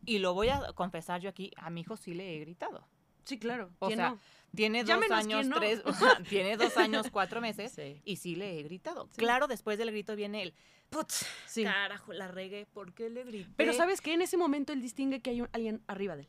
y 0.04 0.18
lo 0.18 0.34
voy 0.34 0.48
a 0.48 0.72
confesar 0.74 1.20
yo 1.20 1.30
aquí, 1.30 1.52
a 1.56 1.70
mi 1.70 1.82
hijo 1.82 1.96
sí 1.96 2.14
le 2.14 2.34
he 2.34 2.40
gritado. 2.40 2.88
Sí, 3.24 3.38
claro. 3.38 3.70
O 3.78 3.86
¿Quién 3.86 3.98
sea, 4.00 4.10
no? 4.10 4.18
Tiene 4.56 4.82
dos 4.82 5.08
años, 5.12 5.46
no. 5.46 5.54
tres, 5.58 5.80
o 5.84 5.92
sea, 5.92 6.20
tiene 6.28 6.56
dos 6.56 6.76
años, 6.76 7.06
cuatro 7.12 7.40
meses, 7.40 7.70
Sí. 7.70 8.02
y 8.04 8.16
sí 8.16 8.34
le 8.34 8.58
he 8.58 8.62
gritado. 8.64 9.06
Sí. 9.12 9.18
Claro, 9.20 9.46
después 9.46 9.78
del 9.78 9.92
grito 9.92 10.16
viene 10.16 10.42
el, 10.42 10.54
putz, 10.92 11.26
Sí. 11.46 11.64
carajo, 11.64 12.12
la 12.12 12.28
regué, 12.28 12.66
¿por 12.66 12.92
qué 12.94 13.10
le 13.10 13.24
grité? 13.24 13.50
Pero 13.56 13.72
sabes 13.72 14.00
que 14.00 14.12
en 14.12 14.22
ese 14.22 14.36
momento 14.36 14.72
él 14.72 14.80
distingue 14.82 15.20
que 15.20 15.30
hay 15.30 15.40
un- 15.40 15.48
alguien 15.52 15.82
arriba 15.88 16.14
de 16.14 16.22
él. 16.22 16.28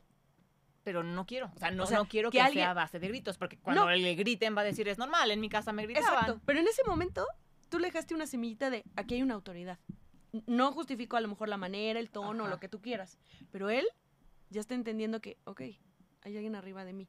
Pero 0.82 1.02
no 1.02 1.24
quiero, 1.26 1.50
o 1.54 1.58
sea, 1.58 1.70
no, 1.70 1.84
O 1.84 1.86
sea, 1.86 1.98
no 1.98 2.06
quiero 2.08 2.30
que 2.30 2.38
que, 2.38 2.42
alguien- 2.42 2.64
sea 2.64 2.70
a 2.72 2.74
base 2.74 2.98
de 2.98 3.08
gritos, 3.08 3.38
porque 3.38 3.56
cuando 3.58 3.84
No. 3.84 3.90
le 3.90 4.14
griten 4.16 4.56
va 4.56 4.62
a 4.62 4.64
decir, 4.64 4.86
es 4.88 4.98
normal, 4.98 5.30
en 5.30 5.40
mi 5.40 5.48
casa 5.48 5.72
me 5.72 5.84
gritaban. 5.86 6.12
Exacto. 6.12 6.40
Pero 6.44 6.58
en 6.60 6.66
ese 6.68 6.82
momento 6.84 7.26
tú 7.68 7.78
le 7.78 7.86
dejaste 7.88 8.14
una 8.14 8.26
semillita 8.26 8.68
de 8.70 8.84
aquí 8.96 9.14
hay 9.14 9.22
una 9.22 9.34
autoridad. 9.34 9.78
No 10.46 10.72
justifico 10.72 11.16
a 11.16 11.20
lo 11.20 11.28
mejor 11.28 11.48
la 11.48 11.56
manera, 11.56 12.00
el 12.00 12.10
tono, 12.10 12.42
Ajá. 12.44 12.50
lo 12.54 12.60
que 12.60 12.68
tú 12.68 12.80
quieras. 12.82 13.18
Pero 13.52 13.70
él 13.70 13.86
ya 14.50 14.60
está 14.60 14.74
entendiendo 14.74 15.20
que, 15.20 15.38
ok, 15.44 15.60
hay 16.22 16.36
alguien 16.36 16.54
arriba 16.56 16.84
de 16.84 16.92
mí. 16.92 17.08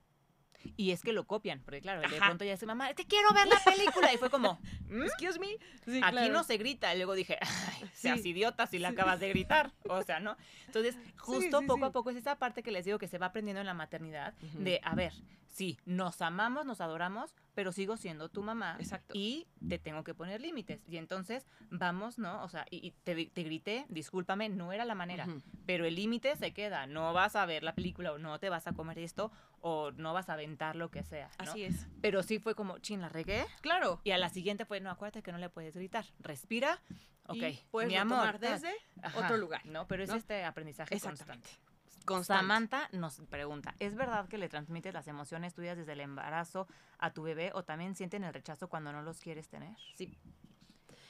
Y 0.77 0.91
es 0.91 1.01
que 1.01 1.13
lo 1.13 1.25
copian, 1.25 1.61
porque 1.61 1.81
claro, 1.81 2.01
de 2.01 2.17
pronto 2.17 2.43
ya 2.43 2.51
dice, 2.51 2.65
mamá, 2.65 2.93
te 2.93 3.05
quiero 3.05 3.29
ver 3.33 3.47
la 3.47 3.59
película. 3.63 4.13
Y 4.13 4.17
fue 4.17 4.29
como, 4.29 4.59
"¿Mm? 4.89 5.03
Excuse 5.03 5.39
me. 5.39 5.57
Sí, 5.85 5.99
Aquí 6.03 6.11
claro. 6.11 6.33
no 6.33 6.43
se 6.43 6.57
grita. 6.57 6.93
Y 6.93 6.97
luego 6.97 7.13
dije, 7.13 7.37
ay, 7.41 7.89
seas 7.93 8.21
Sí. 8.21 8.29
idiota 8.29 8.67
si 8.67 8.79
le 8.79 8.87
acabas 8.87 9.19
de 9.19 9.29
gritar. 9.29 9.71
O 9.89 10.01
sea, 10.03 10.19
¿no? 10.19 10.35
Entonces, 10.67 10.97
justo 11.17 11.61
poco 11.65 11.85
a 11.85 11.91
poco 11.91 12.09
es 12.09 12.15
esa 12.17 12.35
parte 12.37 12.63
que 12.63 12.71
les 12.71 12.85
digo 12.85 12.97
que 12.99 13.07
se 13.07 13.17
va 13.17 13.27
aprendiendo 13.27 13.59
en 13.61 13.67
la 13.67 13.73
maternidad 13.73 14.33
de, 14.53 14.79
a 14.83 14.95
ver, 14.95 15.13
sí, 15.47 15.77
nos 15.85 16.21
amamos, 16.21 16.65
nos 16.65 16.81
adoramos, 16.81 17.33
pero 17.53 17.71
sigo 17.71 17.95
siendo 17.95 18.27
tu 18.29 18.43
mamá. 18.43 18.75
Exacto. 18.79 19.13
Y 19.15 19.47
te 19.69 19.79
tengo 19.79 20.03
que 20.03 20.13
poner 20.13 20.41
límites. 20.41 20.81
Y 20.89 20.97
entonces, 20.97 21.45
vamos, 21.69 22.17
¿no? 22.17 22.43
O 22.43 22.49
sea, 22.49 22.65
y, 22.69 22.85
y 22.85 22.91
te, 22.91 23.27
te 23.27 23.43
grité, 23.43 23.85
discúlpame, 23.87 24.49
no 24.49 24.73
era 24.73 24.83
la 24.83 24.95
manera. 24.95 25.25
Ujú. 25.25 25.41
Pero 25.65 25.85
el 25.85 25.95
límite 25.95 26.35
se 26.35 26.51
queda. 26.53 26.87
No 26.87 27.13
vas 27.13 27.35
a 27.37 27.45
ver 27.45 27.63
la 27.63 27.73
película 27.73 28.11
o 28.11 28.17
no 28.17 28.37
te 28.39 28.49
vas 28.49 28.67
a 28.67 28.73
comer 28.73 28.99
esto 28.99 29.31
o 29.67 29.89
no 29.93 30.13
vas 30.13 30.29
a 30.29 30.33
aventar 30.33 30.75
lo 30.75 30.91
que 30.91 31.01
sea. 31.03 31.27
¿no? 31.43 31.49
Así 31.49 31.63
es. 31.63 31.87
Pero 31.99 32.21
sí 32.21 32.37
fue 32.37 32.53
como, 32.53 32.77
chin, 32.77 33.01
la 33.01 33.09
regué. 33.09 33.43
Claro. 33.61 33.99
Y 34.03 34.11
a 34.11 34.19
la 34.19 34.29
siguiente 34.29 34.63
fue, 34.63 34.79
no, 34.79 34.91
acuérdate 34.91 35.23
que 35.23 35.31
no 35.31 35.39
le 35.39 35.49
puedes 35.49 35.75
gritar. 35.75 36.05
Respira. 36.19 36.79
Ok, 37.25 37.37
Y 37.37 37.63
puedes 37.71 37.89
mi 37.89 37.95
amor. 37.95 38.37
desde 38.37 38.71
Ajá, 39.01 39.21
otro 39.21 39.37
lugar. 39.37 39.65
No, 39.65 39.87
pero 39.87 40.03
es 40.03 40.09
¿no? 40.11 40.17
este 40.17 40.43
aprendizaje 40.45 40.93
Exactamente. 40.93 41.49
constante. 41.49 42.05
Constante. 42.05 42.41
Samantha 42.43 42.89
nos 42.91 43.19
pregunta, 43.21 43.73
¿es 43.79 43.95
verdad 43.95 44.27
que 44.27 44.37
le 44.37 44.47
transmites 44.49 44.93
las 44.93 45.07
emociones 45.07 45.55
tuyas 45.55 45.75
desde 45.75 45.93
el 45.93 46.01
embarazo 46.01 46.67
a 46.99 47.09
tu 47.11 47.23
bebé 47.23 47.49
o 47.55 47.63
también 47.63 47.95
sienten 47.95 48.23
el 48.23 48.31
rechazo 48.35 48.69
cuando 48.69 48.93
no 48.93 49.01
los 49.01 49.19
quieres 49.19 49.49
tener? 49.49 49.75
Sí. 49.95 50.15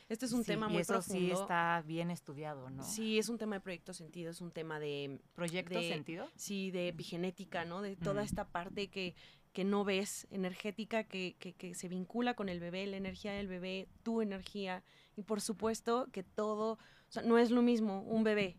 Este 0.08 0.26
es 0.28 0.34
un 0.34 0.44
Sí, 0.44 0.52
tema 0.52 0.68
y 0.70 0.74
muy 0.74 0.82
eso 0.82 0.94
profundo. 0.94 1.20
sí 1.20 1.32
está 1.32 1.82
bien 1.86 2.12
estudiado, 2.12 2.70
¿no? 2.70 2.84
Sí, 2.84 3.18
es 3.18 3.28
un 3.28 3.38
tema 3.40 3.56
de 3.56 3.62
proyecto 3.62 3.92
sentido, 3.94 4.30
es 4.30 4.40
un 4.40 4.52
tema 4.52 4.80
de 4.80 5.20
¿Proyecto 5.34 5.80
de- 5.80 5.90
sentido? 5.90 6.28
sí, 6.36 6.70
de 6.70 6.90
epigenética, 6.90 7.66
¿no? 7.66 7.82
De 7.82 7.96
toda 7.96 8.22
Mm. 8.22 8.26
esta 8.26 8.48
parte 8.48 8.88
que, 8.90 9.16
que 9.52 9.64
no 9.64 9.84
ves, 9.84 10.28
energética, 10.30 11.06
que, 11.06 11.36
que, 11.40 11.54
que 11.54 11.74
se 11.74 11.88
vincula 11.88 12.36
con 12.36 12.50
el 12.50 12.60
bebé, 12.60 12.86
la 12.86 12.98
energía 12.98 13.34
del 13.34 13.48
bebé, 13.48 13.88
tu 14.04 14.22
energía. 14.22 14.84
Y 15.16 15.24
por 15.24 15.42
supuesto 15.42 16.08
que 16.12 16.22
todo, 16.24 16.74
o 16.74 16.78
sea, 17.12 17.24
no 17.24 17.40
es 17.40 17.50
lo 17.50 17.64
mismo 17.64 18.02
un 18.04 18.24
bebé 18.24 18.58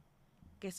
que, 0.59 0.73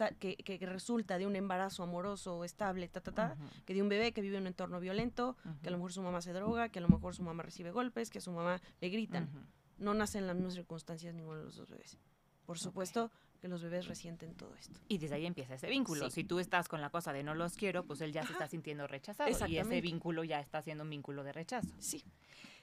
que, 0.43 0.57
resulta 0.65 1.17
de 1.17 1.27
un 1.27 1.35
embarazo 1.37 1.83
amoroso, 1.83 2.43
estable, 2.43 2.89
ta, 2.89 2.99
ta, 2.99 3.11
ta, 3.13 3.37
que 3.65 3.73
de 3.73 3.81
un 3.81 3.87
bebé 3.87 4.11
que 4.11 4.21
vive 4.21 4.35
en 4.35 4.41
un 4.43 4.47
entorno 4.47 4.81
violento, 4.81 5.37
que 5.61 5.69
a 5.69 5.71
lo 5.71 5.77
mejor 5.77 5.93
su 5.93 6.01
mamá 6.01 6.19
se 6.21 6.33
droga, 6.33 6.67
que 6.69 6.79
a 6.79 6.81
lo 6.81 6.89
mejor 6.89 7.15
su 7.15 7.23
mamá 7.23 7.43
recibe 7.43 7.71
golpes, 7.71 8.09
que 8.09 8.17
a 8.17 8.21
su 8.21 8.31
mamá 8.33 8.59
le 8.81 8.89
gritan. 8.89 9.29
No 9.77 9.93
nacen 9.93 10.21
en 10.21 10.27
las 10.27 10.35
mismas 10.35 10.53
circunstancias 10.55 11.13
ninguno 11.13 11.37
de 11.39 11.45
los 11.45 11.55
dos 11.55 11.69
bebés. 11.69 11.97
Por 12.45 12.57
supuesto 12.59 13.11
que 13.41 13.47
los 13.47 13.61
bebés 13.61 13.87
resienten 13.87 14.33
todo 14.35 14.55
esto. 14.55 14.79
Y 14.87 14.97
desde 14.97 15.15
ahí 15.15 15.25
empieza 15.25 15.53
ese 15.55 15.67
vínculo. 15.69 16.05
Sí. 16.09 16.21
Si 16.21 16.23
tú 16.23 16.39
estás 16.39 16.67
con 16.67 16.81
la 16.81 16.89
cosa 16.89 17.13
de 17.13 17.23
no 17.23 17.35
los 17.35 17.55
quiero, 17.55 17.83
pues 17.83 18.01
él 18.01 18.11
ya 18.11 18.25
se 18.25 18.31
está 18.33 18.47
sintiendo 18.47 18.87
rechazado. 18.87 19.29
Y 19.47 19.57
ese 19.57 19.81
vínculo 19.81 20.23
ya 20.23 20.39
está 20.39 20.61
siendo 20.61 20.83
un 20.83 20.89
vínculo 20.89 21.23
de 21.23 21.33
rechazo. 21.33 21.69
Sí. 21.79 22.03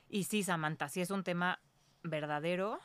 Y 0.09 0.25
sí, 0.25 0.43
Samantha, 0.43 0.89
sí 0.89 1.01
es 1.01 1.11
un 1.11 1.23
tema 1.23 1.61
verdadero 2.03 2.79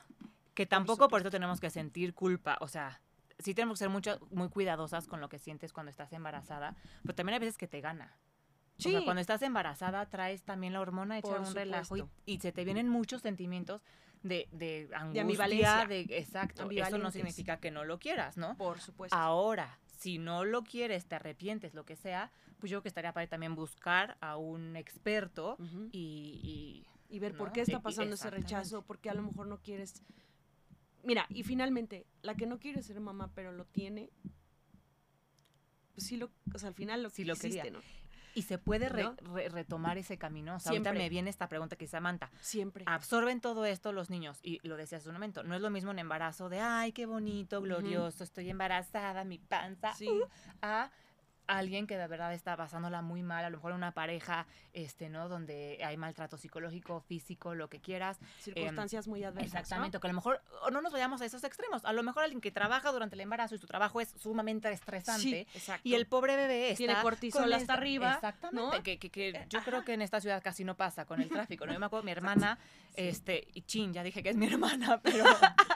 que 0.53 0.65
tampoco 0.65 1.07
por 1.07 1.21
eso 1.21 1.29
tenemos 1.31 1.59
que 1.59 1.69
sentir 1.69 2.13
culpa. 2.13 2.57
O 2.61 2.67
sea, 2.67 3.01
sí 3.39 3.53
tenemos 3.53 3.79
que 3.79 3.85
ser 3.85 3.89
mucho, 3.89 4.19
muy 4.29 4.49
cuidadosas 4.49 5.07
con 5.07 5.21
lo 5.21 5.29
que 5.29 5.39
sientes 5.39 5.73
cuando 5.73 5.89
estás 5.89 6.11
embarazada, 6.13 6.75
pero 7.03 7.15
también 7.15 7.35
hay 7.35 7.39
veces 7.39 7.57
que 7.57 7.67
te 7.67 7.81
gana. 7.81 8.17
O 8.77 8.81
sea, 8.81 8.99
Sí. 8.99 9.05
cuando 9.05 9.19
estás 9.21 9.41
embarazada 9.41 10.05
traes 10.05 10.43
también 10.43 10.73
la 10.73 10.79
hormona 10.81 11.17
hecha 11.17 11.29
Por 11.29 11.41
un 11.41 11.53
relajo 11.53 11.97
y, 11.97 12.03
y 12.25 12.39
se 12.39 12.51
te 12.53 12.63
vienen 12.63 12.87
muchos 12.87 13.21
sentimientos 13.21 13.81
de, 14.23 14.47
de 14.51 14.89
angustia, 14.93 15.21
ambivalencia. 15.21 15.85
de, 15.85 16.01
exacto. 16.17 16.69
Eso 16.69 16.97
no 16.97 17.11
significa 17.11 17.59
que 17.59 17.71
no 17.71 17.85
lo 17.85 17.99
quieras, 17.99 18.37
¿no? 18.37 18.57
Por 18.57 18.79
supuesto. 18.79 19.15
Ahora, 19.15 19.79
si 19.97 20.17
no 20.17 20.45
lo 20.45 20.63
quieres, 20.63 21.05
te 21.05 21.15
arrepientes, 21.15 21.73
lo 21.73 21.85
que 21.85 21.95
sea, 21.95 22.31
pues 22.59 22.69
yo 22.69 22.77
creo 22.77 22.83
que 22.83 22.87
estaría 22.89 23.13
para 23.13 23.27
también 23.27 23.55
buscar 23.55 24.17
a 24.21 24.37
un 24.37 24.75
experto 24.75 25.57
y, 25.91 26.85
y 27.09 27.19
ver 27.19 27.35
por 27.35 27.51
qué 27.51 27.61
está 27.61 27.81
pasando 27.81 28.15
ese 28.15 28.29
rechazo, 28.29 28.83
porque 28.83 29.09
a 29.09 29.13
lo 29.13 29.23
mejor 29.23 29.47
no 29.47 29.59
quieres... 29.61 30.03
Mira, 31.03 31.25
y 31.29 31.43
finalmente, 31.43 32.05
la 32.21 32.35
que 32.35 32.45
no 32.45 32.59
quiere 32.59 32.83
ser 32.83 32.99
mamá, 32.99 33.31
pero 33.33 33.51
lo 33.51 33.65
tiene, 33.65 34.09
pues 35.93 36.07
sí 36.07 36.17
lo, 36.17 36.29
o 36.53 36.59
sea, 36.59 36.69
al 36.69 36.75
final 36.75 37.01
lo 37.01 37.09
Sí 37.09 37.23
lo 37.23 37.35
quisiste, 37.35 37.61
quería. 37.61 37.71
¿no? 37.71 37.81
Y 38.35 38.43
se 38.43 38.57
puede 38.57 38.89
re- 38.89 39.03
¿No? 39.03 39.15
re- 39.33 39.49
retomar 39.49 39.97
ese 39.97 40.17
camino. 40.17 40.55
O 40.55 40.59
sea, 40.59 40.71
ahorita 40.71 40.93
me 40.93 41.09
viene 41.09 41.29
esta 41.29 41.47
pregunta 41.47 41.75
que 41.75 41.85
dice 41.85 41.97
Samantha. 41.97 42.29
Siempre. 42.41 42.83
Absorben 42.87 43.41
todo 43.41 43.65
esto 43.65 43.91
los 43.91 44.09
niños, 44.09 44.39
y 44.43 44.65
lo 44.67 44.77
decías 44.77 45.01
hace 45.01 45.09
un 45.09 45.15
momento, 45.15 45.43
no 45.43 45.55
es 45.55 45.61
lo 45.61 45.69
mismo 45.69 45.91
un 45.91 45.99
embarazo 45.99 46.49
de, 46.49 46.59
ay, 46.59 46.91
qué 46.91 47.05
bonito, 47.05 47.61
glorioso, 47.61 48.23
estoy 48.23 48.49
embarazada, 48.49 49.23
mi 49.23 49.37
panza, 49.37 49.93
Sí. 49.93 50.07
uh", 50.09 50.25
a 50.61 50.91
alguien 51.57 51.87
que 51.87 51.97
de 51.97 52.07
verdad 52.07 52.33
está 52.33 52.55
pasándola 52.55 53.01
muy 53.01 53.23
mal, 53.23 53.43
a 53.43 53.49
lo 53.49 53.57
mejor 53.57 53.73
una 53.73 53.91
pareja, 53.91 54.45
este, 54.73 55.09
¿no? 55.09 55.27
Donde 55.29 55.79
hay 55.83 55.97
maltrato 55.97 56.37
psicológico, 56.37 57.01
físico, 57.01 57.55
lo 57.55 57.69
que 57.69 57.79
quieras, 57.81 58.19
Circunstancias 58.39 59.07
muy 59.07 59.23
adversas. 59.23 59.51
¿no? 59.53 59.57
em, 59.57 59.61
Exactamente, 59.61 59.99
que 59.99 60.07
a 60.07 60.09
lo 60.09 60.15
mejor 60.15 60.41
o 60.63 60.69
no 60.71 60.81
nos 60.81 60.93
vayamos 60.93 61.21
a 61.21 61.25
esos 61.25 61.43
extremos. 61.43 61.83
A 61.85 61.93
lo 61.93 62.03
mejor 62.03 62.23
alguien 62.23 62.39
que 62.41 62.51
trabaja 62.51 62.91
durante 62.91 63.15
el 63.15 63.21
embarazo 63.21 63.55
y 63.55 63.57
su 63.57 63.67
trabajo 63.67 63.99
es 64.01 64.09
sumamente 64.17 64.71
estresante. 64.71 65.21
Sí, 65.21 65.35
exacto. 65.53 65.81
Y 65.87 65.95
el 65.95 66.05
pobre 66.07 66.35
bebé 66.35 66.67
está 66.71 66.77
Tiene 66.77 66.95
cortisol 67.01 67.51
hasta 67.51 67.73
arriba, 67.73 68.13
Exactamente. 68.13 68.77
¿no? 68.77 68.83
Que, 68.83 68.97
que- 68.99 69.09
que 69.09 69.45
yo 69.49 69.61
creo 69.63 69.83
que 69.83 69.93
en 69.93 70.01
esta 70.01 70.21
ciudad 70.21 70.41
casi 70.43 70.63
no 70.63 70.75
pasa 70.77 71.05
con 71.05 71.21
el 71.21 71.29
tráfico. 71.29 71.65
¿no? 71.65 71.73
Yo 71.73 71.79
me 71.79 71.87
acuerdo, 71.87 72.03
mi 72.05 72.11
hermana, 72.19 72.57
Sí. 72.95 73.07
este, 73.07 73.47
y 73.53 73.61
chin, 73.63 73.93
ya 73.93 74.03
dije 74.03 74.21
que 74.23 74.29
es 74.29 74.35
mi 74.35 74.47
hermana, 74.47 74.99
pero. 75.03 75.23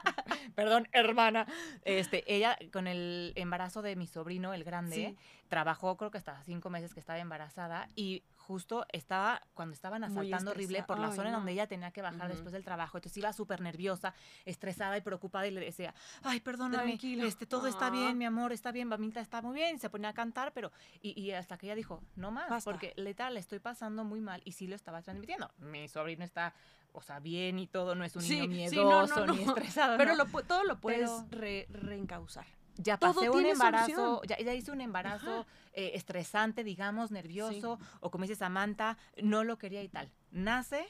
perdón, 0.55 0.87
hermana. 0.91 1.45
Este, 1.83 2.23
ella, 2.33 2.57
con 2.71 2.87
el 2.87 3.33
embarazo 3.35 3.81
de 3.81 3.95
mi 3.95 4.07
sobrino, 4.07 4.53
el 4.53 4.63
grande, 4.63 4.95
Sí. 4.95 5.17
trabajó, 5.49 5.97
creo 5.97 6.09
que 6.11 6.17
hasta 6.17 6.41
cinco 6.43 6.69
meses 6.69 6.93
que 6.93 6.99
estaba 6.99 7.19
embarazada, 7.19 7.87
y 7.95 8.23
justo 8.37 8.85
estaba, 8.91 9.41
cuando 9.53 9.73
estaban 9.73 10.03
asaltando 10.03 10.51
horrible 10.51 10.83
por 10.83 10.99
la 10.99 11.07
ay, 11.07 11.15
zona 11.15 11.27
en 11.29 11.31
no. 11.33 11.37
donde 11.39 11.53
ella 11.53 11.67
tenía 11.67 11.91
que 11.91 12.01
bajar 12.01 12.27
después 12.27 12.51
del 12.51 12.63
trabajo. 12.65 12.97
Entonces 12.97 13.15
iba 13.17 13.31
súper 13.31 13.61
nerviosa, 13.61 14.13
estresada 14.45 14.97
y 14.97 15.01
preocupada 15.01 15.47
y 15.47 15.51
le 15.51 15.61
decía, 15.61 15.93
ay, 16.23 16.41
perdóname, 16.41 16.83
Tranquilo. 16.83 17.25
este, 17.25 17.45
todo 17.45 17.67
está 17.67 17.89
bien, 17.89 18.17
mi 18.17 18.25
amor, 18.25 18.51
está 18.51 18.71
bien, 18.73 18.89
mamita 18.89 19.21
está 19.21 19.41
muy 19.41 19.55
bien. 19.55 19.75
Y 19.75 19.79
se 19.79 19.89
ponía 19.89 20.09
a 20.09 20.13
cantar, 20.13 20.51
pero, 20.53 20.71
y, 21.01 21.17
y 21.19 21.31
hasta 21.31 21.57
que 21.57 21.67
ella 21.67 21.75
dijo, 21.75 22.01
no 22.17 22.31
más, 22.31 22.49
Basta. 22.49 22.69
porque 22.69 22.91
letal, 22.97 23.35
le 23.35 23.39
estoy 23.39 23.59
pasando 23.59 24.03
muy 24.03 24.19
mal 24.19 24.41
y 24.43 24.51
sí 24.51 24.67
lo 24.67 24.75
estaba 24.75 25.01
transmitiendo. 25.01 25.49
Mi 25.59 25.87
sobrino 25.87 26.25
está, 26.25 26.53
o 26.93 27.01
sea, 27.01 27.19
bien 27.19 27.59
y 27.59 27.67
todo, 27.67 27.95
no 27.95 28.03
es 28.05 28.15
un 28.15 28.21
Sí, 28.21 28.47
niño 28.47 28.69
sí, 28.69 28.75
no, 28.77 28.83
no, 28.83 28.89
miedoso 29.05 29.27
ni 29.27 29.43
no. 29.45 29.51
estresado. 29.55 29.97
Pero 29.97 30.15
lo 30.15 30.25
todo 30.43 30.63
lo 30.63 30.79
puedes 30.79 31.09
re- 31.29 31.67
reencauzar. 31.69 32.45
ya 32.77 32.97
todo 32.97 33.13
pasé 33.15 33.29
un 33.29 33.35
tiene 33.37 33.49
embarazo, 33.51 34.21
ya, 34.23 34.39
ya 34.39 34.53
hice 34.53 34.71
un 34.71 34.81
embarazo 34.81 35.45
eh, 35.73 35.91
estresante, 35.95 36.63
digamos, 36.63 37.11
nervioso, 37.11 37.79
o 37.99 38.09
como 38.11 38.23
dice 38.23 38.35
Samantha, 38.35 38.97
no 39.21 39.43
lo 39.43 39.57
quería 39.57 39.83
y 39.83 39.89
tal. 39.89 40.11
Nace, 40.31 40.85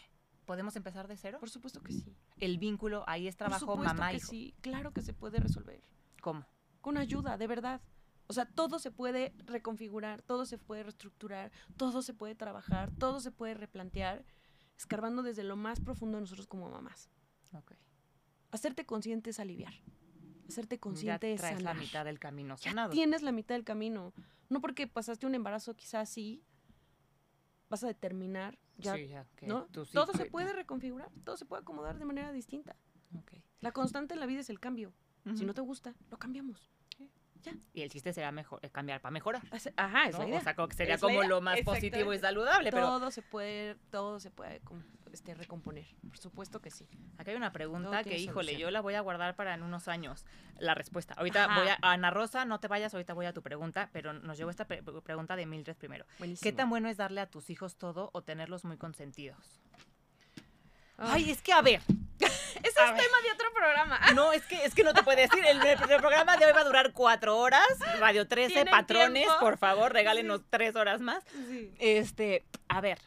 podemos 0.45 0.75
empezar 0.75 1.07
de 1.07 1.17
cero. 1.17 1.37
Por 1.39 1.49
supuesto 1.49 1.81
que 1.81 1.93
sí. 1.93 2.15
El 2.37 2.57
vínculo, 2.57 3.03
ahí 3.07 3.27
es 3.27 3.35
Por 3.35 3.47
trabajo 3.47 3.59
supuesto 3.65 3.83
mamá 3.93 4.11
que 4.11 4.17
hijo. 4.17 4.27
sí. 4.29 4.53
Claro 4.61 4.91
que 4.91 5.01
se 5.01 5.13
puede 5.13 5.39
resolver. 5.39 5.81
¿Cómo? 6.21 6.45
Con 6.81 6.97
ayuda, 6.97 7.37
de 7.37 7.47
verdad. 7.47 7.81
O 8.27 8.33
sea, 8.33 8.45
todo 8.45 8.79
se 8.79 8.89
puede 8.91 9.33
reconfigurar, 9.45 10.21
todo 10.21 10.45
se 10.45 10.57
puede 10.57 10.83
reestructurar, 10.83 11.51
todo 11.77 12.01
se 12.01 12.13
puede 12.13 12.35
trabajar, 12.35 12.89
todo 12.97 13.19
se 13.19 13.31
puede 13.31 13.53
replantear, 13.53 14.23
escarbando 14.77 15.23
desde 15.23 15.43
lo 15.43 15.55
más 15.55 15.79
profundo 15.79 16.17
de 16.17 16.21
nosotros 16.21 16.47
como 16.47 16.69
mamás. 16.69 17.09
Ok. 17.53 17.73
Hacerte 18.51 18.85
consciente 18.85 19.29
es 19.31 19.39
aliviar. 19.39 19.73
Hacerte 20.47 20.75
Ya 20.75 20.81
consciente 20.81 21.33
es 21.33 21.41
traes 21.41 21.61
la 21.61 21.73
mitad 21.73 22.05
del 22.05 22.19
camino 22.19 22.55
Ya 22.57 22.89
tienes 22.89 23.21
la 23.21 23.31
mitad 23.31 23.55
del 23.55 23.63
camino. 23.63 24.13
No 24.49 24.61
porque 24.61 24.87
pasaste 24.87 25.25
un 25.25 25.35
embarazo 25.35 25.75
quizás 25.75 26.09
sí, 26.09 26.43
vas 27.69 27.83
a 27.83 27.87
determinar, 27.87 28.59
ya, 28.77 28.95
Sí, 28.95 29.07
ya, 29.07 29.25
que 29.35 29.47
¿no? 29.47 29.65
tú 29.65 29.85
sí 29.85 29.93
todo 29.93 30.13
se 30.13 30.25
puede 30.25 30.53
reconfigurar, 30.53 31.09
todo 31.23 31.37
se 31.37 31.45
puede 31.45 31.61
acomodar 31.61 31.97
de 31.97 32.05
manera 32.05 32.31
distinta. 32.31 32.75
Ok. 33.17 33.33
La 33.61 33.71
constante 33.71 34.13
en 34.13 34.19
la 34.19 34.25
vida 34.25 34.41
es 34.41 34.49
el 34.49 34.59
cambio. 34.59 34.93
Si 35.35 35.45
no 35.45 35.53
te 35.53 35.61
gusta, 35.61 35.95
lo 36.11 36.19
cambiamos. 36.19 36.69
Y 37.73 37.81
el 37.81 37.89
chiste 37.89 38.13
será 38.13 38.31
mejor, 38.31 38.59
eh, 38.61 38.69
cambiar 38.69 39.01
para 39.01 39.11
mejorar. 39.11 39.41
Ajá, 39.75 40.05
es 40.07 40.13
¿no? 40.13 40.19
la 40.23 40.27
idea. 40.29 40.39
O 40.39 40.43
sea, 40.43 40.55
como 40.55 40.67
que 40.67 40.75
sería 40.75 40.95
Es 40.95 41.01
como 41.01 41.23
lo 41.23 41.41
más 41.41 41.59
positivo 41.61 42.13
y 42.13 42.19
saludable. 42.19 42.71
Pero 42.71 42.87
todo 42.87 43.11
se 43.11 43.21
puede, 43.21 43.75
todo 43.91 44.19
se 44.19 44.31
puede 44.31 44.61
este, 45.11 45.33
recomponer. 45.35 45.85
Por 46.07 46.17
supuesto 46.17 46.59
que 46.61 46.71
sí. 46.71 46.87
acá 47.17 47.31
hay 47.31 47.37
una 47.37 47.51
pregunta 47.51 47.89
Todo 47.91 48.03
que, 48.03 48.17
híjole, 48.17 48.47
solución. 48.51 48.59
yo 48.61 48.71
la 48.71 48.81
voy 48.81 48.95
a 48.95 49.01
guardar 49.01 49.35
para 49.35 49.53
en 49.53 49.63
unos 49.63 49.87
años. 49.87 50.25
La 50.59 50.73
respuesta. 50.75 51.13
Ahorita 51.15 51.45
Ajá. 51.45 51.59
voy 51.59 51.69
a. 51.69 51.77
Ana 51.81 52.09
Rosa, 52.11 52.45
no 52.45 52.59
te 52.59 52.67
vayas, 52.67 52.93
ahorita 52.93 53.13
voy 53.13 53.25
a 53.25 53.33
tu 53.33 53.41
pregunta, 53.41 53.89
pero 53.93 54.13
nos 54.13 54.37
llegó 54.37 54.49
esta 54.49 54.65
pre- 54.65 54.81
pregunta 54.81 55.35
de 55.35 55.45
Mildred 55.45 55.75
primero. 55.75 56.05
Buenísimo. 56.19 56.43
¿Qué 56.49 56.55
tan 56.55 56.69
bueno 56.69 56.87
es 56.89 56.97
darle 56.97 57.21
a 57.21 57.29
tus 57.29 57.49
hijos 57.49 57.75
todo 57.77 58.09
o 58.13 58.21
tenerlos 58.21 58.63
muy 58.65 58.77
consentidos? 58.77 59.61
Ay, 60.97 61.23
Ay, 61.25 61.31
es 61.31 61.41
que 61.41 61.51
a 61.53 61.61
ver. 61.61 61.81
Ese 62.73 62.81
a 62.81 62.95
es 62.97 63.03
tema 63.03 63.17
de 63.23 63.31
otro 63.31 63.53
programa. 63.53 63.99
No, 64.15 64.31
es 64.33 64.45
que, 64.45 64.63
es 64.65 64.73
que 64.75 64.83
no 64.83 64.93
te 64.93 65.03
puede 65.03 65.23
decir. 65.23 65.43
El, 65.45 65.65
el 65.65 65.77
programa 65.99 66.37
de 66.37 66.45
hoy 66.45 66.51
va 66.53 66.61
a 66.61 66.65
durar 66.65 66.91
cuatro 66.93 67.37
horas. 67.37 67.65
Radio 67.99 68.27
13, 68.27 68.53
¿Tienen 68.53 68.71
patrones, 68.71 69.23
tiempo? 69.23 69.39
por 69.39 69.57
favor, 69.57 69.91
regálenos 69.93 70.41
tres 70.49 70.75
horas 70.75 70.99
más. 70.99 71.23
Sí. 71.49 71.71
Este, 71.79 72.43
a 72.67 72.81
ver, 72.81 72.99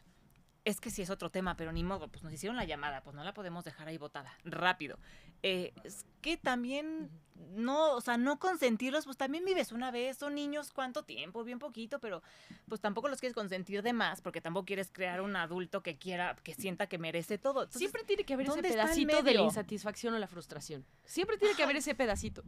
es 0.66 0.80
que 0.80 0.90
sí 0.90 1.00
es 1.00 1.10
otro 1.10 1.30
tema, 1.30 1.56
pero 1.56 1.70
ni 1.70 1.84
modo, 1.84 2.08
pues 2.08 2.24
nos 2.24 2.32
hicieron 2.32 2.56
la 2.56 2.64
llamada, 2.64 3.00
pues 3.00 3.14
no 3.14 3.22
la 3.22 3.32
podemos 3.32 3.64
dejar 3.64 3.86
ahí 3.86 3.98
botada, 3.98 4.36
rápido. 4.44 4.98
Eh, 5.44 5.72
es 5.84 6.04
que 6.20 6.36
también, 6.36 7.08
no, 7.54 7.92
o 7.92 8.00
sea, 8.00 8.16
no 8.16 8.40
consentirlos, 8.40 9.04
pues 9.04 9.16
también 9.16 9.44
vives 9.44 9.70
una 9.70 9.92
vez, 9.92 10.18
son 10.18 10.34
niños, 10.34 10.72
¿cuánto 10.72 11.04
tiempo? 11.04 11.44
Bien 11.44 11.60
poquito, 11.60 12.00
pero 12.00 12.20
pues 12.68 12.80
tampoco 12.80 13.06
los 13.06 13.20
quieres 13.20 13.32
consentir 13.32 13.84
de 13.84 13.92
más, 13.92 14.20
porque 14.20 14.40
tampoco 14.40 14.66
quieres 14.66 14.90
crear 14.90 15.20
un 15.20 15.36
adulto 15.36 15.84
que 15.84 15.98
quiera, 15.98 16.34
que 16.42 16.52
sienta 16.52 16.88
que 16.88 16.98
merece 16.98 17.38
todo. 17.38 17.62
Entonces, 17.62 17.78
Siempre 17.78 18.02
tiene 18.02 18.24
que 18.24 18.34
haber 18.34 18.46
ese 18.46 18.56
¿dónde 18.56 18.68
está 18.70 18.82
el 18.82 18.88
pedacito 18.88 19.22
de 19.22 19.34
la 19.34 19.42
insatisfacción 19.42 20.14
o 20.14 20.18
la 20.18 20.26
frustración. 20.26 20.84
Siempre 21.04 21.38
tiene 21.38 21.54
que 21.54 21.62
haber 21.62 21.76
ese 21.76 21.94
pedacito. 21.94 22.42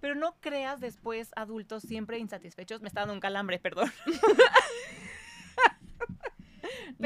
Pero 0.00 0.16
no 0.16 0.34
creas 0.40 0.80
después 0.80 1.30
adultos 1.36 1.84
siempre 1.84 2.18
insatisfechos. 2.18 2.80
Me 2.80 2.88
está 2.88 3.02
dando 3.02 3.14
un 3.14 3.20
calambre, 3.20 3.60
perdón. 3.60 3.92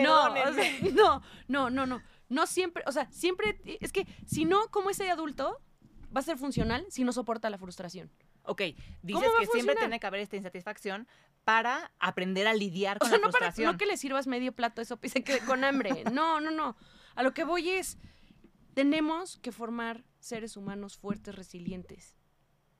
No, 0.02 0.30
o 0.30 0.52
sea, 0.52 0.70
no, 0.94 1.22
no, 1.48 1.70
no, 1.70 1.86
no. 1.86 2.02
No 2.28 2.46
siempre, 2.46 2.82
o 2.86 2.92
sea, 2.92 3.10
siempre, 3.10 3.60
es 3.80 3.92
que 3.92 4.06
si 4.26 4.44
no, 4.44 4.68
como 4.70 4.90
ese 4.90 5.10
adulto 5.10 5.60
va 6.14 6.20
a 6.20 6.24
ser 6.24 6.38
funcional 6.38 6.84
si 6.88 7.04
no 7.04 7.12
soporta 7.12 7.50
la 7.50 7.58
frustración. 7.58 8.10
Ok, 8.42 8.60
dices 8.60 8.84
¿Cómo 9.12 9.32
va 9.32 9.38
a 9.38 9.40
que 9.40 9.46
siempre 9.46 9.74
tiene 9.76 9.98
que 10.00 10.06
haber 10.06 10.20
esta 10.20 10.36
insatisfacción 10.36 11.08
para 11.44 11.92
aprender 11.98 12.46
a 12.46 12.54
lidiar 12.54 12.96
O 12.96 13.00
con 13.00 13.08
sea, 13.08 13.18
la 13.18 13.26
no, 13.26 13.32
para, 13.32 13.46
frustración. 13.46 13.72
no 13.72 13.78
que 13.78 13.86
le 13.86 13.96
sirvas 13.96 14.26
medio 14.26 14.52
plato 14.52 14.80
de 14.80 14.86
sopa 14.86 15.06
y 15.06 15.10
se 15.10 15.22
quede 15.22 15.40
con 15.40 15.64
hambre. 15.64 16.04
No, 16.12 16.40
no, 16.40 16.50
no. 16.50 16.76
A 17.14 17.22
lo 17.22 17.32
que 17.32 17.44
voy 17.44 17.70
es, 17.70 17.98
tenemos 18.74 19.38
que 19.38 19.52
formar 19.52 20.04
seres 20.18 20.56
humanos 20.56 20.96
fuertes, 20.96 21.34
resilientes. 21.34 22.16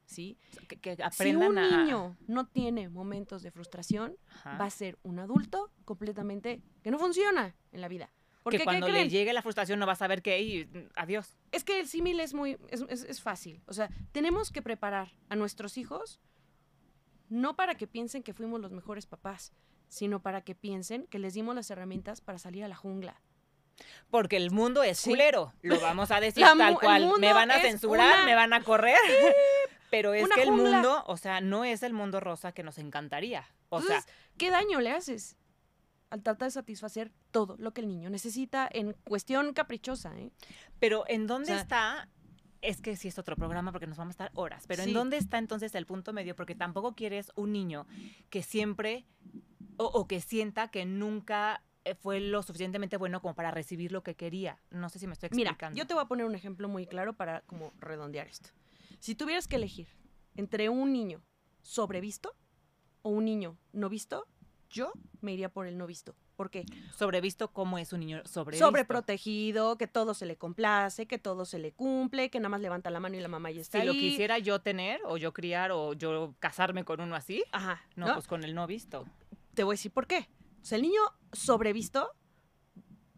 ¿Sí? 0.07 0.38
que, 0.69 0.77
que 0.77 0.97
Si 0.97 1.03
aprendan 1.03 1.51
un 1.51 1.59
a... 1.59 1.69
niño 1.85 2.16
no 2.29 2.47
tiene 2.47 2.88
momentos 2.88 3.42
de 3.42 3.51
frustración, 3.51 4.16
Ajá. 4.29 4.57
va 4.57 4.64
a 4.66 4.71
ser 4.71 4.99
un 5.03 5.19
adulto 5.19 5.71
completamente 5.85 6.62
que 6.83 6.90
no 6.90 6.99
funciona 6.99 7.55
en 7.73 7.81
la 7.81 7.88
vida. 7.88 8.11
Porque 8.45 8.59
que 8.59 8.62
¿qué 8.62 8.64
cuando 8.64 8.88
le 8.88 9.09
llegue 9.09 9.33
la 9.33 9.42
frustración 9.42 9.81
no 9.81 9.87
va 9.87 9.95
a 9.95 9.97
saber 9.97 10.23
qué 10.23 10.40
y 10.40 10.64
mm, 10.66 10.90
adiós. 10.95 11.37
Es 11.51 11.64
que 11.64 11.81
el 11.81 11.88
símil 11.88 12.21
es 12.21 12.33
muy, 12.35 12.57
es, 12.71 12.85
es- 12.88 13.03
es 13.03 13.21
fácil. 13.21 13.61
O 13.66 13.73
sea, 13.73 13.90
tenemos 14.12 14.53
que 14.53 14.62
preparar 14.62 15.11
a 15.29 15.35
nuestros 15.35 15.77
hijos 15.77 16.21
no 17.29 17.57
para 17.57 17.75
que 17.75 17.88
piensen 17.88 18.23
que 18.23 18.33
fuimos 18.33 18.61
los 18.61 18.71
mejores 18.71 19.07
papás, 19.07 19.53
sino 19.88 20.23
para 20.23 20.42
que 20.42 20.55
piensen 20.55 21.09
que 21.09 21.19
les 21.19 21.35
dimos 21.35 21.57
las 21.57 21.69
herramientas 21.73 22.21
para 22.21 22.38
salir 22.38 22.62
a 22.62 22.69
la 22.69 22.77
jungla. 22.77 23.21
Porque 24.11 24.37
el 24.37 24.53
mundo 24.53 24.83
es 24.85 24.99
Sí. 24.99 25.11
culero. 25.11 25.53
Lo 25.62 25.81
vamos 25.81 26.13
a 26.13 26.21
decir 26.21 26.42
La 26.42 26.54
tal 26.57 26.79
cual. 26.79 27.11
Me 27.19 27.33
van 27.33 27.50
a 27.50 27.61
censurar, 27.61 28.15
una- 28.19 28.25
me 28.25 28.35
van 28.37 28.52
a 28.52 28.63
correr. 28.63 28.96
Pero 29.97 30.15
es 30.15 30.29
que 30.29 30.42
el 30.42 30.53
mundo, 30.53 31.05
o 31.07 31.17
sea, 31.17 31.40
no 31.40 31.65
es 31.65 31.83
el 31.83 31.92
mundo 31.92 32.21
rosa 32.21 32.53
que 32.53 32.63
nos 32.63 32.79
encantaría. 32.79 33.44
O 33.69 33.81
sea, 33.81 34.05
¿qué 34.38 34.51
daño 34.51 34.81
le 34.81 34.90
haces? 34.90 35.37
Al 36.11 36.23
tratar 36.23 36.47
de 36.49 36.53
satisfacer 36.53 37.11
todo 37.31 37.57
lo 37.59 37.73
que 37.73 37.81
el 37.81 37.88
niño 37.88 38.11
necesita 38.11 38.69
en 38.71 38.92
cuestión 39.05 39.53
caprichosa, 39.53 40.17
¿eh? 40.19 40.31
pero 40.79 41.05
¿en 41.09 41.27
dónde 41.27 41.53
O 41.53 41.55
sea- 41.55 41.63
está? 41.63 42.09
Es 42.63 42.81
que 42.81 42.97
sí 42.97 43.09
es 43.09 43.19
otro 43.19 43.37
programa 43.37 43.71
porque 43.73 43.87
nos 43.87 43.99
vamos 43.99 44.13
a 44.13 44.17
estar 44.25 44.31
horas, 44.35 44.65
pero 44.67 44.83
Sí. 44.83 44.88
¿en 44.90 44.94
dónde 44.94 45.17
está 45.19 45.38
entonces 45.38 45.75
el 45.75 45.85
punto 45.87 46.13
medio? 46.13 46.35
Porque 46.35 46.55
tampoco 46.55 46.94
quieres 46.94 47.31
un 47.37 47.53
niño 47.53 47.87
que 48.31 48.42
siempre 48.42 49.05
o, 49.77 49.85
o 49.85 50.07
que 50.09 50.21
sienta 50.21 50.69
que 50.69 50.85
nunca 50.87 51.63
eh, 51.85 51.94
fue 51.94 52.19
lo 52.19 52.42
suficientemente 52.42 52.97
bueno 52.97 53.21
como 53.21 53.35
para 53.35 53.51
recibir 53.51 53.92
lo 53.92 54.03
que 54.03 54.15
quería. 54.17 54.59
No 54.71 54.88
sé 54.88 54.99
si 54.99 55.07
me 55.07 55.13
estoy 55.13 55.29
Mira, 55.33 55.51
explicando. 55.51 55.77
yo 55.79 55.87
te 55.87 55.94
voy 55.94 56.03
a 56.03 56.07
poner 56.07 56.25
un 56.27 56.35
ejemplo 56.35 56.67
muy 56.69 56.87
claro 56.87 57.13
para 57.15 57.42
como 57.42 57.73
redondear 57.79 58.27
esto. 58.27 58.51
Si 58.99 59.15
tuvieras 59.15 59.49
que 59.49 59.57
elegir 59.57 59.88
entre 60.35 60.69
un 60.69 60.92
niño 60.92 61.23
sobrevisto 61.63 62.35
o 63.03 63.11
un 63.11 63.25
niño 63.25 63.59
no 63.73 63.88
visto, 63.88 64.27
yo 64.71 64.92
me 65.21 65.33
iría 65.33 65.49
por 65.49 65.67
el 65.67 65.79
no 65.79 65.87
visto. 65.87 66.15
¿Por 66.37 66.51
qué? 66.51 66.67
Sobrevisto 66.94 67.53
cómo 67.53 67.79
es 67.79 67.92
un 67.94 68.01
niño 68.01 68.23
sobrevisto. 68.27 68.67
Sobreprotegido, 68.67 69.79
que 69.79 69.87
todo 69.87 70.13
se 70.13 70.27
le 70.27 70.37
complace, 70.37 71.07
que 71.07 71.19
todo 71.19 71.47
se 71.47 71.59
le 71.59 71.73
cumple, 71.73 72.31
que 72.31 72.40
nada 72.40 72.51
más 72.51 72.61
levanta 72.61 72.90
la 72.90 73.01
mano 73.01 73.17
y 73.17 73.21
la 73.21 73.29
mamá 73.29 73.51
ya 73.51 73.63
está 73.63 73.81
Si 73.81 73.87
lo 73.87 73.92
quisiera 73.92 74.38
yo 74.38 74.61
tener 74.61 75.01
o 75.07 75.17
yo 75.17 75.33
criar 75.33 75.73
o 75.73 75.94
yo 75.94 76.35
casarme 76.38 76.85
con 76.85 77.01
uno 77.01 77.17
así, 77.17 77.42
Ajá. 77.53 77.83
no, 77.97 78.09
¿no? 78.09 78.15
pues 78.15 78.27
con 78.27 78.44
el 78.44 78.55
no 78.55 78.67
visto. 78.67 79.07
te 79.55 79.65
voy 79.65 79.75
a 79.75 79.77
decir 79.77 79.92
por 79.92 80.07
qué. 80.07 80.29
O 80.61 80.65
sea, 80.65 80.77
el 80.77 80.83
niño 80.83 81.01
sobrevisto, 81.33 82.11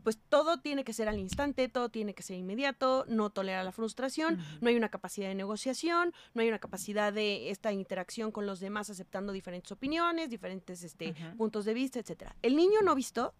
pues 0.09 0.19
todo 0.31 0.59
tiene 0.59 0.85
que 0.85 0.95
ser 0.95 1.07
al 1.11 1.19
instante, 1.19 1.69
todo 1.69 1.91
tiene 1.91 2.15
que 2.15 2.23
ser 2.23 2.39
inmediato, 2.39 3.05
no 3.09 3.29
tolera 3.29 3.63
la 3.63 3.73
frustración, 3.73 4.39
no 4.63 4.71
hay 4.71 4.75
una 4.75 4.89
capacidad 4.89 5.29
de 5.29 5.35
negociación, 5.35 6.15
no 6.33 6.41
hay 6.41 6.49
una 6.49 6.59
capacidad 6.59 7.13
de 7.13 7.51
esta 7.51 7.73
interacción 7.73 8.33
con 8.33 8.47
los 8.47 8.59
demás 8.59 8.89
aceptando 8.89 9.35
diferentes 9.35 9.71
opiniones, 9.71 10.31
diferentes 10.31 10.83
este, 10.83 11.15
puntos 11.37 11.67
de 11.67 11.75
vista, 11.75 11.99
etcétera. 11.99 12.35
El 12.41 12.57
niño 12.57 12.81
no 12.83 12.95
visto, 12.95 13.35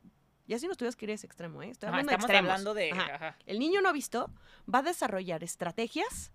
ya 0.47 0.59
si 0.59 0.67
no 0.67 0.73
estuvieras 0.73 0.95
que 0.95 1.11
ese 1.11 1.27
extremo, 1.27 1.63
¿eh? 1.63 1.71
Estoy 1.71 1.89
hablando 1.89 2.11
de 2.11 2.17
estamos 2.17 2.31
extremos. 2.31 2.51
hablando 2.51 2.75
de 2.75 2.93
Ajá. 2.93 3.15
ajá, 3.15 3.39
El 3.47 3.59
niño 3.61 3.81
no 3.81 3.91
visto 3.95 4.31
va 4.69 4.81
a 4.81 4.83
desarrollar 4.83 5.43
estrategias 5.43 6.33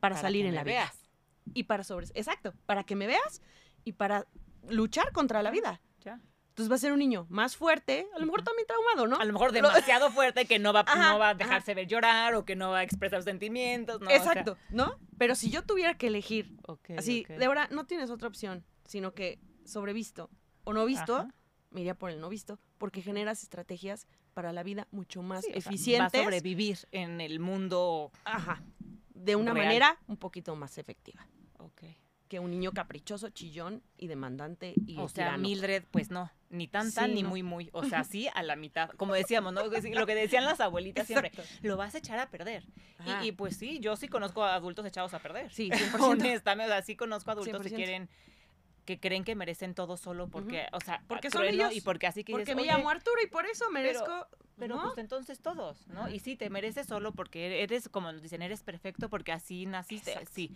para, 0.00 0.16
salir 0.16 0.46
en 0.46 0.54
la 0.54 0.64
vida 0.64 0.76
veas. 0.76 1.10
y 1.52 1.64
para 1.64 1.84
sobre, 1.84 2.06
exacto, 2.14 2.54
para 2.64 2.84
que 2.84 2.96
me 2.96 3.06
veas 3.06 3.42
y 3.84 3.92
para 3.92 4.26
luchar 4.66 5.12
contra 5.12 5.42
la 5.42 5.50
vida. 5.50 5.82
Ya. 6.02 6.22
Entonces 6.54 6.70
va 6.70 6.76
a 6.76 6.78
ser 6.78 6.92
un 6.92 7.00
niño 7.00 7.26
más 7.30 7.56
fuerte, 7.56 8.06
a 8.14 8.18
lo 8.20 8.26
mejor 8.26 8.44
también 8.44 8.64
traumado, 8.68 9.08
¿no? 9.08 9.16
A 9.20 9.24
lo 9.24 9.32
mejor 9.32 9.50
demasiado 9.50 10.08
fuerte 10.12 10.44
que 10.46 10.60
no 10.60 10.72
va, 10.72 10.84
Ajá, 10.86 11.10
no 11.14 11.18
va 11.18 11.26
a 11.26 11.30
ajá. 11.30 11.34
dejarse 11.38 11.74
ver 11.74 11.88
llorar 11.88 12.36
o 12.36 12.44
que 12.44 12.54
no 12.54 12.70
va 12.70 12.78
a 12.78 12.82
expresar 12.84 13.24
sentimientos. 13.24 14.00
¿no? 14.00 14.06
O 14.06 14.10
sea, 14.10 14.18
Exacto, 14.18 14.56
¿no? 14.70 14.96
Pero 15.18 15.34
si 15.34 15.50
yo 15.50 15.64
tuviera 15.64 15.98
que 15.98 16.06
elegir, 16.06 16.56
así, 16.96 17.26
ok. 17.28 17.36
de 17.38 17.44
ahora 17.44 17.66
no 17.72 17.86
tienes 17.86 18.08
otra 18.08 18.28
opción, 18.28 18.64
sino 18.84 19.14
que 19.14 19.40
sobrevisto 19.64 20.30
o 20.62 20.72
no 20.72 20.84
visto, 20.84 21.16
Ajá. 21.16 21.34
me 21.72 21.80
iría 21.80 21.96
por 21.96 22.10
el 22.10 22.20
no 22.20 22.28
visto, 22.28 22.60
porque 22.78 23.02
generas 23.02 23.42
estrategias 23.42 24.06
para 24.32 24.52
la 24.52 24.62
vida 24.62 24.86
mucho 24.92 25.22
más 25.22 25.44
Sí, 25.44 25.50
o 25.56 25.60
sea, 25.60 25.72
eficientes. 25.72 26.12
Va 26.14 26.20
a 26.20 26.22
sobrevivir 26.24 26.78
en 26.92 27.20
el 27.20 27.40
mundo. 27.40 28.12
Ajá. 28.24 28.62
De 29.08 29.34
una 29.34 29.52
Real. 29.54 29.66
manera 29.66 29.98
un 30.06 30.18
poquito 30.18 30.54
más 30.54 30.78
efectiva 30.78 31.26
Ok. 31.58 31.82
Que 32.34 32.40
un 32.40 32.50
niño 32.50 32.72
caprichoso, 32.72 33.30
chillón 33.30 33.80
y 33.96 34.08
demandante 34.08 34.74
y 34.86 34.98
O 34.98 35.08
sea, 35.08 35.26
tirano. 35.26 35.42
Mildred, 35.44 35.84
pues 35.92 36.10
no, 36.10 36.32
ni 36.50 36.66
tan 36.66 36.92
tan 36.92 37.10
Sí, 37.10 37.14
ni 37.14 37.22
no. 37.22 37.28
muy 37.28 37.44
muy. 37.44 37.70
O 37.72 37.84
sea, 37.84 38.02
sí 38.04 38.28
a 38.34 38.42
la 38.42 38.56
mitad. 38.56 38.90
Como 38.96 39.14
decíamos, 39.14 39.52
¿no? 39.52 39.62
Lo 39.64 39.70
que 40.06 40.14
decían 40.16 40.44
las 40.44 40.58
abuelitas 40.58 41.06
siempre. 41.06 41.28
Exacto. 41.28 41.48
Lo 41.62 41.76
vas 41.76 41.94
a 41.94 41.98
echar 41.98 42.18
a 42.18 42.30
perder. 42.30 42.64
Y, 43.22 43.28
y, 43.28 43.32
pues 43.32 43.56
sí, 43.56 43.78
yo 43.78 43.94
sí 43.94 44.08
conozco 44.08 44.42
a 44.42 44.54
adultos 44.56 44.84
echados 44.84 45.14
a 45.14 45.20
perder. 45.20 45.52
Sí, 45.52 45.70
100%. 45.70 46.00
Honestamente, 46.00 46.72
o 46.72 46.74
sea, 46.74 46.82
sí 46.82 46.96
conozco 46.96 47.30
a 47.30 47.34
adultos 47.34 47.62
que 47.62 47.68
100%. 47.70 47.74
quieren 47.76 48.08
que 48.84 48.98
creen 49.00 49.22
que 49.24 49.34
merecen 49.34 49.74
todo 49.74 49.96
solo 49.96 50.28
porque, 50.28 50.66
o 50.72 50.80
sea, 50.80 51.02
Porque 51.06 51.30
son 51.30 51.44
ellos. 51.44 51.74
y 51.74 51.80
porque 51.80 52.06
así 52.06 52.22
que 52.24 52.32
Porque 52.32 52.44
dices, 52.44 52.56
me 52.56 52.62
"Oye, 52.62 52.70
llamo 52.72 52.90
Arturo 52.90 53.16
y 53.22 53.28
por 53.28 53.46
eso 53.46 53.70
merezco. 53.70 54.04
Pero 54.04 54.28
¿no? 54.56 54.82
pues 54.82 54.98
entonces 54.98 55.40
todos, 55.40 55.86
¿no? 55.88 56.08
Y 56.08 56.18
sí, 56.20 56.36
te 56.36 56.48
mereces 56.50 56.86
solo 56.86 57.12
porque 57.12 57.62
eres, 57.62 57.88
como 57.88 58.12
nos 58.12 58.22
dicen, 58.22 58.42
eres 58.42 58.62
perfecto 58.62 59.08
porque 59.08 59.32
así 59.32 59.66
naciste, 59.66 60.12
Exacto. 60.12 60.30
sí. 60.34 60.50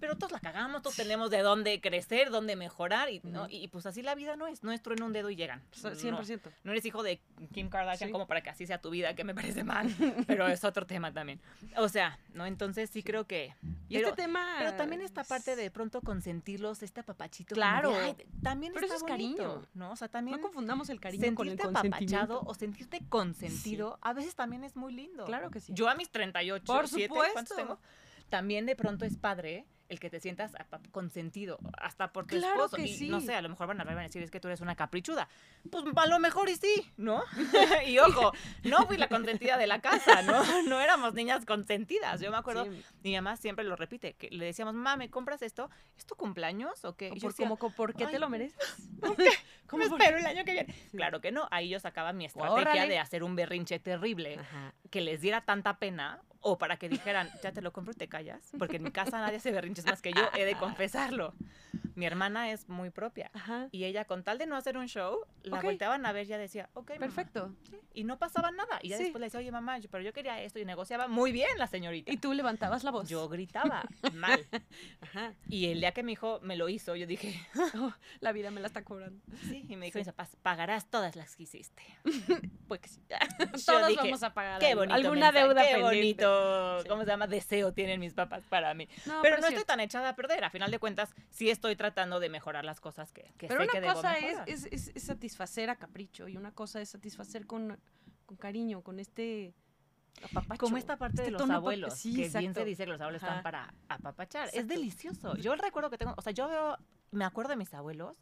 Pero 0.00 0.16
todos 0.16 0.32
la 0.32 0.40
cagamos, 0.40 0.82
todos 0.82 0.96
tenemos 0.96 1.30
de 1.30 1.38
dónde 1.40 1.80
crecer, 1.80 2.30
dónde 2.30 2.56
mejorar, 2.56 3.10
y, 3.10 3.20
¿no? 3.24 3.42
Ujú. 3.44 3.50
y 3.50 3.68
pues 3.68 3.86
así 3.86 4.02
la 4.02 4.14
vida 4.14 4.36
no 4.36 4.46
es, 4.46 4.62
no 4.62 4.72
es 4.72 4.82
trueno 4.82 5.06
un 5.06 5.12
dedo 5.12 5.30
y 5.30 5.36
llegan. 5.36 5.62
So- 5.72 5.90
No, 5.90 5.96
100%. 5.96 6.50
no 6.64 6.72
eres 6.72 6.84
hijo 6.84 7.02
de 7.02 7.20
Kim 7.52 7.68
Kardashian 7.68 8.08
Sí. 8.08 8.12
como 8.12 8.26
para 8.26 8.42
que 8.42 8.50
así 8.50 8.66
sea 8.66 8.80
tu 8.80 8.90
vida, 8.90 9.14
que 9.14 9.24
me 9.24 9.34
parece 9.34 9.64
mal, 9.64 9.86
pero 10.26 10.46
es 10.48 10.62
otro 10.64 10.86
tema 10.86 11.12
también. 11.12 11.40
O 11.76 11.88
sea, 11.88 12.18
¿no? 12.34 12.46
Entonces 12.46 12.90
sí, 12.90 13.02
creo 13.02 13.26
que... 13.26 13.54
Y 13.88 13.94
pero, 13.96 14.08
este 14.08 14.22
tema. 14.22 14.56
pero 14.58 14.74
también 14.74 15.00
esta 15.00 15.24
parte 15.24 15.56
de 15.56 15.70
pronto 15.70 16.00
consentirlos, 16.02 16.82
este 16.82 17.00
apapachito. 17.00 17.54
como 17.54 17.60
Claro. 17.62 17.90
de, 17.90 17.96
"Ay, 17.96 18.16
también 18.42 18.72
Pero 18.74 18.84
está 18.86 18.96
eso 18.96 19.06
es 19.06 19.10
bonito", 19.10 19.42
cariño. 19.42 19.66
¿no? 19.74 19.92
O 19.92 19.96
sea, 19.96 20.08
también 20.08 20.36
No 20.36 20.42
confundamos 20.42 20.90
el 20.90 21.00
cariño 21.00 21.34
con 21.34 21.46
el 21.48 21.52
sentirte 21.56 21.62
consentimiento. 21.72 22.16
apapachado 22.16 22.42
o 22.46 22.54
sentirte 22.54 23.00
consentido 23.08 23.37
a 24.00 24.12
veces 24.12 24.34
también 24.34 24.64
es 24.64 24.76
muy 24.76 24.92
lindo. 24.92 25.24
Claro 25.24 25.50
que 25.50 25.60
sí. 25.60 25.72
Yo 25.74 25.88
a 25.88 25.94
mis 25.94 26.10
38, 26.10 26.64
Por 26.64 26.88
7, 26.88 27.08
supuesto. 27.08 27.32
¿cuántos 27.32 27.56
tengo? 27.56 27.78
También 28.28 28.66
de 28.66 28.76
pronto 28.76 29.04
es 29.04 29.16
padre 29.16 29.66
el 29.88 29.98
que 30.00 30.10
te 30.10 30.20
sientas 30.20 30.52
consentido, 30.90 31.58
hasta 31.78 32.12
por 32.12 32.26
tu 32.26 32.36
Claro 32.36 32.64
esposo. 32.66 32.76
que 32.76 32.82
y 32.82 32.94
sí. 32.96 33.08
no 33.08 33.20
sé, 33.20 33.34
a 33.34 33.42
lo 33.42 33.48
mejor 33.48 33.66
van 33.68 33.80
a 33.80 33.84
van 33.84 33.98
a 33.98 34.02
decir 34.02 34.22
es 34.22 34.30
que 34.30 34.40
tú 34.40 34.48
eres 34.48 34.60
una 34.60 34.74
caprichuda. 34.76 35.28
Pues 35.70 35.84
a 35.96 36.06
lo 36.06 36.18
mejor 36.18 36.48
y 36.48 36.56
sí, 36.56 36.90
¿no? 36.96 37.22
y 37.86 37.98
ojo, 37.98 38.32
no 38.64 38.86
fui 38.86 38.96
la 38.96 39.08
consentida 39.08 39.56
de 39.56 39.66
la 39.66 39.80
casa, 39.80 40.22
¿no? 40.22 40.42
No 40.64 40.80
éramos 40.80 41.14
niñas 41.14 41.44
consentidas. 41.46 42.20
Yo 42.20 42.30
me 42.30 42.36
acuerdo, 42.36 42.64
Sí, 42.64 42.82
mi 43.02 43.14
mamá 43.14 43.36
siempre 43.36 43.64
lo 43.64 43.76
repite, 43.76 44.14
que 44.14 44.28
le 44.30 44.44
decíamos, 44.44 44.74
mamá, 44.74 44.96
¿me 44.96 45.10
compras 45.10 45.42
esto? 45.42 45.70
¿Es 45.96 46.04
tu 46.06 46.14
cumpleaños 46.16 46.84
o 46.84 46.94
qué? 46.96 47.08
Y 47.08 47.14
yo 47.14 47.20
por, 47.22 47.30
decía, 47.32 47.48
como, 47.48 47.72
¿por 47.74 47.94
qué 47.94 48.04
"Ay, 48.04 48.12
te 48.12 48.18
lo 48.18 48.28
mereces? 48.28 48.58
¿Cómo 49.00 49.14
¿Cómo 49.66 49.88
por- 49.88 50.00
espero 50.02 50.18
el 50.18 50.26
año 50.26 50.44
que 50.44 50.52
viene? 50.52 50.72
Sí. 50.90 50.96
Claro 50.96 51.20
que 51.20 51.32
no. 51.32 51.48
Ahí 51.50 51.68
yo 51.68 51.80
sacaba 51.80 52.12
mi 52.12 52.24
estrategia 52.26 52.72
Órale. 52.72 52.88
de 52.88 52.98
hacer 52.98 53.22
un 53.22 53.36
berrinche 53.36 53.78
terrible 53.78 54.38
Ajá. 54.38 54.74
que 54.90 55.00
les 55.00 55.20
diera 55.20 55.40
tanta 55.42 55.78
pena 55.78 56.20
o 56.40 56.56
para 56.58 56.76
que 56.76 56.88
dijeran, 56.88 57.28
ya 57.42 57.52
te 57.52 57.60
lo 57.62 57.72
compro 57.72 57.92
y 57.92 57.96
te 57.96 58.08
callas. 58.08 58.50
Porque 58.58 58.76
en 58.76 58.84
mi 58.84 58.90
casa 58.92 59.18
nadie 59.20 59.36
hace 59.38 59.50
berrinches 59.52 59.84
más 59.86 60.00
que 60.02 60.12
yo, 60.12 60.22
he 60.36 60.44
de 60.44 60.54
confesarlo. 60.56 61.34
Mi 61.94 62.06
hermana 62.06 62.52
es 62.52 62.68
muy 62.68 62.90
propia. 62.90 63.28
Ajá. 63.34 63.68
Y 63.72 63.82
ella, 63.84 64.04
con 64.04 64.22
tal 64.22 64.38
de 64.38 64.46
no 64.46 64.54
hacer 64.56 64.78
un 64.78 64.86
show, 64.86 65.18
la 65.42 65.60
volteaban 65.60 66.06
a 66.06 66.12
ver 66.12 66.26
y 66.26 66.28
ya 66.28 66.38
decía, 66.38 66.70
ok, 66.74 66.90
mamá". 66.90 67.00
Perfecto. 67.00 67.52
Sí, 67.68 67.76
Y 67.92 68.04
no 68.04 68.18
pasaba 68.20 68.52
nada. 68.52 68.78
Y 68.82 68.90
ya 68.90 68.96
Sí. 68.98 69.02
después 69.04 69.18
le 69.20 69.26
decía, 69.26 69.40
oye, 69.40 69.50
mamá, 69.50 69.78
yo- 69.78 69.90
pero 69.90 70.04
yo 70.04 70.12
quería 70.12 70.40
esto 70.40 70.60
y 70.60 70.64
negociaba 70.64 71.08
muy 71.08 71.32
bien 71.32 71.48
la 71.58 71.66
señorita. 71.66 72.12
Y 72.12 72.16
tú 72.18 72.32
levantabas 72.34 72.84
la 72.84 72.92
voz. 72.92 73.08
Yo 73.08 73.28
gritaba 73.28 73.84
mal. 74.12 74.46
Ajá. 75.00 75.34
Y 75.48 75.66
el 75.66 75.80
día 75.80 75.90
que 75.92 76.04
mi 76.04 76.12
hijo 76.12 76.38
me 76.42 76.54
lo 76.56 76.68
hizo, 76.68 76.94
yo 76.94 77.06
dije, 77.08 77.34
Oh, 77.74 77.92
la 78.20 78.30
vida 78.30 78.52
me 78.52 78.60
la 78.60 78.68
está 78.68 78.84
cobrando. 78.84 79.20
sí. 79.48 79.64
Y 79.68 79.74
me 79.74 79.86
dijo, 79.86 79.98
Sí. 79.98 80.08
pagarás 80.42 80.88
todas 80.88 81.16
las 81.16 81.34
que 81.34 81.42
hiciste. 81.42 81.82
Pues 82.68 83.00
Todos 83.64 83.88
dije, 83.88 84.02
vamos 84.02 84.22
a 84.22 84.34
pagar 84.34 84.60
Qué 84.60 84.74
bonito. 84.74 84.94
alguna 84.94 85.32
mensaje, 85.32 85.38
deuda 85.38 85.62
Qué 85.62 85.72
pendiente. 85.74 85.82
bonito, 85.96 86.27
Sí. 86.82 86.88
¿cómo 86.88 87.02
se 87.02 87.08
llama? 87.08 87.26
Deseo 87.26 87.72
tienen 87.72 88.00
mis 88.00 88.14
papás 88.14 88.44
para 88.48 88.72
mí. 88.74 88.88
No, 89.06 89.20
pero 89.22 89.38
no 89.38 89.46
es 89.46 89.52
estoy 89.52 89.64
tan 89.64 89.80
echada 89.80 90.10
a 90.10 90.16
perder. 90.16 90.44
A 90.44 90.50
final 90.50 90.70
de 90.70 90.78
cuentas, 90.78 91.14
sí 91.30 91.50
estoy 91.50 91.76
tratando 91.76 92.20
de 92.20 92.28
mejorar 92.28 92.64
las 92.64 92.80
cosas 92.80 93.12
que, 93.12 93.22
que 93.36 93.48
Pero 93.48 93.62
sé 93.62 93.68
que 93.68 93.78
una 93.78 93.86
debo 93.88 93.94
cosa 93.94 94.16
es, 94.18 94.24
mejorar. 94.24 94.48
es, 94.48 94.64
es- 94.70 94.92
es 94.94 95.02
satisfacer 95.02 95.70
a 95.70 95.76
capricho 95.76 96.28
y 96.28 96.36
una 96.36 96.52
cosa 96.52 96.80
es 96.80 96.88
satisfacer 96.90 97.46
con, 97.46 97.78
con 98.26 98.36
cariño, 98.36 98.82
con 98.82 98.98
este 99.00 99.54
apapacho. 100.22 100.58
Como 100.60 100.76
esta 100.76 100.96
parte 100.96 101.22
este 101.22 101.32
de 101.32 101.38
los 101.38 101.48
abuelos, 101.50 101.94
sí, 101.94 102.10
que 102.10 102.16
bien 102.16 102.26
exacto. 102.26 102.54
se 102.60 102.64
dice 102.64 102.84
que 102.84 102.90
los 102.90 103.00
abuelos 103.00 103.22
Ajá. 103.22 103.32
están 103.32 103.42
para 103.44 103.74
apapachar. 103.88 104.48
Es 104.48 104.54
Exacto. 104.54 104.74
delicioso. 104.74 105.36
Yo 105.36 105.54
recuerdo 105.56 105.90
que 105.90 105.98
tengo, 105.98 106.14
o 106.16 106.22
sea, 106.22 106.32
yo 106.32 106.48
veo, 106.48 106.76
me 107.12 107.24
acuerdo 107.24 107.50
de 107.50 107.56
mis 107.56 107.72
abuelos 107.74 108.16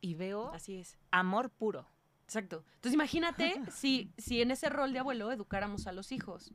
y 0.00 0.14
veo 0.14 0.52
Así 0.52 0.76
es. 0.76 0.98
amor 1.10 1.50
puro. 1.50 1.86
Exacto. 2.24 2.64
Entonces 2.76 2.94
imagínate 2.94 3.60
si, 3.72 4.12
si 4.18 4.42
en 4.42 4.50
ese 4.50 4.68
rol 4.68 4.92
de 4.92 4.98
abuelo 4.98 5.30
educáramos 5.32 5.86
a 5.86 5.92
los 5.92 6.12
hijos. 6.12 6.52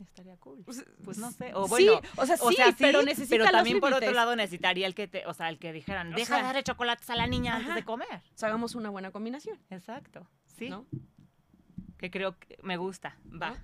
Estaría 0.00 0.36
cool. 0.38 0.62
Pues, 0.64 1.18
no 1.18 1.30
sé. 1.30 1.52
O 1.54 1.64
sí, 1.64 1.86
bueno, 1.86 2.00
o 2.16 2.26
sea, 2.26 2.36
o 2.40 2.50
sí, 2.50 2.56
sea, 2.56 2.72
sí, 2.72 3.26
pero 3.28 3.44
también 3.50 3.80
por 3.80 3.94
otro 3.94 4.10
lado 4.12 4.34
necesitaría 4.34 4.86
el 4.86 4.94
que 4.94 5.06
te, 5.06 5.26
o 5.26 5.34
sea, 5.34 5.48
el 5.48 5.58
que 5.58 5.72
dijeran, 5.72 6.12
O 6.12 6.16
deja 6.16 6.26
sea, 6.26 6.36
de 6.38 6.42
darle 6.42 6.62
chocolates 6.62 7.08
a 7.10 7.16
la 7.16 7.26
niña 7.26 7.56
antes 7.56 7.74
de 7.74 7.84
comer. 7.84 8.22
O 8.34 8.38
sea, 8.38 8.48
hagamos 8.48 8.74
una 8.74 8.90
buena 8.90 9.10
combinación. 9.12 9.58
Exacto. 9.70 10.26
Sí. 10.56 10.68
¿no? 10.68 10.86
que 12.04 12.10
creo 12.10 12.38
que 12.38 12.58
me 12.62 12.76
gusta. 12.76 13.16
Va. 13.40 13.56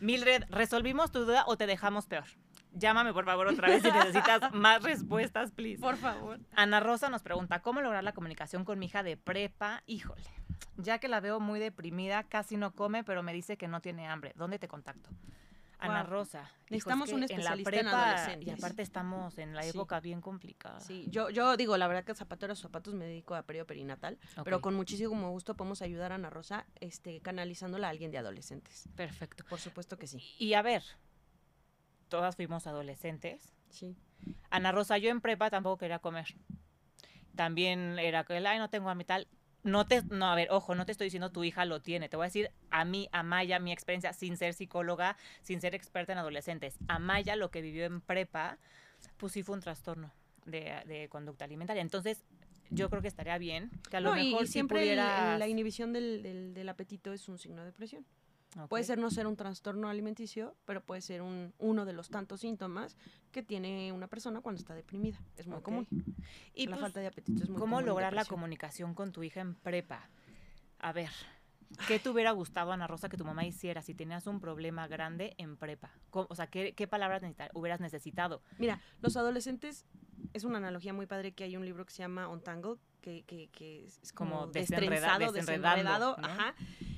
Mildred, 0.00 0.44
¿resolvimos 0.50 1.10
tu 1.10 1.24
duda 1.24 1.44
o 1.48 1.56
te 1.56 1.66
dejamos 1.66 2.06
peor? 2.06 2.26
Llámame 2.72 3.12
por 3.12 3.24
favor 3.24 3.48
otra 3.48 3.68
vez 3.68 3.82
si 3.82 3.90
necesitas 3.90 4.40
más 4.54 4.82
respuestas, 4.84 5.50
please. 5.50 5.80
Por 5.80 5.96
favor. 5.96 6.38
Ana 6.54 6.78
Rosa 6.78 7.08
nos 7.08 7.22
pregunta, 7.22 7.60
¿cómo 7.60 7.80
lograr 7.80 8.04
la 8.04 8.12
comunicación 8.12 8.64
con 8.64 8.78
mi 8.78 8.86
hija 8.86 9.02
de 9.02 9.16
prepa? 9.16 9.82
Híjole, 9.86 10.22
ya 10.76 10.98
que 10.98 11.08
la 11.08 11.18
veo 11.18 11.40
muy 11.40 11.58
deprimida, 11.58 12.22
casi 12.22 12.56
no 12.56 12.72
come, 12.72 13.02
pero 13.02 13.24
me 13.24 13.32
dice 13.32 13.56
que 13.56 13.66
no 13.66 13.80
tiene 13.80 14.06
hambre. 14.06 14.32
¿Dónde 14.36 14.60
te 14.60 14.68
contacto? 14.68 15.10
Ana. 15.78 16.02
Rosa. 16.02 16.50
Necesitamos 16.70 17.08
un 17.10 17.14
en 17.16 17.20
la 17.20 17.26
especialista 17.26 17.76
en 17.80 17.88
adolescentes. 17.88 18.48
Y 18.48 18.50
aparte 18.50 18.82
estamos 18.82 19.38
en 19.38 19.54
la 19.54 19.62
Sí. 19.62 19.70
época 19.70 20.00
bien 20.00 20.20
complicada. 20.20 20.80
Sí, 20.80 21.06
yo, 21.08 21.30
yo 21.30 21.56
digo, 21.56 21.76
la 21.76 21.86
verdad 21.88 22.04
que 22.04 22.14
zapatero 22.14 22.52
a 22.52 22.56
sus 22.56 22.62
zapatos 22.64 22.94
me 22.94 23.04
dedico 23.06 23.34
a 23.34 23.42
periodo 23.42 23.66
perinatal, 23.66 24.18
pero 24.44 24.60
con 24.60 24.74
muchísimo 24.74 25.30
gusto 25.30 25.54
podemos 25.56 25.80
ayudar 25.82 26.12
a 26.12 26.16
Ana 26.16 26.30
Rosa 26.30 26.66
este, 26.80 27.20
canalizándola 27.20 27.86
a 27.86 27.90
alguien 27.90 28.10
de 28.10 28.18
adolescentes. 28.18 28.88
Perfecto. 28.96 29.44
Por 29.48 29.60
supuesto 29.60 29.96
que 29.96 30.06
sí. 30.06 30.18
Y 30.38 30.54
a 30.54 30.62
ver, 30.62 30.82
todas 32.08 32.36
fuimos 32.36 32.66
adolescentes. 32.66 33.54
Sí. 33.70 33.96
Ana 34.50 34.72
Rosa, 34.72 34.98
yo 34.98 35.10
en 35.10 35.20
prepa 35.20 35.48
tampoco 35.50 35.78
quería 35.78 35.98
comer. 36.00 36.26
También 37.36 37.98
era 37.98 38.24
que, 38.24 38.34
ay, 38.34 38.58
no 38.58 38.68
tengo 38.68 38.90
a 38.90 38.94
mi 38.94 39.04
tal. 39.04 39.28
No 39.64 39.86
te, 39.86 40.02
no, 40.04 40.26
a 40.30 40.34
ver, 40.34 40.48
ojo, 40.50 40.74
no 40.74 40.86
te 40.86 40.92
estoy 40.92 41.06
diciendo 41.06 41.30
tu 41.30 41.42
hija 41.44 41.64
lo 41.64 41.80
tiene. 41.82 42.08
Te 42.08 42.16
voy 42.16 42.24
a 42.24 42.28
decir 42.28 42.50
a 42.70 42.84
mí, 42.84 43.08
a 43.12 43.22
Maya, 43.22 43.58
mi 43.58 43.72
experiencia, 43.72 44.12
sin 44.12 44.36
ser 44.36 44.54
psicóloga, 44.54 45.16
sin 45.42 45.60
ser 45.60 45.74
experta 45.74 46.12
en 46.12 46.18
adolescentes. 46.18 46.78
A 46.88 46.98
Maya 46.98 47.34
lo 47.36 47.50
que 47.50 47.60
vivió 47.60 47.84
en 47.84 48.00
prepa, 48.00 48.58
pues 49.16 49.32
sí 49.32 49.42
fue 49.42 49.56
un 49.56 49.60
trastorno 49.60 50.12
de, 50.46 50.74
de 50.86 51.08
conducta 51.08 51.44
alimentaria. 51.44 51.82
Entonces, 51.82 52.24
yo 52.70 52.88
creo 52.88 53.02
que 53.02 53.08
estaría 53.08 53.36
bien 53.38 53.70
que 53.90 53.96
a 53.96 54.00
lo 54.00 54.10
No, 54.10 54.16
mejor 54.16 54.44
y 54.44 54.46
siempre 54.46 54.78
el- 54.78 54.98
pudieras- 54.98 55.38
la 55.38 55.48
inhibición 55.48 55.92
del, 55.92 56.22
del- 56.22 56.54
del 56.54 56.68
apetito 56.68 57.12
es 57.12 57.28
un 57.28 57.38
signo 57.38 57.62
de 57.62 57.66
depresión. 57.66 58.06
Puede 58.68 58.82
ser 58.84 58.98
no 58.98 59.10
ser 59.10 59.26
un 59.26 59.36
trastorno 59.36 59.88
alimenticio, 59.88 60.56
pero 60.64 60.82
puede 60.82 61.00
ser 61.00 61.22
un, 61.22 61.52
uno 61.58 61.84
de 61.84 61.92
los 61.92 62.08
tantos 62.08 62.40
síntomas 62.40 62.96
que 63.30 63.42
tiene 63.42 63.92
una 63.92 64.08
persona 64.08 64.40
cuando 64.40 64.58
está 64.58 64.74
deprimida. 64.74 65.18
Es 65.36 65.46
muy 65.46 65.60
común. 65.60 65.86
Y 66.54 66.66
la 66.66 66.72
pues, 66.72 66.80
falta 66.80 67.00
de 67.00 67.06
apetito 67.08 67.42
es 67.44 67.50
muy 67.50 67.58
¿Cómo 67.58 67.76
común 67.76 67.86
lograr 67.86 68.14
la 68.14 68.24
comunicación 68.24 68.94
con 68.94 69.12
tu 69.12 69.22
hija 69.22 69.40
en 69.40 69.54
prepa? 69.54 70.08
A 70.78 70.92
ver, 70.92 71.10
¿qué 71.86 71.98
te 71.98 72.08
hubiera 72.08 72.30
gustado, 72.32 72.72
Ana 72.72 72.86
Rosa, 72.86 73.08
que 73.08 73.16
tu 73.18 73.24
mamá 73.24 73.44
hiciera 73.44 73.82
si 73.82 73.94
tenías 73.94 74.26
un 74.26 74.40
problema 74.40 74.88
grande 74.88 75.34
en 75.38 75.56
prepa? 75.56 75.90
¿Cómo- 76.10 76.26
o 76.30 76.34
sea, 76.34 76.46
¿qué, 76.46 76.72
qué 76.74 76.88
palabras 76.88 77.22
necesita- 77.22 77.50
hubieras 77.54 77.80
necesitado? 77.80 78.42
Mira, 78.58 78.80
los 79.02 79.16
adolescentes, 79.16 79.84
es 80.32 80.44
una 80.44 80.58
analogía 80.58 80.92
muy 80.92 81.06
padre 81.06 81.32
que 81.32 81.44
hay 81.44 81.56
un 81.56 81.64
libro 81.64 81.84
que 81.84 81.92
se 81.92 81.98
llama 82.02 82.28
Untangled, 82.28 82.78
que, 83.00 83.22
que, 83.24 83.48
que 83.50 83.84
es 83.84 84.12
como, 84.12 84.40
Como 84.40 84.52
desenreda- 84.52 85.18
desenredado. 85.32 86.16
¿no? 86.18 86.26
Ajá. 86.26 86.54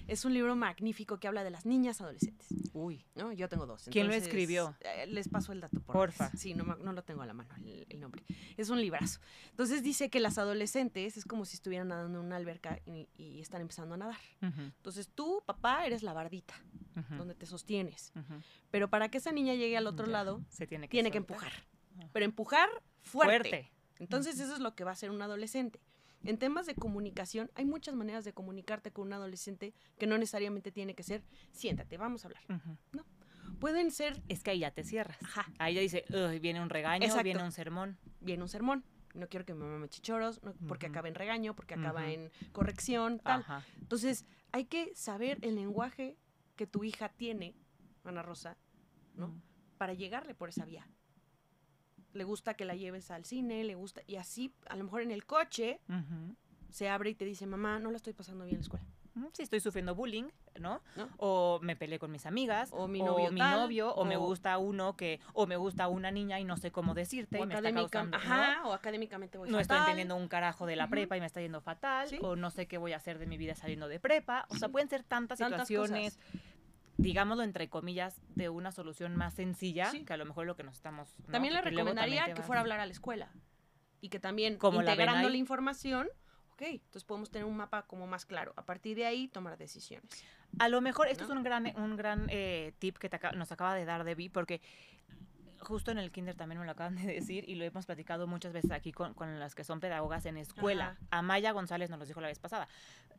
Es 0.08 0.24
un 0.24 0.34
libro 0.34 0.56
magnífico 0.56 1.20
que 1.20 1.28
habla 1.28 1.44
de 1.44 1.50
las 1.50 1.66
niñas 1.66 2.00
adolescentes. 2.00 2.48
Uy, 2.72 3.04
¿no? 3.14 3.32
Yo 3.32 3.48
tengo 3.48 3.64
dos. 3.66 3.88
¿Quién 3.92 4.08
lo 4.08 4.12
escribió? 4.14 4.74
eh, 4.80 5.06
les 5.06 5.28
paso 5.28 5.52
el 5.52 5.60
dato 5.60 5.78
por 5.80 5.92
Porfa. 5.94 6.30
Sí, 6.36 6.52
no, 6.54 6.64
no 6.64 6.92
lo 6.92 7.02
tengo 7.04 7.22
a 7.22 7.26
la 7.26 7.32
mano 7.32 7.54
el, 7.64 7.86
el 7.88 8.00
nombre. 8.00 8.24
Es 8.56 8.70
un 8.70 8.80
librazo. 8.80 9.20
Entonces 9.50 9.84
dice 9.84 10.10
que 10.10 10.18
las 10.18 10.36
adolescentes 10.38 11.16
es 11.16 11.24
como 11.24 11.44
si 11.44 11.54
estuvieran 11.54 11.88
nadando 11.88 12.18
en 12.18 12.26
una 12.26 12.36
alberca 12.36 12.80
y, 12.86 13.08
y 13.16 13.40
están 13.40 13.60
empezando 13.60 13.94
a 13.94 13.98
nadar. 13.98 14.18
Ujú, 14.42 14.60
Entonces 14.62 15.08
tú, 15.14 15.42
papá, 15.46 15.86
eres 15.86 16.02
la 16.02 16.12
bardita 16.12 16.54
ujú, 16.96 17.14
donde 17.16 17.34
te 17.36 17.46
sostienes. 17.46 18.12
ujú. 18.16 18.40
Pero 18.72 18.90
para 18.90 19.10
que 19.10 19.18
esa 19.18 19.30
niña 19.30 19.54
llegue 19.54 19.76
al 19.76 19.86
otro 19.86 20.06
Ya, 20.06 20.12
lado, 20.12 20.40
se 20.48 20.66
tiene 20.66 20.88
que, 20.88 20.90
tiene 20.92 21.12
que 21.12 21.18
empujar. 21.18 21.52
Ah. 22.00 22.08
Pero 22.12 22.24
empujar 22.24 22.68
fuerte. 23.02 23.48
Fuerte. 23.48 23.70
Entonces 24.00 24.40
eso 24.40 24.54
es 24.54 24.60
lo 24.60 24.74
que 24.74 24.82
va 24.82 24.90
a 24.90 24.94
hacer 24.94 25.10
un 25.10 25.20
adolescente. 25.22 25.78
En 26.24 26.38
temas 26.38 26.66
de 26.66 26.74
comunicación, 26.74 27.50
hay 27.54 27.64
muchas 27.64 27.94
maneras 27.94 28.24
de 28.24 28.32
comunicarte 28.32 28.92
con 28.92 29.06
un 29.06 29.12
adolescente 29.14 29.72
que 29.98 30.06
no 30.06 30.18
necesariamente 30.18 30.70
tiene 30.70 30.94
que 30.94 31.02
ser, 31.02 31.22
siéntate, 31.52 31.96
vamos 31.96 32.24
a 32.24 32.28
hablar. 32.28 32.42
Ujú. 32.48 33.04
Pueden 33.58 33.90
ser, 33.90 34.22
Es 34.28 34.42
que 34.42 34.50
ahí 34.52 34.60
ya 34.60 34.70
te 34.70 34.84
cierras. 34.84 35.16
ajá, 35.22 35.46
Ahí 35.58 35.74
ya 35.74 35.80
dice, 35.80 36.04
"Uy, 36.10 36.38
viene 36.38 36.60
un 36.62 36.70
regaño, 36.70 37.04
Exacto. 37.04 37.24
viene 37.24 37.42
un 37.42 37.52
sermón. 37.52 37.98
viene 38.20 38.42
un 38.42 38.48
sermón. 38.48 38.84
No 39.14 39.28
quiero 39.28 39.44
que 39.44 39.54
mi 39.54 39.60
mamá 39.60 39.78
me 39.78 39.88
chichoros, 39.88 40.42
no- 40.42 40.54
porque 40.68 40.86
Ujú. 40.86 40.92
acaba 40.92 41.08
en 41.08 41.14
regaño, 41.14 41.54
porque 41.56 41.74
acaba 41.74 42.02
Ujú. 42.02 42.10
en 42.10 42.32
corrección, 42.52 43.18
tal. 43.18 43.40
Ajá. 43.40 43.64
Entonces, 43.80 44.24
hay 44.52 44.66
que 44.66 44.94
saber 44.94 45.38
el 45.42 45.56
lenguaje 45.56 46.16
que 46.56 46.66
tu 46.66 46.84
hija 46.84 47.08
tiene, 47.08 47.54
Ana 48.04 48.22
Rosa, 48.22 48.56
¿no? 49.14 49.34
Para 49.78 49.94
llegarle 49.94 50.34
por 50.34 50.48
esa 50.50 50.64
vía. 50.64 50.86
Le 52.12 52.24
gusta 52.24 52.54
que 52.54 52.64
la 52.64 52.74
lleves 52.74 53.10
al 53.10 53.24
cine, 53.24 53.62
le 53.64 53.74
gusta, 53.74 54.02
y 54.06 54.16
así, 54.16 54.52
a 54.68 54.76
lo 54.76 54.84
mejor 54.84 55.02
en 55.02 55.10
el 55.10 55.24
coche, 55.26 55.80
se 56.70 56.88
abre 56.88 57.10
y 57.10 57.14
te 57.14 57.24
dice, 57.24 57.46
mamá, 57.46 57.78
no 57.78 57.90
la 57.90 57.96
estoy 57.96 58.12
pasando 58.12 58.44
bien 58.44 58.56
en 58.56 58.60
la 58.60 58.64
escuela. 58.64 58.84
Si 59.32 59.42
estoy 59.42 59.60
sufriendo 59.60 59.94
bullying, 59.94 60.28
¿no? 60.60 60.80
¿No? 60.96 61.08
O 61.18 61.58
me 61.62 61.76
peleé 61.76 61.98
con 61.98 62.10
mis 62.12 62.26
amigas, 62.26 62.70
O 62.72 62.86
mi 62.88 63.02
novio 63.02 63.28
tal, 63.36 63.60
novio, 63.60 63.92
o, 63.94 64.04
me 64.04 64.16
o- 64.16 64.20
gusta 64.20 64.56
uno 64.56 64.96
que, 64.96 65.20
o 65.34 65.46
me 65.46 65.56
gusta 65.56 65.88
una 65.88 66.10
niña 66.10 66.38
y 66.40 66.44
no 66.44 66.56
sé 66.56 66.70
cómo 66.70 66.94
decirte 66.94 67.38
O 67.38 67.44
y 67.44 67.46
me 67.46 67.54
está 67.54 67.72
causando, 67.72 68.16
¿no? 68.16 68.22
ajá, 68.24 68.62
o 68.66 68.72
académicamente 68.72 69.36
voy 69.36 69.50
no 69.50 69.58
estoy 69.60 69.78
entendiendo 69.78 70.16
un 70.16 70.28
carajo 70.28 70.64
de 70.64 70.76
la 70.76 70.88
prepa 70.88 71.16
y 71.16 71.20
me 71.20 71.26
está 71.26 71.40
yendo 71.40 71.60
fatal, 71.60 72.08
Sí. 72.08 72.18
o 72.22 72.34
no 72.36 72.50
sé 72.50 72.66
qué 72.66 72.78
voy 72.78 72.92
a 72.92 72.96
hacer 72.96 73.18
de 73.18 73.26
mi 73.26 73.36
vida 73.36 73.54
saliendo 73.56 73.88
de 73.88 73.98
prepa. 74.00 74.46
O 74.48 74.54
sea, 74.54 74.68
pueden 74.68 74.88
ser 74.88 75.02
tantas, 75.02 75.38
Tantas 75.40 75.66
situaciones, 75.68 76.18
digámoslo 77.00 77.42
entre 77.42 77.68
comillas, 77.68 78.20
de 78.34 78.48
una 78.48 78.72
solución 78.72 79.16
más 79.16 79.34
sencilla, 79.34 79.90
Sí. 79.90 80.04
que 80.04 80.12
a 80.12 80.16
lo 80.16 80.24
mejor 80.24 80.46
lo 80.46 80.56
que 80.56 80.62
nos 80.62 80.76
estamos... 80.76 81.14
¿no? 81.26 81.32
También 81.32 81.54
le 81.54 81.60
recomendaría 81.60 82.20
también 82.20 82.36
que 82.36 82.42
fuera 82.42 82.60
a 82.60 82.62
hablar 82.62 82.80
a 82.80 82.86
la 82.86 82.92
escuela. 82.92 83.30
Y 84.00 84.08
que 84.08 84.20
también, 84.20 84.56
Como 84.56 84.80
integrando 84.80 85.28
la 85.28 85.36
información, 85.36 86.08
ok, 86.52 86.62
entonces 86.62 87.04
podemos 87.04 87.30
tener 87.30 87.46
un 87.46 87.56
mapa 87.56 87.86
como 87.86 88.06
más 88.06 88.24
claro. 88.24 88.52
A 88.56 88.64
partir 88.64 88.96
de 88.96 89.06
ahí, 89.06 89.28
tomar 89.28 89.58
decisiones. 89.58 90.24
A 90.58 90.68
lo 90.68 90.80
mejor 90.80 91.08
esto 91.08 91.24
¿no? 91.24 91.32
es 91.32 91.36
un 91.36 91.42
gran, 91.42 91.72
un 91.76 91.96
gran 91.96 92.26
eh, 92.30 92.72
tip 92.78 92.98
que 92.98 93.08
te 93.08 93.18
nos 93.36 93.52
acaba 93.52 93.74
de 93.74 93.84
dar 93.84 94.04
Debbie, 94.04 94.30
porque 94.30 94.60
justo 95.60 95.90
en 95.90 95.98
el 95.98 96.10
kinder 96.10 96.34
también 96.36 96.58
me 96.60 96.64
lo 96.66 96.72
acaban 96.72 96.96
de 96.96 97.02
decir 97.06 97.48
y 97.48 97.54
lo 97.54 97.64
hemos 97.64 97.86
platicado 97.86 98.26
muchas 98.26 98.52
veces 98.52 98.70
aquí 98.70 98.92
con, 98.92 99.14
con 99.14 99.38
las 99.38 99.54
que 99.54 99.64
son 99.64 99.80
pedagogas 99.80 100.24
en 100.26 100.36
escuela. 100.36 100.96
Ajá. 101.10 101.18
Amaya 101.18 101.52
González 101.52 101.90
nos 101.90 101.98
lo 101.98 102.06
dijo 102.06 102.20
la 102.20 102.28
vez 102.28 102.38
pasada. 102.38 102.68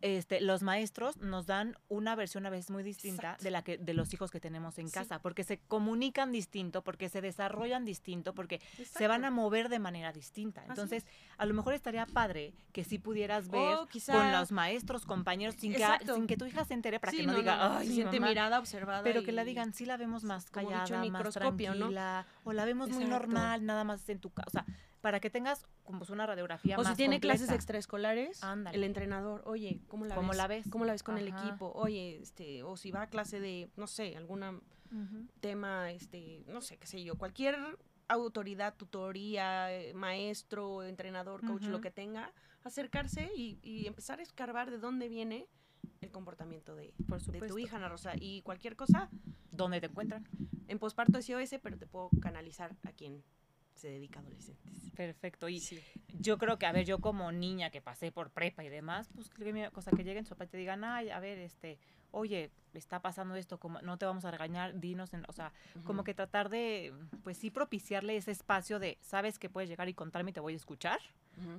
Este, 0.01 0.41
los 0.41 0.63
maestros 0.63 1.17
nos 1.17 1.45
dan 1.45 1.77
una 1.87 2.15
versión 2.15 2.45
a 2.47 2.49
veces 2.49 2.71
muy 2.71 2.81
distinta 2.81 3.21
Exacto. 3.21 3.43
de 3.43 3.51
la 3.51 3.61
que 3.63 3.77
de 3.77 3.93
los 3.93 4.11
hijos 4.15 4.31
que 4.31 4.39
tenemos 4.39 4.79
en 4.79 4.87
Sí. 4.87 4.93
casa, 4.95 5.19
porque 5.19 5.43
se 5.43 5.59
comunican 5.59 6.31
distinto, 6.31 6.83
porque 6.83 7.07
se 7.07 7.21
desarrollan 7.21 7.85
distinto, 7.85 8.33
porque 8.33 8.59
se 8.83 9.07
van 9.07 9.25
a 9.25 9.29
mover 9.31 9.69
de 9.69 9.77
manera 9.77 10.11
distinta. 10.11 10.63
Entonces, 10.67 11.05
a 11.37 11.45
lo 11.45 11.53
mejor 11.53 11.75
estaría 11.75 12.07
padre 12.07 12.53
que 12.73 12.83
sí 12.83 12.97
pudieras 12.97 13.49
ver 13.49 13.75
O 13.75 13.87
quizá- 13.87 14.13
con 14.13 14.31
los 14.31 14.51
maestros, 14.51 15.05
compañeros, 15.05 15.55
sin 15.59 15.73
que, 15.73 15.85
sin 16.15 16.25
que 16.25 16.35
tu 16.35 16.45
hija 16.45 16.65
se 16.65 16.73
entere 16.73 16.99
para 16.99 17.11
Sí, 17.11 17.17
que 17.17 17.27
no, 17.27 17.35
diga, 17.35 17.77
ay, 17.77 17.87
se 17.87 17.93
siente 17.93 18.19
mamá", 18.19 18.29
mirada, 18.29 18.57
observada. 18.59 19.03
pero 19.03 19.21
que 19.23 19.31
la 19.31 19.43
digan, 19.43 19.71
sí 19.73 19.85
la 19.85 19.97
vemos 19.97 20.23
más 20.23 20.49
callada, 20.49 20.83
dicho, 20.85 21.11
más 21.11 21.29
tranquila, 21.33 22.25
o 22.43 22.53
la 22.53 22.65
vemos 22.65 22.89
muy 22.89 23.05
normal, 23.05 23.65
nada 23.65 23.83
más 23.83 24.07
en 24.09 24.19
tu 24.19 24.29
casa. 24.31 24.45
O 24.47 24.51
sea, 24.51 24.65
para 25.01 25.19
que 25.19 25.29
tengas 25.29 25.65
como 25.83 26.05
una 26.09 26.25
radiografía 26.25 26.77
O 26.77 26.83
más 26.83 26.89
si 26.89 26.95
tiene 26.95 27.19
clases 27.19 27.51
extraescolares, 27.51 28.43
Ándale. 28.43 28.77
el 28.77 28.83
entrenador, 28.83 29.41
oye, 29.45 29.81
¿cómo 29.87 30.05
la 30.05 30.15
¿Cómo 30.15 30.29
ves? 30.29 30.37
la 30.37 30.47
ves? 30.47 30.67
¿Cómo 30.69 30.85
la 30.85 30.91
ves 30.93 31.03
con 31.03 31.17
el 31.17 31.27
equipo? 31.27 31.71
Oye, 31.75 32.19
este, 32.21 32.63
o 32.63 32.77
si 32.77 32.91
va 32.91 33.03
a 33.03 33.07
clase 33.07 33.39
de, 33.39 33.69
no 33.75 33.87
sé, 33.87 34.15
alguna 34.15 34.51
Ujú. 34.51 35.27
tema, 35.39 35.91
este, 35.91 36.43
no 36.47 36.61
sé, 36.61 36.77
qué 36.77 36.87
sé 36.87 37.03
yo, 37.03 37.17
cualquier 37.17 37.57
autoridad, 38.07 38.75
tutoría, 38.75 39.71
eh, 39.73 39.93
maestro, 39.93 40.83
entrenador, 40.83 41.45
coach, 41.45 41.63
lo 41.63 41.79
que 41.79 41.91
tenga, 41.91 42.33
acercarse 42.63 43.29
y, 43.35 43.57
y 43.63 43.87
empezar 43.87 44.19
a 44.19 44.23
escarbar 44.23 44.69
de 44.69 44.77
dónde 44.77 45.07
viene 45.07 45.47
el 46.01 46.11
comportamiento 46.11 46.75
de, 46.75 46.93
Por 47.07 47.21
de 47.21 47.47
tu 47.47 47.57
hija, 47.59 47.77
Ana 47.77 47.89
Rosa. 47.89 48.13
Y 48.19 48.41
cualquier 48.41 48.75
cosa, 48.75 49.09
¿Dónde 49.51 49.79
te 49.81 49.87
encuentran? 49.87 50.27
en 50.67 50.79
posparto 50.79 51.21
SOS, 51.21 51.59
pero 51.61 51.77
te 51.77 51.85
puedo 51.85 52.09
canalizar 52.21 52.75
a 52.83 52.91
quien 52.93 53.23
se 53.75 53.89
dedica 53.89 54.19
a 54.19 54.21
adolescentes. 54.21 54.91
Perfecto. 54.95 55.49
Y 55.49 55.59
Sí. 55.59 55.81
yo 56.19 56.37
creo 56.37 56.57
que, 56.57 56.65
a 56.65 56.71
ver, 56.71 56.85
yo 56.85 56.99
como 56.99 57.31
niña 57.31 57.69
que 57.71 57.81
pasé 57.81 58.11
por 58.11 58.29
prepa 58.29 58.63
y 58.63 58.69
demás, 58.69 59.09
pues 59.13 59.29
cosa 59.73 59.91
que 59.91 60.03
lleguen 60.03 60.25
su 60.25 60.29
papá 60.29 60.45
y 60.45 60.47
te 60.47 60.57
digan, 60.57 60.83
ay, 60.83 61.09
a 61.09 61.19
ver, 61.19 61.39
este, 61.39 61.77
oye, 62.11 62.51
está 62.73 63.01
pasando 63.01 63.35
esto, 63.35 63.59
como 63.59 63.81
no 63.81 63.97
te 63.97 64.05
vamos 64.05 64.23
a 64.25 64.31
regañar, 64.31 64.79
dinos, 64.79 65.13
en, 65.13 65.23
o 65.27 65.33
sea, 65.33 65.51
como 65.83 66.03
que 66.03 66.13
tratar 66.13 66.49
de, 66.49 66.93
pues 67.23 67.37
sí 67.37 67.49
propiciarle 67.49 68.15
ese 68.17 68.31
espacio 68.31 68.79
de, 68.79 68.97
sabes 69.01 69.39
que 69.39 69.49
puedes 69.49 69.69
llegar 69.69 69.89
y 69.89 69.93
contarme 69.93 70.31
y 70.31 70.33
te 70.33 70.39
voy 70.39 70.53
a 70.53 70.57
escuchar, 70.57 70.99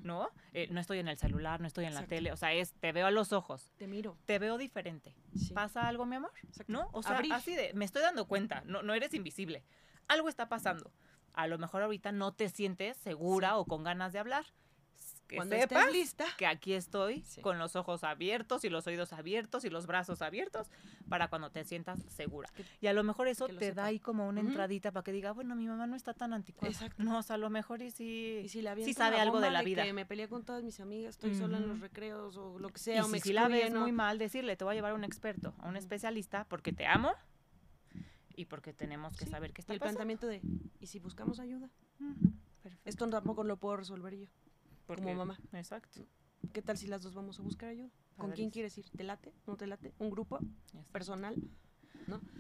¿no? 0.03 0.29
Eh, 0.53 0.69
no 0.71 0.81
estoy 0.81 0.99
en 0.99 1.09
el 1.09 1.17
celular, 1.19 1.61
no 1.61 1.67
estoy 1.67 1.85
en 1.87 1.95
la 1.95 2.07
tele, 2.07 2.33
o 2.33 2.37
sea, 2.37 2.53
es, 2.53 2.73
te 2.75 2.93
veo 2.93 3.07
a 3.07 3.11
los 3.11 3.33
ojos, 3.33 3.73
Te 3.79 3.87
miro. 3.87 4.17
te 4.27 4.39
veo 4.39 4.59
diferente. 4.59 5.15
Sí. 5.37 5.53
¿Pasa 5.55 5.89
algo, 5.89 6.07
mi 6.07 6.17
amor? 6.17 6.31
Exacto. 6.45 6.73
¿No? 6.73 6.89
O 6.93 7.03
sea, 7.03 7.17
Abrir. 7.17 7.33
así 7.33 7.55
de, 7.55 7.73
me 7.75 7.85
estoy 7.85 8.03
dando 8.03 8.27
cuenta, 8.27 8.63
no, 8.67 8.83
no 8.83 8.95
eres 8.95 9.15
invisible. 9.15 9.65
Algo 10.09 10.29
está 10.29 10.49
pasando. 10.49 10.93
A 11.35 11.47
lo 11.47 11.59
mejor 11.59 11.83
ahorita 11.83 12.13
no 12.13 12.33
te 12.33 12.49
sientes 12.49 12.97
segura 12.99 13.49
Sí. 13.51 13.55
o 13.57 13.65
con 13.65 13.83
ganas 13.85 14.13
de 14.13 14.19
hablar. 14.19 14.45
Que 15.33 15.37
Cuando 15.37 15.57
sepas 15.57 15.79
estés 15.87 15.93
lista. 15.95 16.25
que 16.37 16.47
aquí 16.47 16.75
estoy 16.75 17.23
Sí. 17.23 17.41
con 17.41 17.59
los 17.59 17.75
ojos 17.75 18.05
abiertos 18.05 18.65
y 18.65 18.69
los 18.69 18.87
oídos 18.87 19.15
abiertos 19.15 19.65
y 19.65 19.71
los 19.71 19.87
brazos 19.87 20.21
abiertos 20.21 20.69
para 21.09 21.29
cuando 21.29 21.49
te 21.51 21.65
sientas 21.65 22.03
segura. 22.09 22.51
Que- 22.55 22.67
Y 22.83 22.87
a 22.89 22.93
lo 22.93 23.03
mejor 23.03 23.29
eso 23.29 23.49
lo 23.49 23.59
te 23.59 23.69
sepa. 23.69 23.81
da 23.81 23.87
ahí 23.87 23.99
como 23.99 24.29
una 24.29 24.41
Ujú. 24.43 24.51
entradita 24.51 24.93
para 24.93 25.03
que 25.05 25.11
diga, 25.13 25.33
bueno, 25.33 25.57
mi 25.57 25.67
mamá 25.67 25.87
no 25.87 25.97
está 25.97 26.13
tan 26.13 26.35
anticuada. 26.35 26.71
Exacto. 26.71 27.03
No, 27.03 27.17
o 27.17 27.23
sea, 27.23 27.37
a 27.37 27.39
lo 27.39 27.49
mejor 27.49 27.81
y 27.81 27.91
sí, 27.91 28.41
Y 28.45 28.49
si 28.51 28.61
sí 28.61 28.67
avientan 28.67 28.93
sabe 28.95 29.17
la 29.17 29.23
algo 29.23 29.41
de 29.41 29.51
la 29.51 29.63
vida. 29.63 29.85
Que 29.85 29.95
me 29.95 30.05
peleé 30.05 30.29
con 30.29 30.45
todas 30.45 30.63
mis 30.63 30.79
amigas, 30.81 31.15
estoy 31.15 31.35
sola 31.35 31.57
en 31.57 31.67
los 31.67 31.81
recreos 31.81 32.37
o 32.37 32.59
lo 32.59 32.69
que 32.69 32.79
Y 32.79 32.83
sea, 32.83 33.03
o 33.07 33.09
me 33.09 33.19
si, 33.19 33.33
la 33.33 33.49
ves 33.49 33.57
excluyen, 33.61 33.77
o- 33.79 33.81
muy 33.81 33.93
mal, 33.93 34.19
decirle, 34.19 34.55
te 34.57 34.65
voy 34.65 34.73
a 34.73 34.75
llevar 34.75 34.93
a 34.93 34.95
un 34.97 35.05
experto, 35.05 35.55
a 35.61 35.69
un 35.69 35.79
especialista, 35.79 36.45
porque 36.45 36.75
te 36.75 36.87
amo 36.87 37.15
y 38.37 38.45
porque 38.45 38.75
tenemos 38.75 39.17
que 39.17 39.25
Sí, 39.25 39.31
saber 39.31 39.55
qué 39.55 39.61
Y 39.61 39.63
está 39.63 39.73
el 39.73 39.79
pasando. 39.79 39.97
planteamiento 40.05 40.27
de, 40.27 40.43
¿y 40.79 40.87
si 40.89 40.99
buscamos 40.99 41.41
ayuda? 41.41 41.71
Ujú, 42.01 42.33
Perfecto. 42.63 42.89
Esto 42.89 43.09
tampoco 43.09 43.45
lo 43.45 43.57
puedo 43.57 43.77
resolver 43.79 44.15
yo. 44.15 44.27
Porque- 44.87 45.15
mamá. 45.15 45.39
Exacto. 45.53 46.07
¿Qué 46.53 46.61
tal 46.63 46.77
si 46.77 46.87
las 46.87 47.03
dos 47.03 47.15
vamos 47.15 47.39
a 47.39 47.43
buscar 47.43 47.69
ayuda? 47.71 47.91
¿Con 48.17 48.33
quién 48.33 48.51
quieres 48.51 48.77
ir? 48.79 48.91
¿Te 48.91 49.05
late? 49.05 49.33
¿No 49.47 49.57
te 49.57 49.67
late? 49.67 49.95
¿Un 49.99 50.11
grupo 50.11 50.39
personal? 50.93 51.35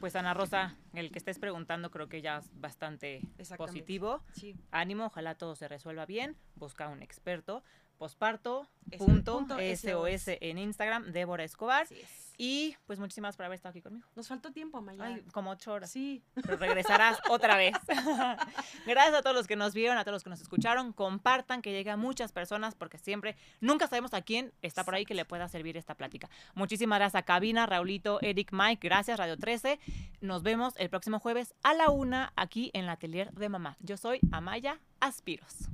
Pues 0.00 0.16
Ana 0.16 0.34
Rosa, 0.34 0.76
el 0.92 1.10
que 1.12 1.18
estés 1.18 1.38
preguntando 1.38 1.90
creo 1.90 2.08
que 2.08 2.20
ya 2.20 2.38
es 2.38 2.50
bastante 2.60 3.22
positivo. 3.56 4.22
Sí. 4.32 4.56
Ánimo, 4.70 5.06
ojalá 5.06 5.36
todo 5.36 5.54
se 5.54 5.68
resuelva 5.68 6.04
bien. 6.04 6.36
Busca 6.56 6.88
un 6.88 7.00
experto. 7.02 7.62
Posparto, 8.02 8.66
Ese 8.90 8.98
punto, 8.98 9.38
punto 9.38 9.58
SOS 9.58 10.38
en 10.40 10.58
Instagram, 10.58 11.12
Débora 11.12 11.44
Escobar. 11.44 11.84
Así 11.84 12.00
es. 12.00 12.32
Y 12.36 12.76
pues 12.84 12.98
muchísimas 12.98 13.36
por 13.36 13.46
haber 13.46 13.54
estado 13.54 13.70
aquí 13.70 13.80
conmigo. 13.80 14.08
Nos 14.16 14.26
faltó 14.26 14.50
tiempo, 14.50 14.78
Amaya. 14.78 15.04
Ay, 15.04 15.22
como 15.32 15.52
ocho 15.52 15.72
horas. 15.72 15.92
Sí. 15.92 16.24
Pero 16.34 16.56
regresarás 16.56 17.20
otra 17.30 17.56
vez. 17.56 17.76
Gracias 18.86 19.14
a 19.14 19.22
todos 19.22 19.36
los 19.36 19.46
que 19.46 19.54
nos 19.54 19.72
vieron, 19.72 19.98
a 19.98 20.02
todos 20.02 20.14
los 20.16 20.24
que 20.24 20.30
nos 20.30 20.40
escucharon. 20.40 20.92
Compartan 20.92 21.62
que 21.62 21.70
llegue 21.70 21.92
a 21.92 21.96
muchas 21.96 22.32
personas 22.32 22.74
porque 22.74 22.98
siempre, 22.98 23.36
nunca 23.60 23.86
sabemos 23.86 24.14
a 24.14 24.22
quién 24.22 24.52
está 24.62 24.82
por 24.82 24.96
ahí 24.96 25.04
que 25.04 25.14
le 25.14 25.24
pueda 25.24 25.46
servir 25.48 25.76
esta 25.76 25.94
plática. 25.94 26.28
Muchísimas 26.54 26.98
gracias 26.98 27.20
a 27.20 27.24
Cabina, 27.24 27.66
Raulito, 27.66 28.20
Eric, 28.20 28.50
Mike. 28.50 28.88
Gracias, 28.88 29.16
Radio 29.16 29.36
13. 29.36 29.78
Nos 30.20 30.42
vemos 30.42 30.74
el 30.76 30.90
próximo 30.90 31.20
jueves 31.20 31.54
a 31.62 31.72
la 31.72 31.90
una 31.90 32.32
aquí 32.34 32.72
en 32.74 32.86
la 32.86 32.94
Atelier 32.94 33.30
de 33.30 33.48
Mamá. 33.48 33.76
Yo 33.78 33.96
soy 33.96 34.18
Amaya 34.32 34.80
Aspiros. 34.98 35.68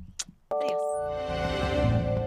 Adiós. 0.50 2.17